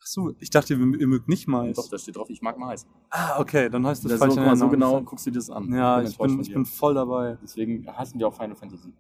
Achso, 0.05 0.35
ich 0.39 0.51
dachte, 0.51 0.75
ihr, 0.75 1.07
mögt 1.07 1.29
nicht 1.29 1.49
Mais. 1.49 1.77
Doch, 1.77 1.89
da 1.89 1.97
steht 1.97 2.17
drauf, 2.17 2.29
ich 2.29 2.43
mag 2.43 2.59
Mais. 2.59 2.87
Ah, 3.09 3.41
okay, 3.41 3.71
dann 3.71 3.87
heißt 3.87 4.05
das, 4.05 4.11
Das 4.13 4.19
falsch 4.19 4.35
so, 4.35 4.41
mal, 4.41 4.55
so 4.55 4.69
genau 4.69 5.01
guckst 5.01 5.25
du 5.27 5.31
dir 5.31 5.39
das 5.39 5.49
an. 5.49 5.73
Ja, 5.73 6.03
ich 6.03 6.19
bin, 6.19 6.41
ich 6.41 6.53
bin 6.53 6.67
voll 6.67 6.93
dabei. 6.93 7.39
Deswegen 7.43 7.87
hassen 7.87 8.19
wir 8.19 8.29
auch 8.29 8.35
Final 8.37 8.55
Fantasy. 8.55 8.93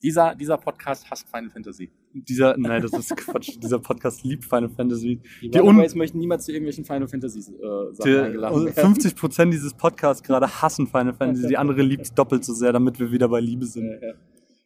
Dieser, 0.00 0.34
dieser 0.36 0.56
Podcast 0.58 1.10
hasst 1.10 1.26
Final 1.28 1.50
Fantasy. 1.50 1.90
Dieser, 2.12 2.56
nein, 2.56 2.82
das 2.82 2.92
ist 2.92 3.16
Quatsch. 3.16 3.56
Dieser 3.62 3.80
Podcast 3.80 4.22
liebt 4.22 4.44
Final 4.44 4.68
Fantasy. 4.68 5.20
Die, 5.42 5.50
Die 5.50 5.58
un- 5.58 5.66
Runaways 5.68 5.96
möchten 5.96 6.18
niemals 6.18 6.44
zu 6.44 6.52
irgendwelchen 6.52 6.84
Final 6.84 7.08
Fantasy 7.08 7.40
äh, 7.40 7.92
Sachen 7.94 8.12
Die, 8.12 8.18
eingeladen 8.18 8.64
werden. 8.66 8.74
50 8.74 9.16
Prozent 9.16 9.52
dieses 9.52 9.74
Podcasts 9.74 10.22
gerade 10.22 10.46
hassen 10.62 10.86
Final 10.86 11.14
Fantasy. 11.18 11.48
Die 11.48 11.56
andere 11.56 11.82
liebt 11.82 12.02
es 12.04 12.14
doppelt 12.14 12.44
so 12.44 12.52
sehr, 12.54 12.72
damit 12.72 13.00
wir 13.00 13.10
wieder 13.10 13.28
bei 13.28 13.40
Liebe 13.40 13.66
sind. 13.66 13.86
Ja, 13.86 14.08
ja. 14.08 14.14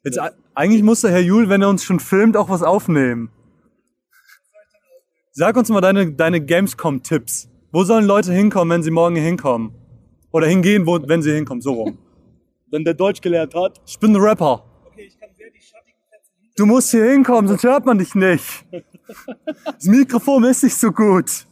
Jetzt, 0.05 0.18
eigentlich 0.55 0.83
musste 0.83 1.09
Herr 1.11 1.20
Jul, 1.22 1.48
wenn 1.48 1.62
er 1.62 1.70
uns 1.70 1.83
schon 1.83 2.01
filmt, 2.01 2.37
auch 2.37 2.51
was 2.51 2.62
aufnehmen. 2.62 3.31
Sag 5.38 5.57
uns 5.57 5.68
mal 5.68 5.81
deine, 5.81 6.12
deine 6.12 6.44
Gamescom-Tipps. 6.44 7.48
Wo 7.70 7.85
sollen 7.85 8.07
Leute 8.07 8.33
hinkommen, 8.33 8.74
wenn 8.74 8.83
sie 8.83 8.90
morgen 8.90 9.14
hier 9.14 9.24
hinkommen? 9.24 9.72
Oder 10.33 10.48
hingehen, 10.48 10.85
wo, 10.85 10.98
wenn 11.01 11.22
sie 11.22 11.33
hinkommen, 11.33 11.61
so 11.62 11.74
rum. 11.74 11.96
Wenn 12.72 12.83
der 12.83 12.94
Deutsch 12.94 13.20
gelernt 13.20 13.55
hat. 13.55 13.81
Ich 13.87 14.01
bin 14.01 14.16
ein 14.16 14.20
Rapper. 14.20 14.64
Du 16.57 16.66
musst 16.66 16.90
hier 16.90 17.05
hinkommen, 17.05 17.46
sonst 17.46 17.62
hört 17.62 17.87
man 17.87 17.98
dich 17.98 18.16
nicht. 18.16 18.66
Das 19.64 19.85
Mikrofon 19.85 20.42
ist 20.42 20.64
nicht 20.64 20.74
so 20.74 20.90
gut. 20.90 21.27
Das 21.27 21.46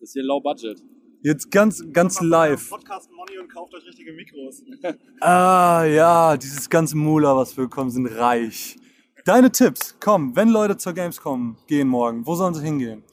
ist 0.00 0.12
hier 0.12 0.22
low 0.22 0.38
budget. 0.38 0.82
Jetzt 1.22 1.50
ganz, 1.50 1.82
ganz 1.94 2.20
live. 2.20 2.68
Podcast 2.68 3.10
Money 3.10 3.38
und 3.38 3.50
kauft 3.50 3.74
euch 3.74 3.86
richtige 3.86 4.12
Mikros. 4.12 4.62
Ah, 5.20 5.84
ja, 5.84 6.36
dieses 6.36 6.68
ganze 6.68 6.94
Mula, 6.98 7.34
was 7.34 7.56
wir 7.56 7.64
bekommen, 7.64 7.90
sind 7.90 8.06
reich. 8.06 8.76
Deine 9.30 9.52
Tipps, 9.52 9.94
komm, 10.00 10.34
wenn 10.34 10.48
Leute 10.48 10.76
zur 10.76 10.92
Gamescom 10.92 11.56
gehen 11.68 11.86
morgen, 11.86 12.26
wo 12.26 12.34
sollen 12.34 12.52
sie 12.52 12.64
hingehen? 12.64 13.04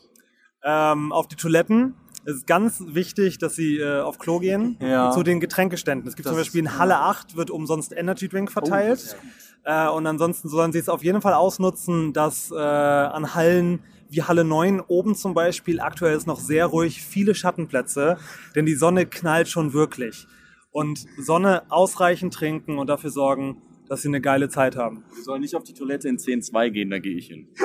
Ähm, 0.63 1.11
auf 1.11 1.27
die 1.27 1.35
Toiletten. 1.35 1.93
Es 2.25 2.37
ist 2.37 2.47
ganz 2.47 2.81
wichtig, 2.87 3.37
dass 3.37 3.53
sie 3.53 3.77
äh, 3.77 4.01
auf 4.01 4.17
Klo 4.17 4.39
gehen. 4.39 4.79
Ja. 4.81 5.11
Zu 5.11 5.21
den 5.21 5.39
Getränkeständen. 5.39 6.07
Es 6.07 6.15
gibt 6.15 6.25
Das 6.25 6.31
zum 6.33 6.41
Beispiel 6.41 6.61
in 6.61 6.79
Halle 6.79 6.97
8 6.97 7.37
wird 7.37 7.51
umsonst 7.51 7.93
Energy 7.95 8.27
Drink 8.27 8.51
verteilt. 8.51 9.15
Oh, 9.63 9.69
äh, 9.69 9.89
und 9.89 10.07
ansonsten 10.07 10.49
sollen 10.49 10.71
sie 10.71 10.79
es 10.79 10.89
auf 10.89 11.03
jeden 11.03 11.21
Fall 11.21 11.35
ausnutzen, 11.35 12.13
dass 12.13 12.49
äh, 12.49 12.55
an 12.55 13.35
Hallen 13.35 13.83
wie 14.09 14.23
Halle 14.23 14.43
9 14.43 14.81
oben 14.81 15.13
zum 15.13 15.35
Beispiel 15.35 15.79
aktuell 15.79 16.17
ist 16.17 16.25
noch 16.25 16.39
sehr 16.39 16.65
ruhig, 16.65 17.03
viele 17.03 17.35
Schattenplätze, 17.35 18.17
denn 18.55 18.65
die 18.65 18.73
Sonne 18.73 19.05
knallt 19.05 19.49
schon 19.49 19.73
wirklich. 19.73 20.25
Und 20.71 21.05
Sonne 21.19 21.61
ausreichend 21.69 22.33
trinken 22.33 22.79
und 22.79 22.87
dafür 22.87 23.11
sorgen, 23.11 23.61
dass 23.87 24.01
sie 24.01 24.07
eine 24.07 24.21
geile 24.21 24.49
Zeit 24.49 24.75
haben. 24.75 25.03
Wir 25.13 25.23
sollen 25.23 25.41
nicht 25.41 25.55
auf 25.55 25.63
die 25.63 25.73
Toilette 25.73 26.09
in 26.09 26.17
10.2 26.17 26.69
gehen, 26.69 26.89
da 26.89 26.99
gehe 26.99 27.17
ich 27.17 27.27
hin. 27.27 27.47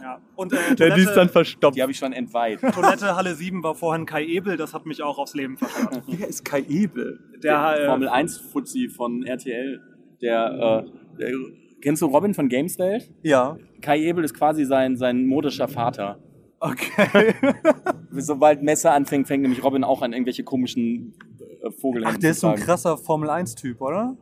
Ja. 0.00 0.20
Und 0.36 0.52
äh, 0.52 0.74
Der, 0.76 0.94
die 0.94 1.00
ist 1.00 1.08
dann 1.08 1.14
Toilette, 1.14 1.32
verstopft. 1.32 1.76
Die 1.76 1.82
habe 1.82 1.92
ich 1.92 1.98
schon 1.98 2.12
entweiht. 2.12 2.60
Toilette 2.60 3.16
Halle 3.16 3.34
7 3.34 3.62
war 3.62 3.74
vorhin 3.74 4.06
Kai 4.06 4.24
Ebel, 4.24 4.56
das 4.56 4.74
hat 4.74 4.86
mich 4.86 5.02
auch 5.02 5.18
aufs 5.18 5.34
Leben 5.34 5.56
verschafft. 5.56 6.02
Wer 6.06 6.28
ist 6.28 6.44
Kai 6.44 6.64
Ebel? 6.68 7.20
Der, 7.42 7.80
äh, 7.80 7.86
Formel 7.86 8.08
1 8.08 8.38
Fuzzi 8.38 8.88
von 8.88 9.24
RTL. 9.24 9.80
Der, 10.22 10.84
äh, 10.86 11.18
der, 11.18 11.32
kennst 11.80 12.02
du 12.02 12.06
Robin 12.06 12.34
von 12.34 12.48
Gameswelt? 12.48 13.10
Ja. 13.22 13.58
Kai 13.80 14.00
Ebel 14.00 14.24
ist 14.24 14.34
quasi 14.34 14.64
sein, 14.64 14.96
sein 14.96 15.26
modischer 15.26 15.68
Vater. 15.68 16.18
Okay. 16.60 17.34
Sobald 18.10 18.62
Messer 18.62 18.92
anfängt, 18.92 19.28
fängt 19.28 19.42
nämlich 19.42 19.62
Robin 19.62 19.84
auch 19.84 20.02
an 20.02 20.12
irgendwelche 20.12 20.42
komischen 20.42 21.14
äh, 21.62 21.70
Vogelhände 21.70 22.16
Ach, 22.16 22.20
der 22.20 22.32
ist 22.32 22.40
so 22.40 22.48
ein 22.48 22.56
krasser 22.56 22.96
Formel-1-Typ, 22.96 23.80
oder? 23.80 24.16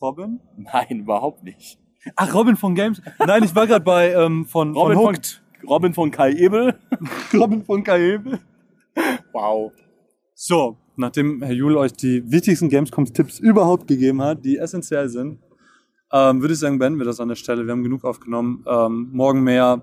Robin? 0.00 0.40
Nein, 0.56 1.00
überhaupt 1.00 1.42
nicht. 1.44 1.78
Ach, 2.16 2.32
Robin 2.34 2.56
von 2.56 2.74
Games. 2.74 3.02
Nein, 3.18 3.44
ich 3.44 3.54
war 3.54 3.66
gerade 3.66 3.84
bei 3.84 4.12
ähm, 4.12 4.46
von, 4.46 4.74
Robin 4.74 4.96
von 4.96 5.04
von, 5.04 5.14
Hooked. 5.14 5.42
Robin 5.68 5.94
von 5.94 6.10
Kai 6.10 6.32
Ebel. 6.32 6.78
Robin 7.34 7.64
von 7.64 7.84
Kai 7.84 8.14
Ebel. 8.14 8.40
Wow. 9.32 9.72
So, 10.34 10.78
nachdem 10.96 11.42
Herr 11.42 11.52
Jule 11.52 11.78
euch 11.78 11.92
die 11.92 12.30
wichtigsten 12.30 12.70
Gamescom-Tipps 12.70 13.38
überhaupt 13.38 13.86
gegeben 13.86 14.22
hat, 14.22 14.44
die 14.44 14.56
essentiell 14.56 15.08
sind, 15.10 15.38
ähm, 16.12 16.40
würde 16.40 16.54
ich 16.54 16.60
sagen, 16.60 16.78
beenden 16.78 16.98
wir 16.98 17.06
das 17.06 17.20
an 17.20 17.28
der 17.28 17.36
Stelle. 17.36 17.66
Wir 17.66 17.72
haben 17.72 17.82
genug 17.82 18.04
aufgenommen. 18.04 18.64
Ähm, 18.66 19.10
morgen 19.12 19.42
mehr. 19.42 19.82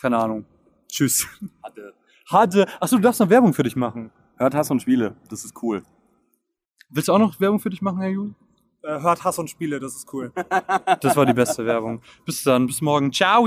Keine 0.00 0.18
Ahnung. 0.18 0.44
Tschüss. 0.88 1.26
Hatte. 1.62 1.94
Harte. 2.28 2.66
Achso, 2.80 2.96
du 2.96 3.02
darfst 3.02 3.20
noch 3.20 3.30
Werbung 3.30 3.54
für 3.54 3.62
dich 3.62 3.76
machen. 3.76 4.10
Hört 4.36 4.54
Hass 4.54 4.70
und 4.70 4.80
Spiele. 4.80 5.16
Das 5.28 5.44
ist 5.44 5.60
cool. 5.62 5.82
Willst 6.90 7.08
du 7.08 7.12
auch 7.12 7.18
noch 7.18 7.40
Werbung 7.40 7.58
für 7.58 7.70
dich 7.70 7.82
machen, 7.82 8.00
Herr 8.00 8.10
Jule? 8.10 8.34
Äh, 8.82 9.00
hört 9.00 9.24
Hass 9.24 9.38
und 9.38 9.48
Spiele, 9.48 9.80
das 9.80 9.94
ist 9.94 10.12
cool. 10.12 10.32
Das 11.00 11.16
war 11.16 11.26
die 11.26 11.32
beste 11.32 11.64
Werbung. 11.64 12.02
Bis 12.24 12.42
dann, 12.42 12.66
bis 12.66 12.80
morgen. 12.80 13.12
Ciao. 13.12 13.46